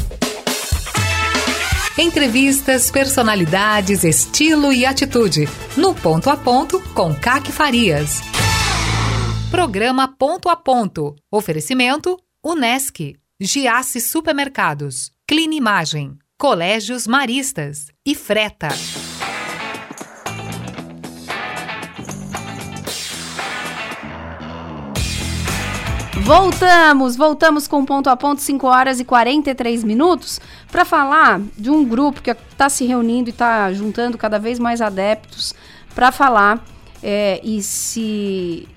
Entrevistas, 1.97 2.89
personalidades, 2.89 4.03
estilo 4.03 4.71
e 4.71 4.85
atitude. 4.85 5.47
No 5.75 5.93
Ponto 5.93 6.29
a 6.29 6.37
Ponto, 6.37 6.81
com 6.93 7.13
Caque 7.13 7.51
Farias. 7.51 8.21
Programa 9.51 10.07
Ponto 10.07 10.49
a 10.49 10.55
Ponto. 10.55 11.15
Oferecimento: 11.31 12.17
Unesc, 12.43 13.15
Giasse 13.39 13.99
Supermercados, 13.99 15.11
Clean 15.27 15.53
Imagem, 15.53 16.17
Colégios 16.37 17.05
Maristas 17.05 17.87
e 18.05 18.15
Freta. 18.15 18.69
Voltamos, 26.23 27.15
voltamos 27.15 27.67
com 27.67 27.83
ponto 27.83 28.09
a 28.09 28.15
ponto, 28.15 28.41
5 28.41 28.67
horas 28.67 28.99
e 28.99 29.05
43 29.05 29.83
minutos, 29.83 30.39
para 30.71 30.85
falar 30.85 31.41
de 31.57 31.69
um 31.69 31.83
grupo 31.83 32.21
que 32.21 32.29
está 32.29 32.69
se 32.69 32.85
reunindo 32.85 33.29
e 33.29 33.31
está 33.31 33.73
juntando 33.73 34.17
cada 34.17 34.37
vez 34.37 34.59
mais 34.59 34.81
adeptos 34.81 35.53
para 35.95 36.11
falar 36.11 36.63
é, 37.01 37.41
e 37.43 37.61
se. 37.63 38.67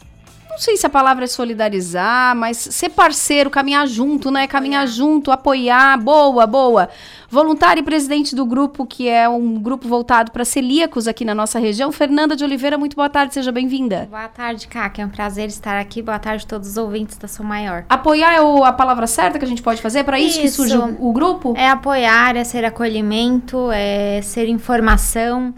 Não 0.55 0.61
sei 0.61 0.77
se 0.77 0.87
a 0.87 0.91
palavra 0.91 1.25
é 1.25 1.27
solidarizar, 1.27 2.35
mas 2.37 2.57
ser 2.57 2.89
parceiro, 2.91 3.51
caminhar 3.51 3.89
junto, 3.89 4.31
né? 4.31 4.47
Caminhar 4.47 4.87
junto, 4.87 5.33
apoiar. 5.33 5.99
Boa, 5.99 6.47
boa. 6.47 6.89
Voluntária 7.29 7.81
e 7.81 7.83
presidente 7.83 8.37
do 8.37 8.47
grupo, 8.47 8.87
que 8.87 9.09
é 9.09 9.29
um 9.29 9.55
grupo 9.61 9.89
voltado 9.89 10.31
para 10.31 10.45
celíacos 10.45 11.09
aqui 11.09 11.25
na 11.25 11.35
nossa 11.35 11.59
região, 11.59 11.91
Fernanda 11.91 12.37
de 12.37 12.45
Oliveira, 12.45 12.79
muito 12.79 12.95
boa 12.95 13.09
tarde, 13.11 13.35
seja 13.35 13.51
bem-vinda. 13.51 14.07
Boa 14.09 14.29
tarde, 14.29 14.69
Kaka. 14.69 15.03
É 15.03 15.05
um 15.05 15.09
prazer 15.09 15.49
estar 15.49 15.77
aqui. 15.81 16.01
Boa 16.01 16.21
tarde 16.21 16.45
a 16.45 16.49
todos 16.49 16.69
os 16.69 16.77
ouvintes 16.77 17.17
da 17.19 17.27
Sou 17.27 17.45
Maior. 17.45 17.85
Apoiar 17.89 18.33
é 18.35 18.41
o- 18.41 18.63
a 18.65 18.73
palavra 18.73 19.09
certa 19.09 19.41
que 19.41 19.45
a 19.45 19.49
gente 19.49 19.61
pode 19.63 19.83
fazer? 19.83 19.99
É 19.99 20.03
para 20.05 20.21
isso, 20.21 20.41
que 20.41 20.49
surge 20.49 20.77
o, 20.79 21.09
o 21.09 21.13
grupo? 21.13 21.55
É 21.57 21.69
apoiar, 21.69 22.37
é 22.37 22.45
ser 22.45 22.65
acolhimento, 22.65 23.71
é 23.73 24.21
ser 24.23 24.49
informação, 24.49 25.53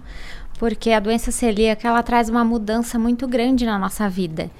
porque 0.59 0.90
a 0.92 1.01
doença 1.01 1.30
celíaca 1.30 1.86
ela 1.86 2.03
traz 2.03 2.30
uma 2.30 2.42
mudança 2.42 2.99
muito 2.99 3.28
grande 3.28 3.66
na 3.66 3.78
nossa 3.78 4.09
vida. 4.09 4.51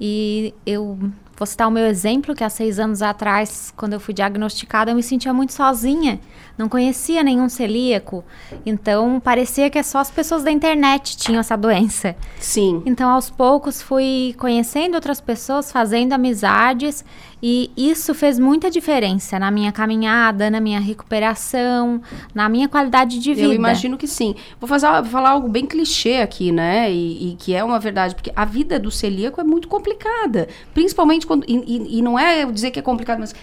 E 0.00 0.54
eu 0.64 0.98
vou 1.36 1.46
citar 1.46 1.68
o 1.68 1.70
meu 1.70 1.86
exemplo, 1.86 2.34
que 2.34 2.42
há 2.42 2.48
seis 2.48 2.78
anos 2.78 3.02
atrás, 3.02 3.72
quando 3.76 3.92
eu 3.92 4.00
fui 4.00 4.14
diagnosticada, 4.14 4.90
eu 4.90 4.94
me 4.94 5.02
sentia 5.02 5.32
muito 5.32 5.52
sozinha. 5.52 6.18
Não 6.56 6.68
conhecia 6.68 7.22
nenhum 7.22 7.48
celíaco. 7.48 8.24
Então, 8.64 9.20
parecia 9.20 9.68
que 9.68 9.82
só 9.82 9.98
as 9.98 10.10
pessoas 10.10 10.42
da 10.42 10.50
internet 10.50 11.16
tinham 11.16 11.40
essa 11.40 11.56
doença. 11.56 12.16
Sim. 12.38 12.82
Então, 12.86 13.10
aos 13.10 13.28
poucos, 13.28 13.82
fui 13.82 14.34
conhecendo 14.38 14.94
outras 14.94 15.20
pessoas, 15.20 15.70
fazendo 15.70 16.14
amizades. 16.14 17.04
E 17.42 17.70
isso 17.76 18.14
fez 18.14 18.38
muita 18.38 18.70
diferença 18.70 19.38
na 19.38 19.50
minha 19.50 19.70
caminhada, 19.70 20.50
na 20.50 20.58
minha 20.58 20.80
recuperação, 20.80 22.00
na 22.34 22.48
minha 22.48 22.66
qualidade 22.68 23.18
de 23.18 23.34
vida. 23.34 23.46
Eu 23.46 23.52
imagino 23.52 23.98
que 23.98 24.06
sim. 24.06 24.34
Vou, 24.58 24.66
fazer, 24.66 24.86
vou 25.02 25.04
falar 25.10 25.30
algo 25.30 25.48
bem 25.48 25.66
clichê 25.66 26.16
aqui, 26.16 26.50
né? 26.50 26.90
E, 26.90 27.32
e 27.32 27.36
que 27.36 27.54
é 27.54 27.62
uma 27.62 27.78
verdade, 27.78 28.14
porque 28.14 28.32
a 28.34 28.44
vida 28.44 28.78
do 28.78 28.90
celíaco 28.90 29.40
é 29.40 29.44
muito 29.44 29.68
complicada. 29.68 30.48
Principalmente 30.72 31.26
quando. 31.26 31.44
E, 31.46 31.56
e- 31.56 31.98
e 31.98 32.02
não 32.02 32.18
é 32.18 32.44
dizer 32.46 32.70
que 32.70 32.78
é 32.78 32.82
complicado, 32.82 33.18
mas. 33.20 33.34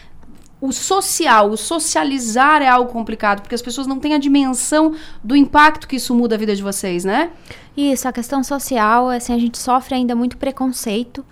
O 0.59 0.71
social, 0.71 1.49
o 1.51 1.57
socializar 1.57 2.61
é 2.61 2.69
algo 2.69 2.89
complicado, 2.89 3.41
porque 3.41 3.53
as 3.53 3.61
pessoas 3.61 3.85
não 3.85 3.99
têm 3.99 4.13
a 4.13 4.17
dimensão 4.17 4.95
do 5.21 5.35
impacto 5.35 5.85
que 5.89 5.97
isso 5.97 6.15
muda 6.15 6.35
a 6.35 6.37
vida 6.37 6.55
de 6.55 6.63
vocês, 6.63 7.03
né? 7.03 7.31
Isso, 7.75 8.07
a 8.07 8.13
questão 8.13 8.41
social, 8.45 9.09
assim, 9.09 9.33
a 9.33 9.37
gente 9.37 9.57
sofre 9.57 9.93
ainda 9.95 10.15
muito 10.15 10.37
preconceito. 10.37 11.25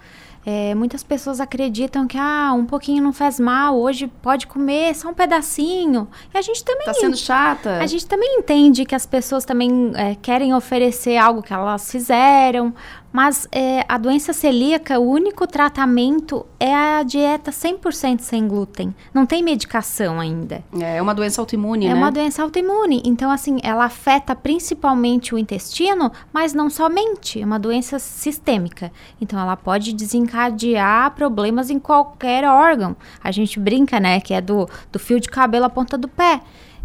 É, 0.46 0.74
muitas 0.74 1.04
pessoas 1.04 1.40
acreditam 1.40 2.08
que 2.08 2.18
ah, 2.18 2.52
um 2.54 2.66
pouquinho 2.66 3.04
não 3.04 3.14
faz 3.14 3.40
mal, 3.40 3.80
hoje 3.80 4.08
pode 4.22 4.48
comer 4.48 4.96
só 4.96 5.10
um 5.10 5.14
pedacinho. 5.14 6.08
E 6.34 6.38
a 6.38 6.42
gente 6.42 6.64
também. 6.64 6.86
Tá 6.86 6.94
sendo 6.94 7.16
chata. 7.16 7.78
A 7.78 7.86
gente 7.86 8.08
também 8.08 8.40
entende 8.40 8.84
que 8.84 8.96
as 8.96 9.06
pessoas 9.06 9.46
também 9.46 9.92
é, 9.96 10.16
querem 10.16 10.54
oferecer 10.54 11.18
algo 11.18 11.44
que 11.44 11.54
elas 11.54 11.92
fizeram, 11.92 12.74
mas 13.12 13.48
é, 13.52 13.86
a 13.88 13.98
doença 13.98 14.34
celíaca, 14.34 15.00
o 15.00 15.10
único 15.10 15.46
tratamento 15.46 16.46
é 16.60 16.74
a 16.74 17.04
dieta 17.04 17.52
100% 17.52 18.20
sem 18.20 18.48
glúten. 18.48 18.96
Não 19.14 19.26
tem 19.26 19.44
medicação 19.44 20.20
ainda. 20.20 20.64
É 20.80 21.02
uma 21.02 21.14
doença 21.14 21.42
autoimune, 21.42 21.86
É 21.88 21.90
né? 21.90 21.96
uma 21.96 22.12
doença 22.12 22.42
autoimune. 22.42 23.02
Então, 23.06 23.30
assim, 23.30 23.60
ela 23.64 23.86
afeta 23.86 24.36
principalmente 24.36 25.36
o 25.36 25.38
intestino, 25.38 26.12
mas 26.32 26.54
não 26.54 26.70
somente. 26.70 27.42
É 27.42 27.46
uma 27.46 27.60
doença 27.60 28.00
sistêmica. 28.00 28.92
Então, 29.20 29.40
ela 29.40 29.58
pode 29.58 29.94
desencadear 29.94 31.12
problemas 31.12 31.70
em 31.70 31.80
qualquer 31.80 32.46
órgão. 32.46 32.96
A 33.24 33.32
gente 33.32 33.60
brinca, 33.60 34.00
né, 34.00 34.20
que 34.20 34.34
é 34.34 34.42
do, 34.42 34.70
do 34.92 35.00
fio 35.00 35.20
de 35.20 35.30
cabelo 35.30 35.66
à 35.66 35.70
ponta 35.70 35.98
do 35.98 36.08
pé. 36.08 36.42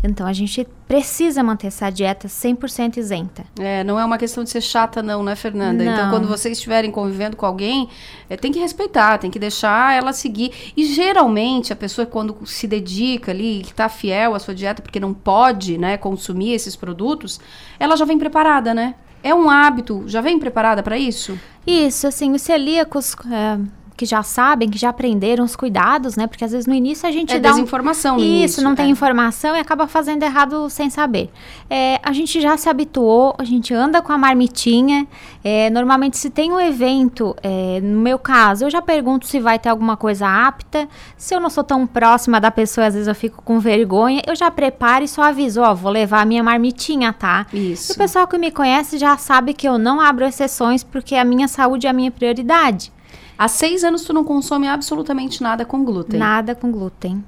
Então, 0.06 0.26
a 0.26 0.32
gente 0.32 0.66
precisa 0.86 1.42
manter 1.42 1.66
essa 1.66 1.90
dieta 1.90 2.28
100% 2.28 2.96
isenta. 2.96 3.44
É, 3.58 3.82
não 3.84 3.98
é 3.98 4.04
uma 4.04 4.16
questão 4.16 4.44
de 4.44 4.50
ser 4.50 4.60
chata, 4.60 5.02
não, 5.02 5.22
né, 5.22 5.34
Fernanda? 5.34 5.82
Então, 5.82 6.04
Não. 6.04 6.10
quando 6.10 6.28
vocês 6.28 6.56
estiverem 6.56 6.90
convivendo 6.90 7.36
com 7.36 7.44
alguém, 7.44 7.88
é, 8.30 8.36
tem 8.36 8.52
que 8.52 8.58
respeitar, 8.58 9.18
tem 9.18 9.30
que 9.30 9.38
deixar 9.38 9.94
ela 9.94 10.12
seguir. 10.12 10.72
E 10.76 10.84
geralmente, 10.84 11.72
a 11.72 11.76
pessoa, 11.76 12.06
quando 12.06 12.36
se 12.46 12.66
dedica 12.66 13.32
ali, 13.32 13.62
que 13.64 13.74
tá 13.74 13.88
fiel 13.88 14.34
à 14.34 14.38
sua 14.38 14.54
dieta, 14.54 14.80
porque 14.80 15.00
não 15.00 15.12
pode, 15.12 15.76
né, 15.76 15.96
consumir 15.96 16.52
esses 16.52 16.76
produtos, 16.76 17.40
ela 17.78 17.96
já 17.96 18.04
vem 18.04 18.18
preparada, 18.18 18.72
né? 18.72 18.94
É 19.22 19.34
um 19.34 19.50
hábito, 19.50 20.04
já 20.06 20.20
vem 20.20 20.38
preparada 20.38 20.82
para 20.82 20.96
isso? 20.96 21.38
Isso, 21.66 22.06
assim, 22.06 22.32
os 22.32 22.42
celíacos 22.42 23.16
é, 23.28 23.58
que 23.96 24.04
já 24.04 24.22
sabem, 24.22 24.68
que 24.68 24.76
já 24.78 24.90
aprenderam 24.90 25.44
os 25.44 25.56
cuidados, 25.56 26.16
né? 26.16 26.26
Porque 26.26 26.44
às 26.44 26.52
vezes 26.52 26.66
no 26.66 26.74
início 26.74 27.08
a 27.08 27.12
gente 27.12 27.32
É 27.32 27.38
dá 27.38 27.50
um- 27.50 27.54
desinformação 27.54 28.16
no 28.18 28.22
Isso, 28.24 28.62
não 28.62 28.74
tem 28.74 28.86
é. 28.86 28.88
informação 28.90 29.56
e 29.56 29.58
acaba 29.58 29.86
fazendo 29.86 30.22
errado 30.22 30.68
sem 30.68 30.90
saber. 30.90 31.30
É, 31.70 31.98
a 32.02 32.12
gente 32.12 32.40
já 32.40 32.56
se 32.56 32.68
habituou, 32.68 33.34
a 33.38 33.44
gente 33.44 33.72
anda 33.72 34.02
com 34.02 34.12
a 34.12 34.18
marmitinha. 34.18 35.06
é, 35.48 35.70
normalmente, 35.70 36.18
se 36.18 36.28
tem 36.28 36.50
um 36.52 36.58
evento, 36.58 37.34
é, 37.40 37.80
no 37.80 38.00
meu 38.00 38.18
caso, 38.18 38.64
eu 38.64 38.70
já 38.70 38.82
pergunto 38.82 39.26
se 39.28 39.38
vai 39.38 39.58
ter 39.60 39.68
alguma 39.68 39.96
coisa 39.96 40.26
apta. 40.26 40.88
Se 41.16 41.34
eu 41.34 41.38
não 41.40 41.48
sou 41.48 41.62
tão 41.62 41.86
próxima 41.86 42.40
da 42.40 42.50
pessoa, 42.50 42.88
às 42.88 42.94
vezes 42.94 43.06
eu 43.06 43.14
fico 43.14 43.40
com 43.44 43.60
vergonha, 43.60 44.20
eu 44.26 44.34
já 44.34 44.50
preparo 44.50 45.04
e 45.04 45.08
só 45.08 45.22
aviso, 45.22 45.60
ó, 45.62 45.72
vou 45.72 45.92
levar 45.92 46.20
a 46.22 46.24
minha 46.24 46.42
marmitinha, 46.42 47.12
tá? 47.12 47.46
Isso. 47.52 47.92
E 47.92 47.94
o 47.94 47.96
pessoal 47.96 48.26
que 48.26 48.36
me 48.36 48.50
conhece 48.50 48.98
já 48.98 49.16
sabe 49.16 49.54
que 49.54 49.68
eu 49.68 49.78
não 49.78 50.00
abro 50.00 50.24
exceções 50.24 50.82
porque 50.82 51.14
a 51.14 51.24
minha 51.24 51.46
saúde 51.46 51.86
é 51.86 51.90
a 51.90 51.92
minha 51.92 52.10
prioridade. 52.10 52.90
Há 53.38 53.48
seis 53.48 53.84
anos 53.84 54.04
tu 54.04 54.12
não 54.12 54.24
consome 54.24 54.66
absolutamente 54.66 55.42
nada 55.42 55.64
com 55.64 55.84
glúten. 55.84 56.18
Nada 56.18 56.54
com 56.54 56.70
glúten. 56.70 57.24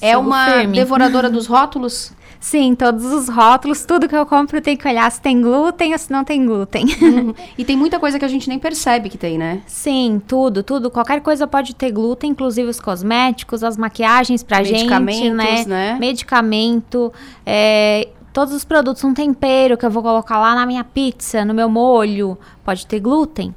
É 0.00 0.16
uma 0.16 0.46
firme. 0.46 0.76
devoradora 0.76 1.28
dos 1.30 1.46
rótulos? 1.46 2.12
Sim, 2.40 2.74
todos 2.74 3.04
os 3.06 3.28
rótulos, 3.28 3.86
tudo 3.86 4.06
que 4.06 4.14
eu 4.14 4.26
compro 4.26 4.60
tem 4.60 4.76
que 4.76 4.86
olhar 4.86 5.10
se 5.10 5.18
tem 5.18 5.40
glúten 5.40 5.92
ou 5.92 5.98
se 5.98 6.12
não 6.12 6.24
tem 6.24 6.44
glúten. 6.44 6.84
E 7.56 7.64
tem 7.64 7.76
muita 7.76 7.98
coisa 7.98 8.18
que 8.18 8.24
a 8.24 8.28
gente 8.28 8.48
nem 8.48 8.58
percebe 8.58 9.08
que 9.08 9.16
tem, 9.16 9.38
né? 9.38 9.62
Sim, 9.66 10.20
tudo, 10.26 10.62
tudo. 10.62 10.90
Qualquer 10.90 11.22
coisa 11.22 11.46
pode 11.46 11.74
ter 11.74 11.90
glúten, 11.90 12.30
inclusive 12.30 12.68
os 12.68 12.80
cosméticos, 12.80 13.64
as 13.64 13.76
maquiagens 13.78 14.42
pra 14.42 14.62
gente, 14.62 14.80
Medicamentos, 14.80 15.32
né? 15.32 15.92
né? 15.92 15.96
Medicamento, 15.98 17.10
é, 17.46 18.08
todos 18.32 18.52
os 18.52 18.64
produtos, 18.64 19.02
um 19.04 19.14
tempero 19.14 19.78
que 19.78 19.86
eu 19.86 19.90
vou 19.90 20.02
colocar 20.02 20.38
lá 20.38 20.54
na 20.54 20.66
minha 20.66 20.84
pizza, 20.84 21.44
no 21.44 21.54
meu 21.54 21.70
molho, 21.70 22.36
pode 22.62 22.86
ter 22.86 23.00
glúten. 23.00 23.54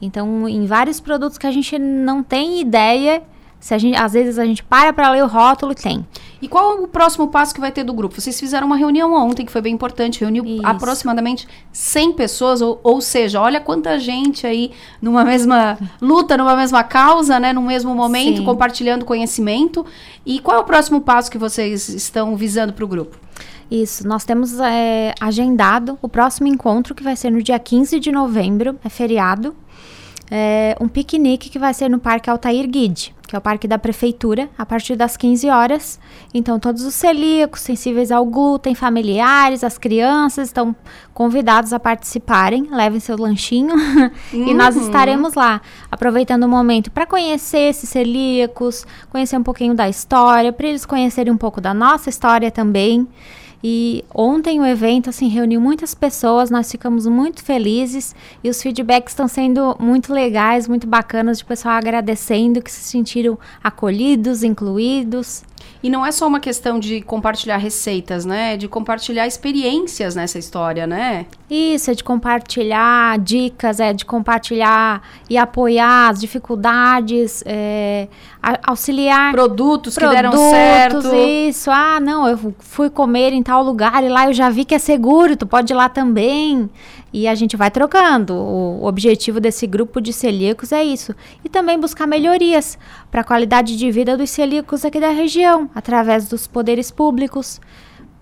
Então, 0.00 0.48
em 0.48 0.66
vários 0.66 1.00
produtos 1.00 1.38
que 1.38 1.46
a 1.46 1.50
gente 1.50 1.78
não 1.78 2.22
tem 2.22 2.60
ideia, 2.60 3.22
se 3.60 3.74
a 3.74 3.78
gente, 3.78 3.96
às 3.96 4.12
vezes 4.12 4.38
a 4.38 4.46
gente 4.46 4.62
para 4.62 4.92
pra 4.92 5.10
ler 5.10 5.24
o 5.24 5.26
rótulo 5.26 5.72
e 5.72 5.74
tem. 5.74 6.06
E 6.40 6.46
qual 6.46 6.78
é 6.78 6.80
o 6.80 6.86
próximo 6.86 7.26
passo 7.28 7.52
que 7.52 7.60
vai 7.60 7.72
ter 7.72 7.82
do 7.82 7.92
grupo? 7.92 8.20
Vocês 8.20 8.38
fizeram 8.38 8.66
uma 8.66 8.76
reunião 8.76 9.12
ontem, 9.12 9.44
que 9.44 9.50
foi 9.50 9.60
bem 9.60 9.74
importante, 9.74 10.20
reuniu 10.20 10.44
Isso. 10.44 10.64
aproximadamente 10.64 11.48
100 11.72 12.12
pessoas, 12.12 12.62
ou, 12.62 12.80
ou 12.84 13.00
seja, 13.00 13.40
olha 13.40 13.60
quanta 13.60 13.98
gente 13.98 14.46
aí 14.46 14.70
numa 15.02 15.24
mesma 15.26 15.76
luta, 16.00 16.36
numa 16.36 16.54
mesma 16.54 16.84
causa, 16.84 17.40
né, 17.40 17.52
no 17.52 17.62
mesmo 17.62 17.94
momento, 17.94 18.38
Sim. 18.38 18.44
compartilhando 18.44 19.04
conhecimento. 19.04 19.84
E 20.24 20.38
qual 20.38 20.58
é 20.58 20.60
o 20.60 20.64
próximo 20.64 21.00
passo 21.00 21.30
que 21.30 21.38
vocês 21.38 21.88
estão 21.88 22.36
visando 22.36 22.72
para 22.72 22.84
o 22.84 22.88
grupo? 22.88 23.18
Isso, 23.70 24.06
nós 24.06 24.24
temos 24.24 24.58
é, 24.60 25.12
agendado 25.20 25.98
o 26.00 26.08
próximo 26.08 26.46
encontro, 26.46 26.94
que 26.94 27.02
vai 27.02 27.16
ser 27.16 27.30
no 27.30 27.42
dia 27.42 27.58
15 27.58 28.00
de 28.00 28.10
novembro, 28.10 28.78
é 28.82 28.88
feriado. 28.88 29.54
É, 30.30 30.76
um 30.80 30.88
piquenique 30.88 31.48
que 31.48 31.58
vai 31.58 31.72
ser 31.72 31.88
no 31.88 31.98
Parque 31.98 32.28
Altair 32.28 32.68
Guide, 32.68 33.14
que 33.26 33.34
é 33.34 33.38
o 33.38 33.42
parque 33.42 33.66
da 33.66 33.78
prefeitura, 33.78 34.48
a 34.58 34.64
partir 34.66 34.94
das 34.94 35.16
15 35.16 35.48
horas. 35.48 35.98
Então, 36.34 36.58
todos 36.58 36.82
os 36.82 36.94
celíacos, 36.94 37.60
sensíveis 37.62 38.10
ao 38.12 38.24
glúten, 38.26 38.74
familiares, 38.74 39.64
as 39.64 39.78
crianças 39.78 40.48
estão 40.48 40.74
convidados 41.14 41.72
a 41.72 41.80
participarem. 41.80 42.68
Levem 42.70 43.00
seu 43.00 43.16
lanchinho 43.16 43.74
e 44.32 44.52
nós 44.54 44.76
Uhum. 44.76 44.82
estaremos 44.82 45.34
lá, 45.34 45.60
aproveitando 45.90 46.44
o 46.44 46.48
momento 46.48 46.90
para 46.90 47.06
conhecer 47.06 47.70
esses 47.70 47.88
celíacos, 47.88 48.86
conhecer 49.10 49.36
um 49.38 49.42
pouquinho 49.42 49.74
da 49.74 49.88
história, 49.88 50.52
para 50.52 50.66
eles 50.68 50.84
conhecerem 50.84 51.32
um 51.32 51.38
pouco 51.38 51.60
da 51.60 51.72
nossa 51.72 52.08
história 52.10 52.50
também. 52.50 53.06
E 53.62 54.04
ontem 54.14 54.60
o 54.60 54.66
evento 54.66 55.10
assim 55.10 55.28
reuniu 55.28 55.60
muitas 55.60 55.94
pessoas, 55.94 56.50
nós 56.50 56.70
ficamos 56.70 57.06
muito 57.06 57.42
felizes 57.42 58.14
e 58.42 58.48
os 58.48 58.62
feedbacks 58.62 59.12
estão 59.12 59.26
sendo 59.26 59.76
muito 59.80 60.12
legais, 60.12 60.68
muito 60.68 60.86
bacanas 60.86 61.38
de 61.38 61.44
pessoal 61.44 61.74
agradecendo 61.74 62.62
que 62.62 62.70
se 62.70 62.84
sentiram 62.84 63.38
acolhidos, 63.62 64.44
incluídos. 64.44 65.42
E 65.82 65.88
não 65.88 66.04
é 66.04 66.10
só 66.10 66.26
uma 66.26 66.40
questão 66.40 66.78
de 66.78 67.00
compartilhar 67.00 67.56
receitas, 67.56 68.24
né? 68.24 68.54
É 68.54 68.56
de 68.56 68.68
compartilhar 68.68 69.26
experiências 69.26 70.14
nessa 70.14 70.38
história, 70.38 70.86
né? 70.86 71.26
Isso, 71.50 71.90
é 71.90 71.94
de 71.94 72.04
compartilhar 72.04 73.18
dicas, 73.18 73.80
é 73.80 73.92
de 73.92 74.04
compartilhar 74.04 75.02
e 75.30 75.38
apoiar 75.38 76.10
as 76.10 76.20
dificuldades, 76.20 77.42
é, 77.46 78.08
auxiliar 78.62 79.32
produtos 79.32 79.96
que 79.96 80.06
deram 80.06 80.32
certo. 80.50 81.14
Isso, 81.14 81.70
ah, 81.70 81.98
não, 82.00 82.28
eu 82.28 82.54
fui 82.58 82.90
comer 82.90 83.32
em 83.32 83.42
tal 83.42 83.62
lugar 83.62 84.02
e 84.04 84.08
lá 84.08 84.26
eu 84.26 84.32
já 84.32 84.50
vi 84.50 84.64
que 84.64 84.74
é 84.74 84.78
seguro, 84.78 85.36
tu 85.36 85.46
pode 85.46 85.72
ir 85.72 85.76
lá 85.76 85.88
também. 85.88 86.68
E 87.10 87.26
a 87.26 87.34
gente 87.34 87.56
vai 87.56 87.70
trocando. 87.70 88.34
O 88.34 88.84
objetivo 88.84 89.40
desse 89.40 89.66
grupo 89.66 89.98
de 89.98 90.12
celíacos 90.12 90.72
é 90.72 90.84
isso. 90.84 91.14
E 91.42 91.48
também 91.48 91.80
buscar 91.80 92.06
melhorias 92.06 92.78
para 93.10 93.22
a 93.22 93.24
qualidade 93.24 93.78
de 93.78 93.90
vida 93.90 94.14
dos 94.14 94.28
celíacos 94.28 94.84
aqui 94.84 95.00
da 95.00 95.08
região, 95.08 95.47
através 95.74 96.28
dos 96.28 96.46
poderes 96.46 96.90
públicos 96.90 97.60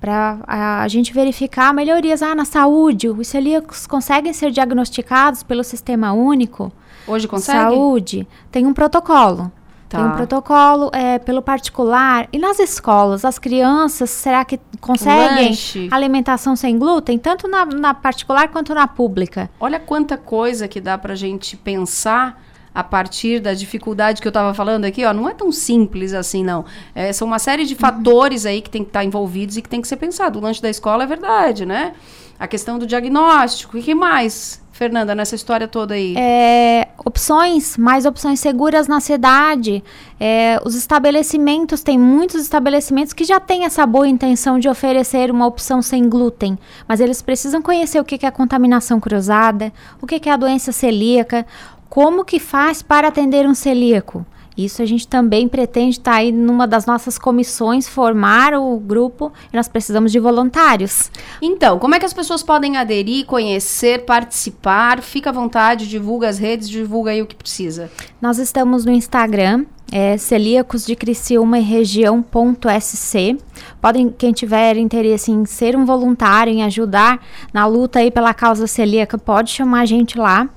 para 0.01 0.39
a, 0.47 0.83
a 0.83 0.89
gente 0.89 1.13
verificar 1.13 1.73
melhorias 1.73 2.23
ah, 2.23 2.35
na 2.35 2.45
saúde. 2.45 3.09
Os 3.09 3.29
celíacos 3.29 3.87
conseguem 3.87 4.33
ser 4.33 4.51
diagnosticados 4.51 5.43
pelo 5.43 5.65
Sistema 5.65 6.13
Único 6.13 6.73
Hoje 7.07 7.29
consegue? 7.29 7.59
Saúde. 7.59 8.29
Tem 8.51 8.67
um 8.67 8.75
protocolo. 8.75 9.53
Tá. 9.89 9.99
Tem 9.99 10.07
um 10.07 10.17
protocolo 10.17 10.91
é, 10.93 11.19
pelo 11.19 11.41
particular. 11.41 12.29
E 12.33 12.39
nas 12.39 12.59
escolas, 12.59 13.25
as 13.25 13.39
crianças, 13.39 14.11
será 14.11 14.45
que 14.45 14.59
conseguem 14.81 15.51
Lanche. 15.51 15.89
alimentação 15.93 16.57
sem 16.57 16.77
glúten? 16.77 17.19
Tanto 17.19 17.47
na, 17.47 17.65
na 17.65 17.95
particular 17.95 18.49
quanto 18.49 18.75
na 18.75 18.89
pública. 18.89 19.49
Olha 19.61 19.79
quanta 19.79 20.19
coisa 20.19 20.67
que 20.67 20.81
dá 20.81 20.99
pra 20.99 21.15
gente 21.15 21.57
pensar 21.57 22.43
a 22.77 22.85
partir 22.85 23.41
da 23.41 23.55
dificuldade 23.55 24.21
que 24.21 24.29
eu 24.29 24.31
estava 24.31 24.53
falando 24.53 24.85
aqui, 24.85 25.03
ó, 25.03 25.15
não 25.15 25.27
é 25.27 25.33
tão 25.33 25.51
simples 25.51 26.13
assim, 26.13 26.45
não. 26.45 26.63
É, 26.95 27.11
são 27.11 27.27
uma 27.27 27.39
série 27.39 27.65
de 27.65 27.75
fatores 27.75 28.45
aí 28.45 28.61
que 28.61 28.69
tem 28.69 28.83
que 28.83 28.91
estar 28.91 29.03
envolvidos 29.03 29.57
e 29.57 29.63
que 29.63 29.69
tem 29.69 29.81
que 29.81 29.89
ser 29.89 29.97
pensado. 29.97 30.39
O 30.39 30.43
lanche 30.43 30.61
da 30.61 30.69
escola 30.69 31.05
é 31.05 31.07
verdade, 31.07 31.65
né? 31.65 31.95
A 32.39 32.47
questão 32.47 32.79
do 32.79 32.87
diagnóstico. 32.87 33.79
E 33.79 33.83
que 33.83 33.95
mais, 33.95 34.61
Fernanda, 34.73 35.15
nessa 35.15 35.35
história 35.35 35.67
toda 35.67 35.95
aí? 35.95 36.15
É, 36.19 36.89
opções, 37.03 37.79
mais 37.79 38.05
opções 38.05 38.41
seguras 38.41 38.87
na 38.87 39.01
cidade. 39.01 39.83
É, 40.21 40.61
os 40.63 40.75
estabelecimentos, 40.75 41.83
tem 41.83 41.99
muitos 41.99 42.43
estabelecimentos 42.43 43.15
que 43.15 43.25
já 43.25 43.41
têm 43.41 43.65
essa 43.65 43.87
boa 43.87 44.07
intenção 44.07 44.59
de 44.59 44.69
oferecer 44.69 45.31
uma 45.31 45.47
opção 45.47 45.81
sem 45.81 46.07
glúten, 46.11 46.59
mas 46.87 47.01
eles 47.01 47.23
precisam 47.23 47.63
conhecer 47.63 47.99
o 47.99 48.05
que 48.05 48.19
que 48.19 48.27
é 48.27 48.29
a 48.29 48.33
contaminação 48.33 49.01
cruzada, 49.01 49.73
o 50.03 50.07
que 50.07 50.21
que 50.21 50.29
é 50.29 50.33
a 50.33 50.37
doença 50.37 50.73
celíaca, 50.73 51.47
como 51.89 52.25
que 52.25 52.39
faz 52.39 52.83
para 52.83 53.09
atender 53.09 53.47
um 53.47 53.55
celíaco. 53.55 54.25
Isso 54.57 54.81
a 54.81 54.87
gente 54.87 55.07
também 55.07 55.47
pretende 55.47 55.99
estar 55.99 56.15
aí 56.15 56.33
numa 56.33 56.67
das 56.67 56.87
nossas 56.87 57.19
comissões, 57.19 57.87
formar 57.87 58.55
o 58.55 58.79
grupo, 58.79 59.31
e 59.53 59.57
nós 59.57 59.69
precisamos 59.69 60.11
de 60.11 60.19
voluntários. 60.19 61.11
Então, 61.43 61.79
como 61.79 61.95
é 61.95 61.99
que 61.99 62.07
as 62.07 62.15
pessoas 62.15 62.43
podem 62.43 62.79
aderir, 62.79 63.27
conhecer, 63.27 64.07
participar? 64.07 65.03
Fica 65.03 65.29
à 65.29 65.33
vontade, 65.33 65.87
divulga 65.87 66.29
as 66.29 66.39
redes, 66.39 66.71
divulga 66.71 67.11
aí 67.11 67.21
o 67.21 67.27
que 67.27 67.37
precisa. 67.37 67.91
Nós 68.19 68.39
estamos 68.39 68.87
no 68.87 68.93
Instagram, 68.93 69.67
é 69.93 70.17
celíacos 70.17 70.87
de 70.87 70.97
Criciúma 70.97 71.59
e 71.59 71.63
região.sc. 71.63 73.37
Podem, 73.81 74.09
quem 74.09 74.33
tiver 74.33 74.79
interesse 74.79 75.31
em 75.31 75.45
ser 75.45 75.77
um 75.77 75.85
voluntário, 75.85 76.53
em 76.53 76.63
ajudar 76.65 77.21
na 77.53 77.67
luta 77.67 77.99
aí 77.99 78.11
pela 78.11 78.33
causa 78.33 78.67
celíaca, 78.67 79.19
pode 79.19 79.51
chamar 79.51 79.81
a 79.81 79.87
gente 79.87 80.19
lá. 80.19 80.49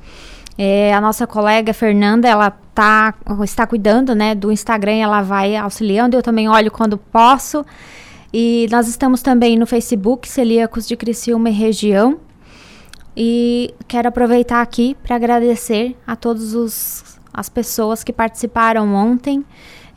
É, 0.61 0.93
a 0.93 0.99
nossa 0.99 1.25
colega 1.25 1.73
Fernanda, 1.73 2.27
ela 2.27 2.51
tá, 2.51 3.13
está 3.45 3.65
cuidando 3.65 4.13
né, 4.13 4.35
do 4.35 4.51
Instagram, 4.51 4.95
ela 4.95 5.21
vai 5.21 5.55
auxiliando, 5.55 6.17
eu 6.17 6.21
também 6.21 6.49
olho 6.49 6.69
quando 6.69 6.97
posso. 6.97 7.65
E 8.33 8.67
nós 8.69 8.85
estamos 8.89 9.21
também 9.21 9.57
no 9.57 9.65
Facebook, 9.65 10.27
Celíacos 10.27 10.85
de 10.85 10.97
Criciúma 10.97 11.49
e 11.49 11.53
Região. 11.53 12.19
E 13.15 13.73
quero 13.87 14.09
aproveitar 14.09 14.61
aqui 14.61 14.97
para 15.01 15.15
agradecer 15.15 15.95
a 16.05 16.17
todas 16.17 17.17
as 17.33 17.47
pessoas 17.47 18.03
que 18.03 18.11
participaram 18.11 18.93
ontem. 18.93 19.45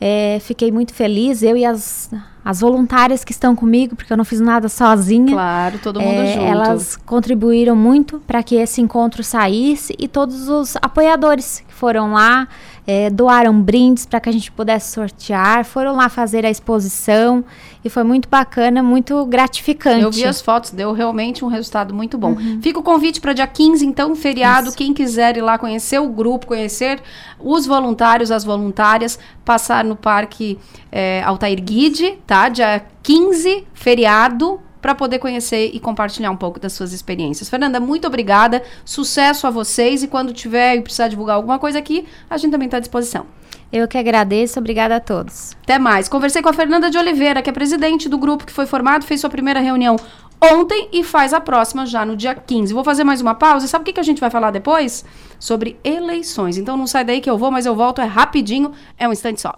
É, 0.05 0.37
fiquei 0.41 0.69
muito 0.69 0.93
feliz, 0.93 1.41
eu 1.41 1.55
e 1.55 1.63
as, 1.63 2.11
as 2.43 2.59
voluntárias 2.59 3.23
que 3.23 3.31
estão 3.31 3.55
comigo, 3.55 3.95
porque 3.95 4.11
eu 4.11 4.17
não 4.17 4.25
fiz 4.25 4.41
nada 4.41 4.67
sozinha. 4.67 5.31
Claro, 5.31 5.79
todo 5.81 6.01
mundo 6.01 6.19
É, 6.19 6.33
junto. 6.33 6.45
Elas 6.45 6.97
contribuíram 6.97 7.73
muito 7.73 8.21
para 8.27 8.43
que 8.43 8.55
esse 8.55 8.81
encontro 8.81 9.23
saísse 9.23 9.95
e 9.97 10.09
todos 10.09 10.49
os 10.49 10.75
apoiadores 10.81 11.63
que 11.65 11.73
foram 11.73 12.11
lá 12.11 12.49
é, 12.85 13.09
doaram 13.09 13.61
brindes 13.61 14.05
para 14.05 14.19
que 14.19 14.29
a 14.29 14.31
gente 14.31 14.51
pudesse 14.51 14.91
sortear, 14.91 15.63
foram 15.63 15.95
lá 15.95 16.09
fazer 16.09 16.45
a 16.45 16.49
exposição 16.49 17.43
e 17.83 17.89
foi 17.89 18.03
muito 18.03 18.27
bacana, 18.27 18.83
muito 18.83 19.25
gratificante. 19.25 20.03
Eu 20.03 20.11
vi 20.11 20.25
as 20.25 20.41
fotos, 20.41 20.71
deu 20.71 20.91
realmente 20.91 21.45
um 21.45 21.47
resultado 21.47 21.93
muito 21.93 22.17
bom. 22.17 22.31
Uhum. 22.31 22.59
Fica 22.61 22.79
o 22.79 22.83
convite 22.83 23.21
para 23.21 23.33
dia 23.33 23.47
15, 23.47 23.85
então, 23.85 24.15
feriado. 24.15 24.71
Quem 24.73 24.93
quiser 24.93 25.37
ir 25.37 25.41
lá 25.41 25.57
conhecer 25.57 25.99
o 25.99 26.09
grupo, 26.09 26.47
conhecer 26.47 27.01
os 27.39 27.65
voluntários, 27.65 28.31
as 28.31 28.43
voluntárias, 28.43 29.17
passar 29.45 29.83
no 29.83 29.95
Parque 29.95 30.57
é, 30.91 31.23
Altair 31.23 31.61
Guide, 31.61 32.17
tá? 32.27 32.49
Dia 32.49 32.85
15, 33.01 33.65
feriado, 33.73 34.59
para 34.83 34.93
poder 34.93 35.17
conhecer 35.17 35.71
e 35.73 35.79
compartilhar 35.79 36.29
um 36.29 36.35
pouco 36.35 36.59
das 36.59 36.73
suas 36.73 36.91
experiências. 36.91 37.49
Fernanda, 37.49 37.79
muito 37.79 38.05
obrigada. 38.05 38.61
Sucesso 38.83 39.47
a 39.47 39.49
vocês 39.49 40.03
e 40.03 40.09
quando 40.09 40.33
tiver 40.33 40.75
e 40.75 40.81
precisar 40.81 41.07
divulgar 41.07 41.37
alguma 41.37 41.57
coisa 41.57 41.79
aqui, 41.79 42.05
a 42.29 42.35
gente 42.35 42.51
também 42.51 42.65
está 42.65 42.77
à 42.77 42.79
disposição. 42.81 43.25
Eu 43.71 43.87
que 43.87 43.97
agradeço, 43.97 44.59
obrigada 44.59 44.97
a 44.97 44.99
todos. 44.99 45.55
Até 45.63 45.79
mais. 45.79 46.09
Conversei 46.09 46.41
com 46.41 46.49
a 46.49 46.53
Fernanda 46.53 46.91
de 46.91 46.97
Oliveira, 46.97 47.41
que 47.41 47.49
é 47.49 47.53
presidente 47.53 48.09
do 48.09 48.17
grupo 48.17 48.45
que 48.45 48.51
foi 48.51 48.65
formado, 48.65 49.05
fez 49.05 49.21
sua 49.21 49.29
primeira 49.29 49.61
reunião 49.61 49.95
ontem 50.41 50.89
e 50.91 51.01
faz 51.01 51.33
a 51.33 51.39
próxima 51.39 51.85
já 51.85 52.05
no 52.05 52.17
dia 52.17 52.35
15. 52.35 52.73
Vou 52.73 52.83
fazer 52.83 53.05
mais 53.05 53.21
uma 53.21 53.33
pausa. 53.33 53.65
Sabe 53.67 53.83
o 53.83 53.85
que, 53.85 53.93
que 53.93 54.01
a 54.01 54.03
gente 54.03 54.19
vai 54.19 54.29
falar 54.29 54.51
depois? 54.51 55.05
Sobre 55.39 55.79
eleições. 55.81 56.57
Então 56.57 56.75
não 56.75 56.87
sai 56.87 57.05
daí 57.05 57.21
que 57.21 57.29
eu 57.29 57.37
vou, 57.37 57.49
mas 57.49 57.65
eu 57.65 57.73
volto 57.73 58.01
é 58.01 58.05
rapidinho, 58.05 58.73
é 58.97 59.07
um 59.07 59.13
instante 59.13 59.39
só. 59.39 59.57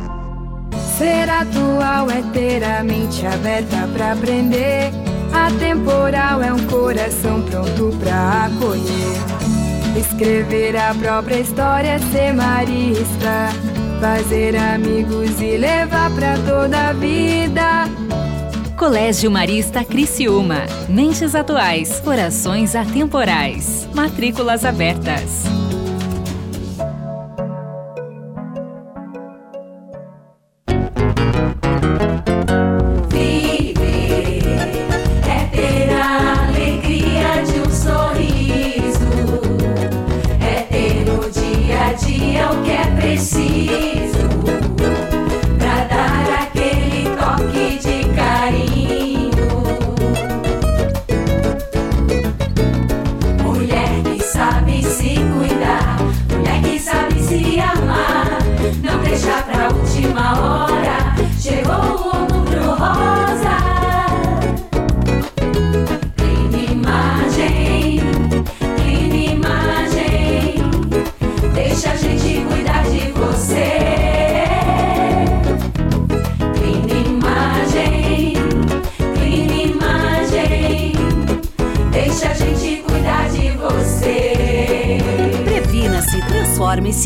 Atual 1.39 2.11
é 2.11 2.21
ter 2.33 2.63
a 2.63 2.83
mente 2.83 3.25
aberta 3.25 3.87
para 3.93 4.11
aprender. 4.11 4.91
Atemporal 5.33 6.43
é 6.43 6.53
um 6.53 6.67
coração 6.67 7.41
pronto 7.41 7.95
para 7.97 8.45
acolher. 8.45 9.97
Escrever 9.97 10.75
a 10.75 10.93
própria 10.93 11.39
história, 11.39 11.97
ser 12.11 12.33
marista. 12.33 13.49
Fazer 13.99 14.55
amigos 14.55 15.39
e 15.39 15.57
levar 15.57 16.11
para 16.11 16.37
toda 16.39 16.89
a 16.89 16.93
vida. 16.93 17.85
Colégio 18.77 19.29
Marista 19.29 19.85
Criciúma. 19.85 20.65
Mentes 20.89 21.35
atuais, 21.35 21.99
corações 21.99 22.75
atemporais. 22.75 23.87
Matrículas 23.93 24.65
abertas. 24.65 25.60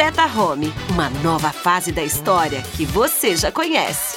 Freta 0.00 0.24
Home, 0.24 0.72
uma 0.88 1.10
nova 1.10 1.52
fase 1.52 1.92
da 1.92 2.02
história 2.02 2.62
que 2.74 2.86
você 2.86 3.36
já 3.36 3.52
conhece. 3.52 4.16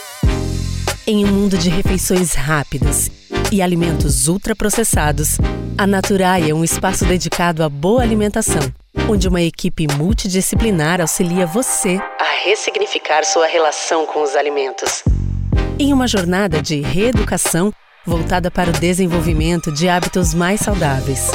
Em 1.05 1.25
um 1.25 1.27
mundo 1.27 1.57
de 1.57 1.69
refeições 1.69 2.33
rápidas 2.33 3.11
e 3.51 3.61
alimentos 3.61 4.29
ultraprocessados, 4.29 5.37
a 5.77 5.85
Naturai 5.85 6.49
é 6.49 6.53
um 6.53 6.63
espaço 6.63 7.03
dedicado 7.03 7.61
à 7.63 7.67
boa 7.67 8.01
alimentação, 8.01 8.61
onde 9.09 9.27
uma 9.27 9.41
equipe 9.41 9.85
multidisciplinar 9.97 11.01
auxilia 11.01 11.45
você 11.45 11.99
a 12.17 12.45
ressignificar 12.45 13.25
sua 13.25 13.47
relação 13.47 14.05
com 14.05 14.23
os 14.23 14.37
alimentos. 14.37 15.03
Em 15.77 15.91
uma 15.91 16.07
jornada 16.07 16.61
de 16.61 16.79
reeducação 16.79 17.73
voltada 18.05 18.49
para 18.49 18.69
o 18.69 18.73
desenvolvimento 18.73 19.69
de 19.69 19.89
hábitos 19.89 20.33
mais 20.33 20.61
saudáveis. 20.61 21.29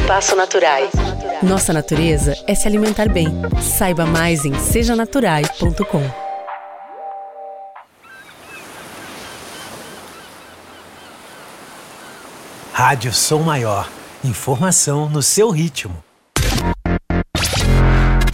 Espaço 0.00 0.34
Naturai. 0.34 0.88
Nossa 1.42 1.72
natureza 1.74 2.34
é 2.46 2.54
se 2.54 2.66
alimentar 2.66 3.08
bem. 3.08 3.28
Saiba 3.60 4.06
mais 4.06 4.44
em 4.46 4.54
sejanaturai.com. 4.54 6.02
Rádio 12.72 13.12
Som 13.12 13.42
Maior. 13.42 13.88
Informação 14.24 15.08
no 15.08 15.22
seu 15.22 15.50
ritmo. 15.50 16.02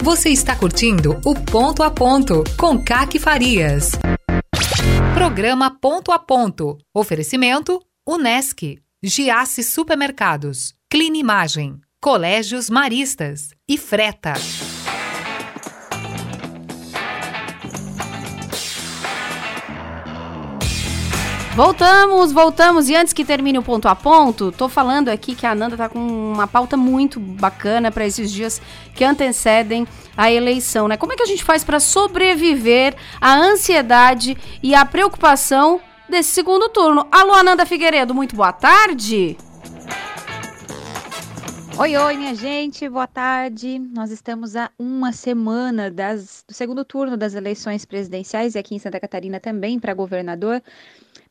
Você 0.01 0.29
está 0.29 0.55
curtindo 0.55 1.19
o 1.25 1.35
Ponto 1.35 1.83
a 1.83 1.91
Ponto 1.91 2.43
com 2.57 2.81
Caque 2.81 3.19
Farias. 3.19 3.91
Programa 5.13 5.69
Ponto 5.69 6.13
a 6.13 6.19
Ponto. 6.19 6.77
Oferecimento 6.95 7.81
Unesc, 8.07 8.79
Giasse 9.03 9.63
Supermercados, 9.63 10.76
Clean 10.89 11.17
Imagem, 11.17 11.81
Colégios 11.99 12.69
Maristas 12.69 13.49
e 13.67 13.77
Freta. 13.77 14.35
Voltamos, 21.53 22.31
voltamos. 22.31 22.87
E 22.87 22.95
antes 22.95 23.11
que 23.11 23.25
termine 23.25 23.59
o 23.59 23.63
ponto 23.63 23.89
a 23.89 23.95
ponto, 23.95 24.49
tô 24.49 24.69
falando 24.69 25.09
aqui 25.09 25.35
que 25.35 25.45
a 25.45 25.51
Ananda 25.51 25.75
tá 25.75 25.89
com 25.89 25.99
uma 25.99 26.47
pauta 26.47 26.77
muito 26.77 27.19
bacana 27.19 27.91
para 27.91 28.05
esses 28.05 28.31
dias 28.31 28.61
que 28.95 29.03
antecedem 29.03 29.85
a 30.15 30.31
eleição, 30.31 30.87
né? 30.87 30.95
Como 30.95 31.11
é 31.11 31.17
que 31.17 31.23
a 31.23 31.27
gente 31.27 31.43
faz 31.43 31.65
para 31.65 31.81
sobreviver 31.81 32.95
à 33.19 33.35
ansiedade 33.35 34.37
e 34.63 34.73
à 34.73 34.85
preocupação 34.85 35.81
desse 36.07 36.29
segundo 36.29 36.69
turno? 36.69 37.05
Alô, 37.11 37.33
Ananda 37.33 37.65
Figueiredo, 37.65 38.15
muito 38.15 38.37
boa 38.37 38.53
tarde. 38.53 39.35
Oi, 41.79 41.95
oi, 41.95 42.17
minha 42.17 42.33
gente, 42.33 42.89
boa 42.89 43.05
tarde. 43.05 43.77
Nós 43.77 44.09
estamos 44.09 44.55
a 44.55 44.71
uma 44.79 45.13
semana 45.13 45.91
das, 45.91 46.43
do 46.47 46.51
segundo 46.51 46.83
turno 46.83 47.15
das 47.15 47.35
eleições 47.35 47.85
presidenciais 47.85 48.55
e 48.55 48.57
aqui 48.57 48.73
em 48.73 48.79
Santa 48.79 48.99
Catarina 48.99 49.39
também 49.39 49.79
para 49.79 49.93
governador. 49.93 50.59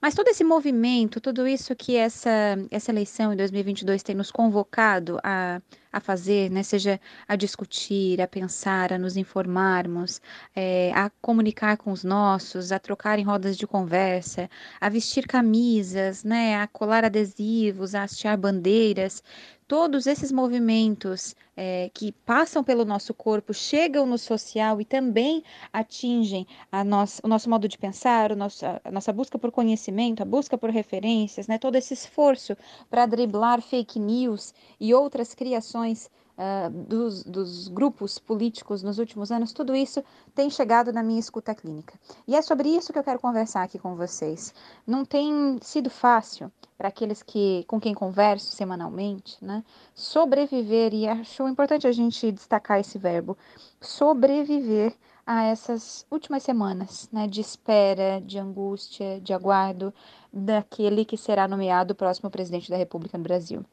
Mas 0.00 0.14
todo 0.14 0.28
esse 0.28 0.44
movimento, 0.44 1.20
tudo 1.20 1.48
isso 1.48 1.74
que 1.74 1.96
essa, 1.96 2.30
essa 2.70 2.92
eleição 2.92 3.32
em 3.32 3.36
2022 3.36 4.04
tem 4.04 4.14
nos 4.14 4.30
convocado 4.30 5.18
a, 5.22 5.60
a 5.92 6.00
fazer, 6.00 6.50
né, 6.50 6.62
seja 6.62 7.00
a 7.26 7.34
discutir, 7.34 8.20
a 8.20 8.28
pensar, 8.28 8.92
a 8.92 8.98
nos 8.98 9.16
informarmos, 9.16 10.20
é, 10.54 10.92
a 10.94 11.10
comunicar 11.20 11.76
com 11.78 11.90
os 11.90 12.04
nossos, 12.04 12.70
a 12.70 12.78
trocar 12.78 13.18
em 13.18 13.24
rodas 13.24 13.56
de 13.56 13.66
conversa, 13.66 14.48
a 14.80 14.88
vestir 14.88 15.26
camisas, 15.26 16.22
né, 16.22 16.56
a 16.56 16.66
colar 16.66 17.04
adesivos, 17.04 17.94
a 17.94 18.02
hastear 18.02 18.38
bandeiras, 18.38 19.22
todos 19.68 20.06
esses 20.06 20.30
movimentos 20.30 21.34
é, 21.56 21.90
que 21.92 22.12
passam 22.12 22.62
pelo 22.62 22.84
nosso 22.84 23.12
corpo 23.12 23.52
chegam 23.52 24.06
no 24.06 24.16
social 24.18 24.80
e 24.80 24.84
também 24.84 25.42
atingem 25.72 26.46
a 26.70 26.84
nossa, 26.84 27.20
o 27.24 27.28
nosso 27.28 27.50
modo 27.50 27.66
de 27.68 27.76
pensar, 27.76 28.30
o 28.32 28.36
nosso, 28.36 28.64
a 28.64 28.90
nossa 28.90 29.12
busca 29.12 29.38
por 29.38 29.50
conhecimento, 29.50 30.22
a 30.22 30.26
busca 30.26 30.56
por 30.56 30.70
referências, 30.70 31.48
né, 31.48 31.58
todo 31.58 31.76
esse 31.76 31.94
esforço 31.94 32.56
para 32.88 33.06
driblar 33.06 33.60
fake 33.60 33.98
news 33.98 34.54
e 34.78 34.94
outras 34.94 35.34
criações 35.34 36.10
Uh, 36.36 36.68
dos, 36.68 37.24
dos, 37.24 37.66
grupos 37.68 38.18
políticos 38.18 38.82
nos 38.82 38.98
últimos 38.98 39.32
anos, 39.32 39.54
tudo 39.54 39.74
isso 39.74 40.04
tem 40.34 40.50
chegado 40.50 40.92
na 40.92 41.02
minha 41.02 41.18
escuta 41.18 41.54
clínica. 41.54 41.94
E 42.28 42.36
é 42.36 42.42
sobre 42.42 42.68
isso 42.68 42.92
que 42.92 42.98
eu 42.98 43.04
quero 43.04 43.18
conversar 43.18 43.62
aqui 43.62 43.78
com 43.78 43.96
vocês. 43.96 44.52
Não 44.86 45.02
tem 45.02 45.58
sido 45.62 45.88
fácil 45.88 46.52
para 46.76 46.88
aqueles 46.88 47.22
que 47.22 47.64
com 47.66 47.80
quem 47.80 47.94
converso 47.94 48.54
semanalmente, 48.54 49.42
né? 49.42 49.64
Sobreviver 49.94 50.92
e 50.92 51.08
acho 51.08 51.48
importante 51.48 51.86
a 51.86 51.92
gente 51.92 52.30
destacar 52.30 52.80
esse 52.80 52.98
verbo, 52.98 53.36
sobreviver 53.80 54.94
a 55.26 55.42
essas 55.42 56.06
últimas 56.10 56.42
semanas, 56.44 57.08
né, 57.12 57.26
de 57.26 57.40
espera, 57.40 58.22
de 58.24 58.38
angústia, 58.38 59.20
de 59.20 59.32
aguardo, 59.32 59.92
daquele 60.32 61.04
que 61.04 61.16
será 61.16 61.48
nomeado 61.48 61.92
o 61.92 61.96
próximo 61.96 62.30
presidente 62.30 62.70
da 62.70 62.76
República 62.76 63.18
no 63.18 63.24
Brasil. 63.24 63.64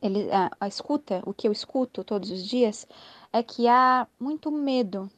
Ele, 0.00 0.30
a, 0.30 0.50
a 0.60 0.68
escuta, 0.68 1.22
o 1.26 1.32
que 1.32 1.48
eu 1.48 1.52
escuto 1.52 2.04
todos 2.04 2.30
os 2.30 2.44
dias, 2.44 2.86
é 3.32 3.42
que 3.42 3.66
há 3.66 4.06
muito 4.18 4.50
medo, 4.50 5.10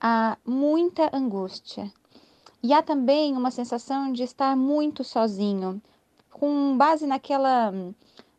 há 0.00 0.36
muita 0.44 1.14
angústia. 1.14 1.92
E 2.62 2.72
há 2.72 2.82
também 2.82 3.36
uma 3.36 3.50
sensação 3.50 4.12
de 4.12 4.22
estar 4.22 4.56
muito 4.56 5.02
sozinho, 5.02 5.80
com 6.30 6.76
base 6.76 7.06
naquela, 7.06 7.72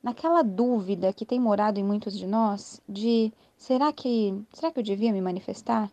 naquela 0.02 0.42
dúvida 0.42 1.14
que 1.14 1.26
tem 1.26 1.40
morado 1.40 1.80
em 1.80 1.84
muitos 1.84 2.18
de 2.18 2.26
nós 2.26 2.82
de 2.88 3.32
será 3.58 3.92
que, 3.92 4.34
será 4.54 4.72
que 4.72 4.80
eu 4.80 4.84
devia 4.84 5.12
me 5.12 5.22
manifestar? 5.22 5.92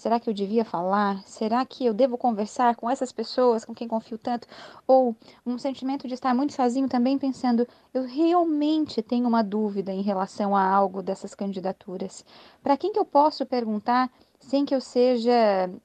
Será 0.00 0.18
que 0.18 0.30
eu 0.30 0.32
devia 0.32 0.64
falar? 0.64 1.22
Será 1.26 1.62
que 1.66 1.84
eu 1.84 1.92
devo 1.92 2.16
conversar 2.16 2.74
com 2.74 2.88
essas 2.88 3.12
pessoas 3.12 3.66
com 3.66 3.74
quem 3.74 3.86
confio 3.86 4.16
tanto? 4.16 4.48
Ou 4.86 5.14
um 5.44 5.58
sentimento 5.58 6.08
de 6.08 6.14
estar 6.14 6.34
muito 6.34 6.54
sozinho 6.54 6.88
também 6.88 7.18
pensando, 7.18 7.68
eu 7.92 8.04
realmente 8.04 9.02
tenho 9.02 9.28
uma 9.28 9.42
dúvida 9.42 9.92
em 9.92 10.00
relação 10.00 10.56
a 10.56 10.64
algo 10.66 11.02
dessas 11.02 11.34
candidaturas. 11.34 12.24
Para 12.62 12.78
quem 12.78 12.94
que 12.94 12.98
eu 12.98 13.04
posso 13.04 13.44
perguntar 13.44 14.10
sem 14.38 14.64
que 14.64 14.74
eu 14.74 14.80
seja 14.80 15.30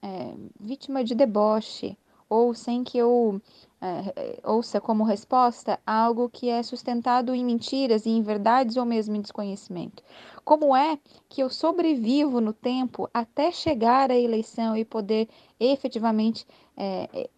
é, 0.02 0.34
vítima 0.58 1.04
de 1.04 1.14
deboche? 1.14 1.98
Ou 2.28 2.56
sem 2.56 2.84
que 2.84 2.98
eu 2.98 3.40
é, 3.82 4.40
ouça 4.44 4.82
como 4.82 5.04
resposta 5.04 5.80
algo 5.86 6.30
que 6.30 6.50
é 6.50 6.64
sustentado 6.64 7.36
em 7.36 7.46
mentiras 7.46 8.06
e 8.06 8.10
em 8.10 8.22
verdades 8.22 8.78
ou 8.78 8.86
mesmo 8.86 9.16
em 9.16 9.22
desconhecimento. 9.22 10.02
Como 10.46 10.76
é 10.76 11.00
que 11.28 11.42
eu 11.42 11.50
sobrevivo 11.50 12.40
no 12.40 12.54
tempo 12.54 13.10
até 13.12 13.52
chegar 13.52 14.12
à 14.12 14.16
eleição 14.16 14.78
e 14.78 14.86
poder 14.86 15.28
efetivamente 15.60 16.46
é, 16.78 17.30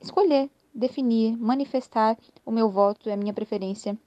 escolher, 0.00 0.48
definir, 0.72 1.36
manifestar 1.36 2.16
o 2.46 2.52
meu 2.52 2.70
voto 2.70 3.08
e 3.08 3.12
a 3.12 3.16
minha 3.16 3.34
preferência 3.34 3.98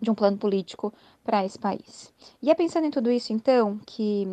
de 0.00 0.10
um 0.10 0.14
plano 0.14 0.38
político 0.38 0.92
para 1.22 1.44
esse 1.44 1.58
país. 1.58 2.12
E 2.42 2.50
é 2.50 2.54
pensando 2.54 2.86
em 2.86 2.90
tudo 2.90 3.10
isso, 3.10 3.34
então, 3.34 3.78
que 3.86 4.26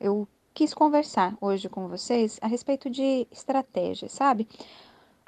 eu 0.00 0.26
quis 0.52 0.74
conversar 0.74 1.36
hoje 1.40 1.68
com 1.68 1.86
vocês 1.86 2.38
a 2.42 2.48
respeito 2.48 2.90
de 2.90 3.26
estratégia, 3.30 4.08
sabe? 4.08 4.48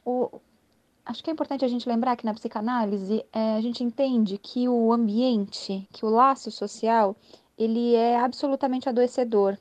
O, 0.05 0.41
acho 1.07 1.23
que 1.23 1.31
é 1.31 1.33
importante 1.33 1.65
a 1.65 1.69
gente 1.69 1.89
lembrar 1.89 2.17
que 2.17 2.25
na 2.25 2.35
psicanálise 2.35 3.25
é, 3.33 3.55
a 3.55 3.61
gente 3.61 3.85
entende 3.85 4.37
que 4.37 4.69
o 4.69 4.93
ambiente, 4.93 5.87
que 5.93 6.05
o 6.05 6.09
laço 6.11 6.51
social, 6.51 7.15
ele 7.59 7.95
é 7.95 8.19
absolutamente 8.19 8.89
adoecedor. 8.89 9.59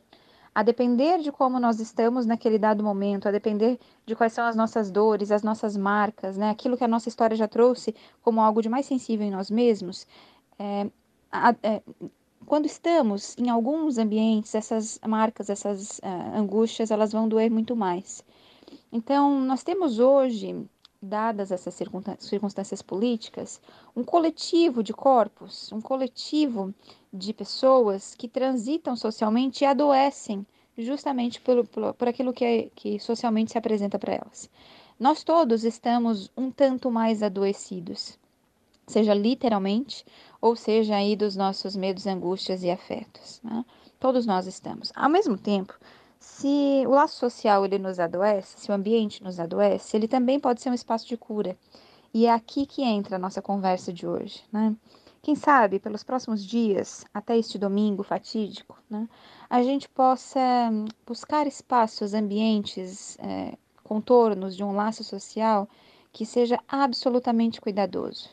A 0.54 0.64
depender 0.64 1.20
de 1.20 1.32
como 1.32 1.60
nós 1.60 1.80
estamos 1.80 2.26
naquele 2.26 2.58
dado 2.58 2.84
momento, 2.84 3.28
a 3.28 3.32
depender 3.32 3.80
de 4.06 4.16
quais 4.16 4.34
são 4.34 4.46
as 4.46 4.56
nossas 4.56 4.90
dores, 4.90 5.32
as 5.32 5.44
nossas 5.44 5.78
marcas, 5.78 6.36
né? 6.38 6.50
aquilo 6.50 6.78
que 6.78 6.84
a 6.84 6.88
nossa 6.88 7.10
história 7.10 7.38
já 7.38 7.48
trouxe 7.48 7.94
como 8.22 8.42
algo 8.42 8.62
de 8.62 8.70
mais 8.70 8.86
sensível 8.86 9.26
em 9.28 9.32
nós 9.32 9.52
mesmos, 9.52 10.08
é, 10.58 10.88
a, 11.32 11.56
é, 11.62 11.82
quando 12.48 12.66
estamos 12.66 13.36
em 13.38 13.50
alguns 13.50 13.98
ambientes, 13.98 14.56
essas 14.56 15.00
marcas, 15.06 15.50
essas 15.50 16.00
uh, 16.00 16.38
angústias, 16.38 16.92
elas 16.92 17.12
vão 17.12 17.28
doer 17.28 17.52
muito 17.52 17.76
mais. 17.76 18.24
Então, 18.92 19.40
nós 19.42 19.64
temos 19.64 20.00
hoje 20.00 20.66
dadas 21.02 21.52
essas 21.52 21.74
circunstâncias 22.20 22.82
políticas, 22.82 23.62
um 23.96 24.04
coletivo 24.04 24.82
de 24.82 24.94
corpos, 24.94 25.72
um 25.72 25.82
coletivo 25.82 26.74
de 27.14 27.34
pessoas 27.34 28.16
que 28.16 28.28
transitam 28.28 28.96
socialmente 28.96 29.64
e 29.64 29.68
adoecem 29.68 30.46
justamente 30.78 31.42
por, 31.42 31.66
por, 31.68 31.94
por 31.94 32.08
aquilo 32.08 32.34
que, 32.34 32.46
é, 32.46 32.70
que 32.76 33.00
socialmente 33.00 33.52
se 33.52 33.58
apresenta 33.58 33.98
para 33.98 34.16
elas. 34.16 34.50
Nós 35.00 35.24
todos 35.24 35.64
estamos 35.64 36.32
um 36.36 36.52
tanto 36.52 36.90
mais 36.90 37.22
adoecidos, 37.22 38.18
seja 38.88 39.14
literalmente, 39.14 40.06
ou 40.42 40.56
seja 40.56 40.96
aí 40.96 41.16
dos 41.16 41.36
nossos 41.36 41.76
medos, 41.76 42.08
angústias 42.08 42.64
e 42.64 42.72
afetos. 42.72 43.40
Né? 43.44 43.64
Todos 44.00 44.26
nós 44.26 44.48
estamos. 44.48 44.92
Ao 44.96 45.10
mesmo 45.10 45.38
tempo, 45.38 45.78
se 46.28 46.84
o 46.86 46.92
laço 46.92 47.18
social 47.18 47.66
ele 47.66 47.80
nos 47.80 48.00
adoece, 48.00 48.60
se 48.60 48.70
o 48.70 48.74
ambiente 48.74 49.24
nos 49.24 49.40
adoece, 49.40 49.96
ele 49.96 50.08
também 50.08 50.40
pode 50.40 50.62
ser 50.62 50.70
um 50.70 50.74
espaço 50.74 51.08
de 51.08 51.18
cura. 51.18 51.58
E 52.14 52.26
é 52.28 52.32
aqui 52.32 52.66
que 52.66 52.84
entra 52.84 53.16
a 53.16 53.20
nossa 53.20 53.42
conversa 53.42 53.92
de 53.94 54.06
hoje, 54.06 54.44
né? 54.52 54.76
Quem 55.22 55.36
sabe, 55.36 55.80
pelos 55.80 56.04
próximos 56.04 56.46
dias, 56.46 57.06
até 57.14 57.38
este 57.38 57.58
domingo 57.58 58.04
fatídico, 58.04 58.78
né, 58.90 59.10
a 59.50 59.64
gente 59.64 59.90
possa 59.90 60.40
buscar 61.06 61.48
espaços, 61.48 62.14
ambientes, 62.14 63.18
é, 63.20 63.58
contornos 63.84 64.56
de 64.56 64.64
um 64.64 64.76
laço 64.76 65.04
social 65.04 65.68
que 66.14 66.26
seja 66.26 66.60
absolutamente 66.68 67.60
cuidadoso. 67.60 68.30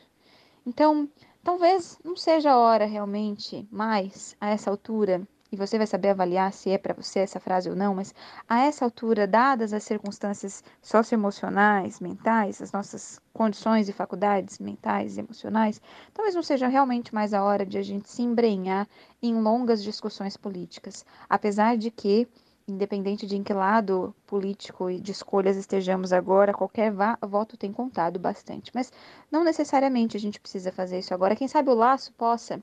Então, 0.65 1.09
talvez 1.43 1.97
não 2.03 2.15
seja 2.15 2.57
hora 2.57 2.85
realmente 2.85 3.67
mais, 3.71 4.35
a 4.39 4.49
essa 4.49 4.69
altura, 4.69 5.25
e 5.55 5.57
você 5.57 5.77
vai 5.77 5.87
saber 5.87 6.09
avaliar 6.09 6.51
se 6.51 6.69
é 6.69 6.77
para 6.77 6.93
você 6.93 7.19
essa 7.19 7.39
frase 7.39 7.69
ou 7.69 7.75
não, 7.75 7.95
mas 7.95 8.13
a 8.47 8.59
essa 8.59 8.83
altura, 8.83 9.25
dadas 9.25 9.71
as 9.71 9.83
circunstâncias 9.83 10.63
socioemocionais, 10.81 11.99
mentais, 12.01 12.61
as 12.61 12.71
nossas 12.71 13.19
condições 13.33 13.87
e 13.87 13.93
faculdades 13.93 14.59
mentais 14.59 15.15
e 15.15 15.21
emocionais, 15.21 15.81
talvez 16.13 16.35
não 16.35 16.43
seja 16.43 16.67
realmente 16.67 17.15
mais 17.15 17.33
a 17.33 17.41
hora 17.43 17.65
de 17.65 17.77
a 17.77 17.81
gente 17.81 18.09
se 18.09 18.21
embrenhar 18.21 18.87
em 19.21 19.33
longas 19.41 19.81
discussões 19.81 20.35
políticas, 20.35 21.05
apesar 21.29 21.77
de 21.77 21.89
que 21.89 22.27
independente 22.67 23.27
de 23.27 23.37
em 23.37 23.43
que 23.43 23.53
lado 23.53 24.13
político 24.25 24.89
e 24.89 24.99
de 24.99 25.11
escolhas 25.11 25.55
estejamos 25.55 26.11
agora, 26.11 26.51
qualquer 26.51 26.91
voto 27.21 27.55
tem 27.55 27.71
contado 27.71 28.19
bastante. 28.19 28.71
Mas 28.73 28.91
não 29.31 29.43
necessariamente 29.43 30.17
a 30.17 30.19
gente 30.19 30.39
precisa 30.39 30.71
fazer 30.71 30.97
isso 30.97 31.13
agora. 31.13 31.35
Quem 31.35 31.47
sabe 31.47 31.69
o 31.69 31.75
laço 31.75 32.11
possa 32.13 32.59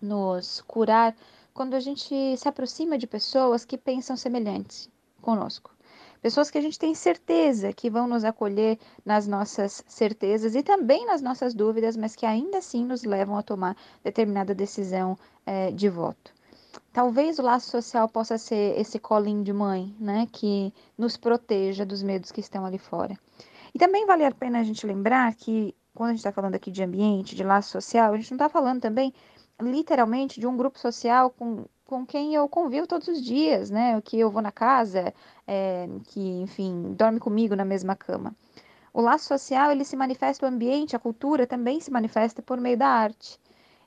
nos 0.00 0.60
curar 0.62 1.14
quando 1.58 1.74
a 1.74 1.80
gente 1.80 2.36
se 2.36 2.48
aproxima 2.48 2.96
de 2.96 3.04
pessoas 3.04 3.64
que 3.64 3.76
pensam 3.76 4.16
semelhantes 4.16 4.88
conosco. 5.20 5.72
Pessoas 6.22 6.52
que 6.52 6.58
a 6.58 6.60
gente 6.60 6.78
tem 6.78 6.94
certeza 6.94 7.72
que 7.72 7.90
vão 7.90 8.06
nos 8.06 8.22
acolher 8.22 8.78
nas 9.04 9.26
nossas 9.26 9.82
certezas 9.88 10.54
e 10.54 10.62
também 10.62 11.04
nas 11.04 11.20
nossas 11.20 11.54
dúvidas, 11.54 11.96
mas 11.96 12.14
que 12.14 12.24
ainda 12.24 12.58
assim 12.58 12.84
nos 12.84 13.02
levam 13.02 13.36
a 13.36 13.42
tomar 13.42 13.76
determinada 14.04 14.54
decisão 14.54 15.18
é, 15.44 15.72
de 15.72 15.88
voto. 15.88 16.32
Talvez 16.92 17.40
o 17.40 17.42
laço 17.42 17.68
social 17.68 18.08
possa 18.08 18.38
ser 18.38 18.78
esse 18.78 19.00
colinho 19.00 19.42
de 19.42 19.52
mãe, 19.52 19.92
né, 19.98 20.28
que 20.30 20.72
nos 20.96 21.16
proteja 21.16 21.84
dos 21.84 22.04
medos 22.04 22.30
que 22.30 22.40
estão 22.40 22.64
ali 22.64 22.78
fora. 22.78 23.18
E 23.74 23.80
também 23.80 24.06
vale 24.06 24.24
a 24.24 24.30
pena 24.30 24.60
a 24.60 24.62
gente 24.62 24.86
lembrar 24.86 25.34
que 25.34 25.74
quando 25.92 26.10
a 26.10 26.12
gente 26.12 26.20
está 26.20 26.30
falando 26.30 26.54
aqui 26.54 26.70
de 26.70 26.84
ambiente, 26.84 27.34
de 27.34 27.42
laço 27.42 27.72
social, 27.72 28.12
a 28.12 28.16
gente 28.16 28.30
não 28.30 28.36
está 28.36 28.48
falando 28.48 28.80
também 28.80 29.12
literalmente 29.60 30.38
de 30.38 30.46
um 30.46 30.56
grupo 30.56 30.78
social 30.78 31.30
com, 31.30 31.64
com 31.84 32.06
quem 32.06 32.34
eu 32.34 32.48
convivo 32.48 32.86
todos 32.86 33.08
os 33.08 33.22
dias, 33.22 33.70
né? 33.70 34.00
Que 34.02 34.18
eu 34.18 34.30
vou 34.30 34.42
na 34.42 34.52
casa, 34.52 35.12
é, 35.46 35.88
que, 36.08 36.20
enfim, 36.20 36.94
dorme 36.94 37.18
comigo 37.18 37.56
na 37.56 37.64
mesma 37.64 37.96
cama. 37.96 38.34
O 38.92 39.00
laço 39.00 39.26
social, 39.26 39.70
ele 39.70 39.84
se 39.84 39.96
manifesta, 39.96 40.46
o 40.46 40.48
ambiente, 40.48 40.96
a 40.96 40.98
cultura 40.98 41.46
também 41.46 41.80
se 41.80 41.90
manifesta 41.90 42.42
por 42.42 42.58
meio 42.58 42.76
da 42.76 42.88
arte. 42.88 43.38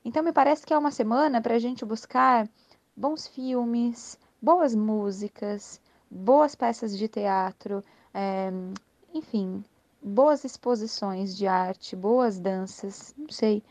Então, 0.04 0.22
me 0.22 0.32
parece 0.32 0.66
que 0.66 0.74
é 0.74 0.78
uma 0.78 0.90
semana 0.90 1.40
para 1.40 1.54
a 1.54 1.58
gente 1.58 1.84
buscar 1.84 2.48
bons 2.96 3.26
filmes, 3.26 4.18
boas 4.40 4.74
músicas, 4.74 5.80
boas 6.10 6.54
peças 6.54 6.96
de 6.96 7.08
teatro, 7.08 7.84
é, 8.12 8.50
enfim, 9.14 9.64
boas 10.02 10.44
exposições 10.44 11.36
de 11.36 11.46
arte, 11.46 11.94
boas 11.94 12.38
danças, 12.38 13.14
não 13.16 13.30
sei 13.30 13.62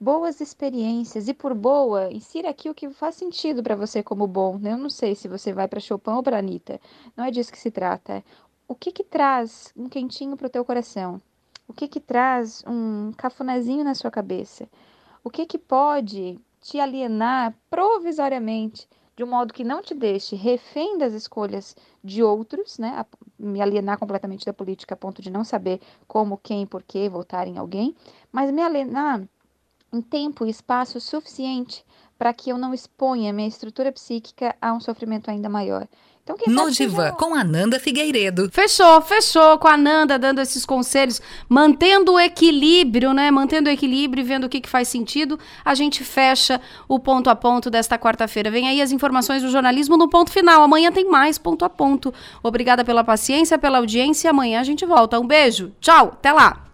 boas 0.00 0.40
experiências. 0.40 1.28
E 1.28 1.34
por 1.34 1.54
boa, 1.54 2.10
insira 2.10 2.48
aqui 2.50 2.70
o 2.70 2.74
que 2.74 2.88
faz 2.90 3.16
sentido 3.16 3.62
para 3.62 3.76
você 3.76 4.02
como 4.02 4.26
bom. 4.26 4.58
Né? 4.58 4.72
Eu 4.72 4.78
não 4.78 4.90
sei 4.90 5.14
se 5.14 5.28
você 5.28 5.52
vai 5.52 5.68
para 5.68 5.78
Chopin 5.78 6.10
ou 6.10 6.22
para 6.22 6.38
Anitta. 6.38 6.80
Não 7.16 7.24
é 7.24 7.30
disso 7.30 7.52
que 7.52 7.58
se 7.58 7.70
trata. 7.70 8.24
O 8.66 8.74
que 8.74 8.90
que 8.90 9.04
traz 9.04 9.72
um 9.76 9.88
quentinho 9.88 10.36
para 10.36 10.46
o 10.46 10.50
teu 10.50 10.64
coração? 10.64 11.20
O 11.68 11.72
que 11.72 11.86
que 11.86 12.00
traz 12.00 12.64
um 12.66 13.12
cafunézinho 13.16 13.84
na 13.84 13.94
sua 13.94 14.10
cabeça? 14.10 14.66
O 15.22 15.30
que 15.30 15.44
que 15.44 15.58
pode 15.58 16.40
te 16.60 16.80
alienar 16.80 17.54
provisoriamente 17.68 18.88
de 19.16 19.24
um 19.24 19.26
modo 19.26 19.52
que 19.52 19.62
não 19.62 19.82
te 19.82 19.94
deixe 19.94 20.34
refém 20.34 20.96
das 20.96 21.12
escolhas 21.12 21.76
de 22.02 22.22
outros, 22.22 22.78
né? 22.78 23.04
Me 23.38 23.60
alienar 23.60 23.98
completamente 23.98 24.46
da 24.46 24.52
política 24.52 24.94
a 24.94 24.96
ponto 24.96 25.20
de 25.20 25.30
não 25.30 25.44
saber 25.44 25.80
como, 26.08 26.38
quem, 26.38 26.66
por 26.66 26.82
que 26.82 27.08
votar 27.08 27.46
em 27.46 27.58
alguém, 27.58 27.94
mas 28.32 28.50
me 28.50 28.62
alienar 28.62 29.22
em 29.92 30.00
tempo 30.00 30.46
e 30.46 30.50
espaço 30.50 31.00
suficiente 31.00 31.84
para 32.18 32.34
que 32.34 32.50
eu 32.50 32.58
não 32.58 32.74
exponha 32.74 33.32
minha 33.32 33.48
estrutura 33.48 33.90
psíquica 33.90 34.54
a 34.60 34.72
um 34.74 34.80
sofrimento 34.80 35.30
ainda 35.30 35.48
maior. 35.48 35.88
Então, 36.22 36.36
quem 36.36 36.52
no 36.52 36.70
Divã, 36.70 37.04
seja... 37.04 37.12
com 37.12 37.34
Ananda 37.34 37.80
Figueiredo. 37.80 38.50
Fechou, 38.52 39.00
fechou 39.00 39.58
com 39.58 39.66
a 39.66 39.72
Ananda 39.72 40.18
dando 40.18 40.40
esses 40.40 40.66
conselhos, 40.66 41.20
mantendo 41.48 42.12
o 42.12 42.20
equilíbrio, 42.20 43.12
né? 43.12 43.30
Mantendo 43.30 43.68
o 43.68 43.72
equilíbrio 43.72 44.22
e 44.22 44.24
vendo 44.24 44.44
o 44.44 44.48
que, 44.48 44.60
que 44.60 44.68
faz 44.68 44.86
sentido. 44.88 45.38
A 45.64 45.74
gente 45.74 46.04
fecha 46.04 46.60
o 46.86 46.98
ponto 46.98 47.30
a 47.30 47.34
ponto 47.34 47.70
desta 47.70 47.98
quarta-feira. 47.98 48.50
Vem 48.50 48.68
aí 48.68 48.82
as 48.82 48.92
informações 48.92 49.42
do 49.42 49.50
jornalismo 49.50 49.96
no 49.96 50.08
ponto 50.08 50.30
final. 50.30 50.62
Amanhã 50.62 50.92
tem 50.92 51.08
mais 51.08 51.38
ponto 51.38 51.64
a 51.64 51.70
ponto. 51.70 52.12
Obrigada 52.42 52.84
pela 52.84 53.02
paciência, 53.02 53.58
pela 53.58 53.78
audiência. 53.78 54.30
Amanhã 54.30 54.60
a 54.60 54.64
gente 54.64 54.84
volta. 54.84 55.18
Um 55.18 55.26
beijo. 55.26 55.72
Tchau. 55.80 56.08
Até 56.12 56.32
lá. 56.32 56.66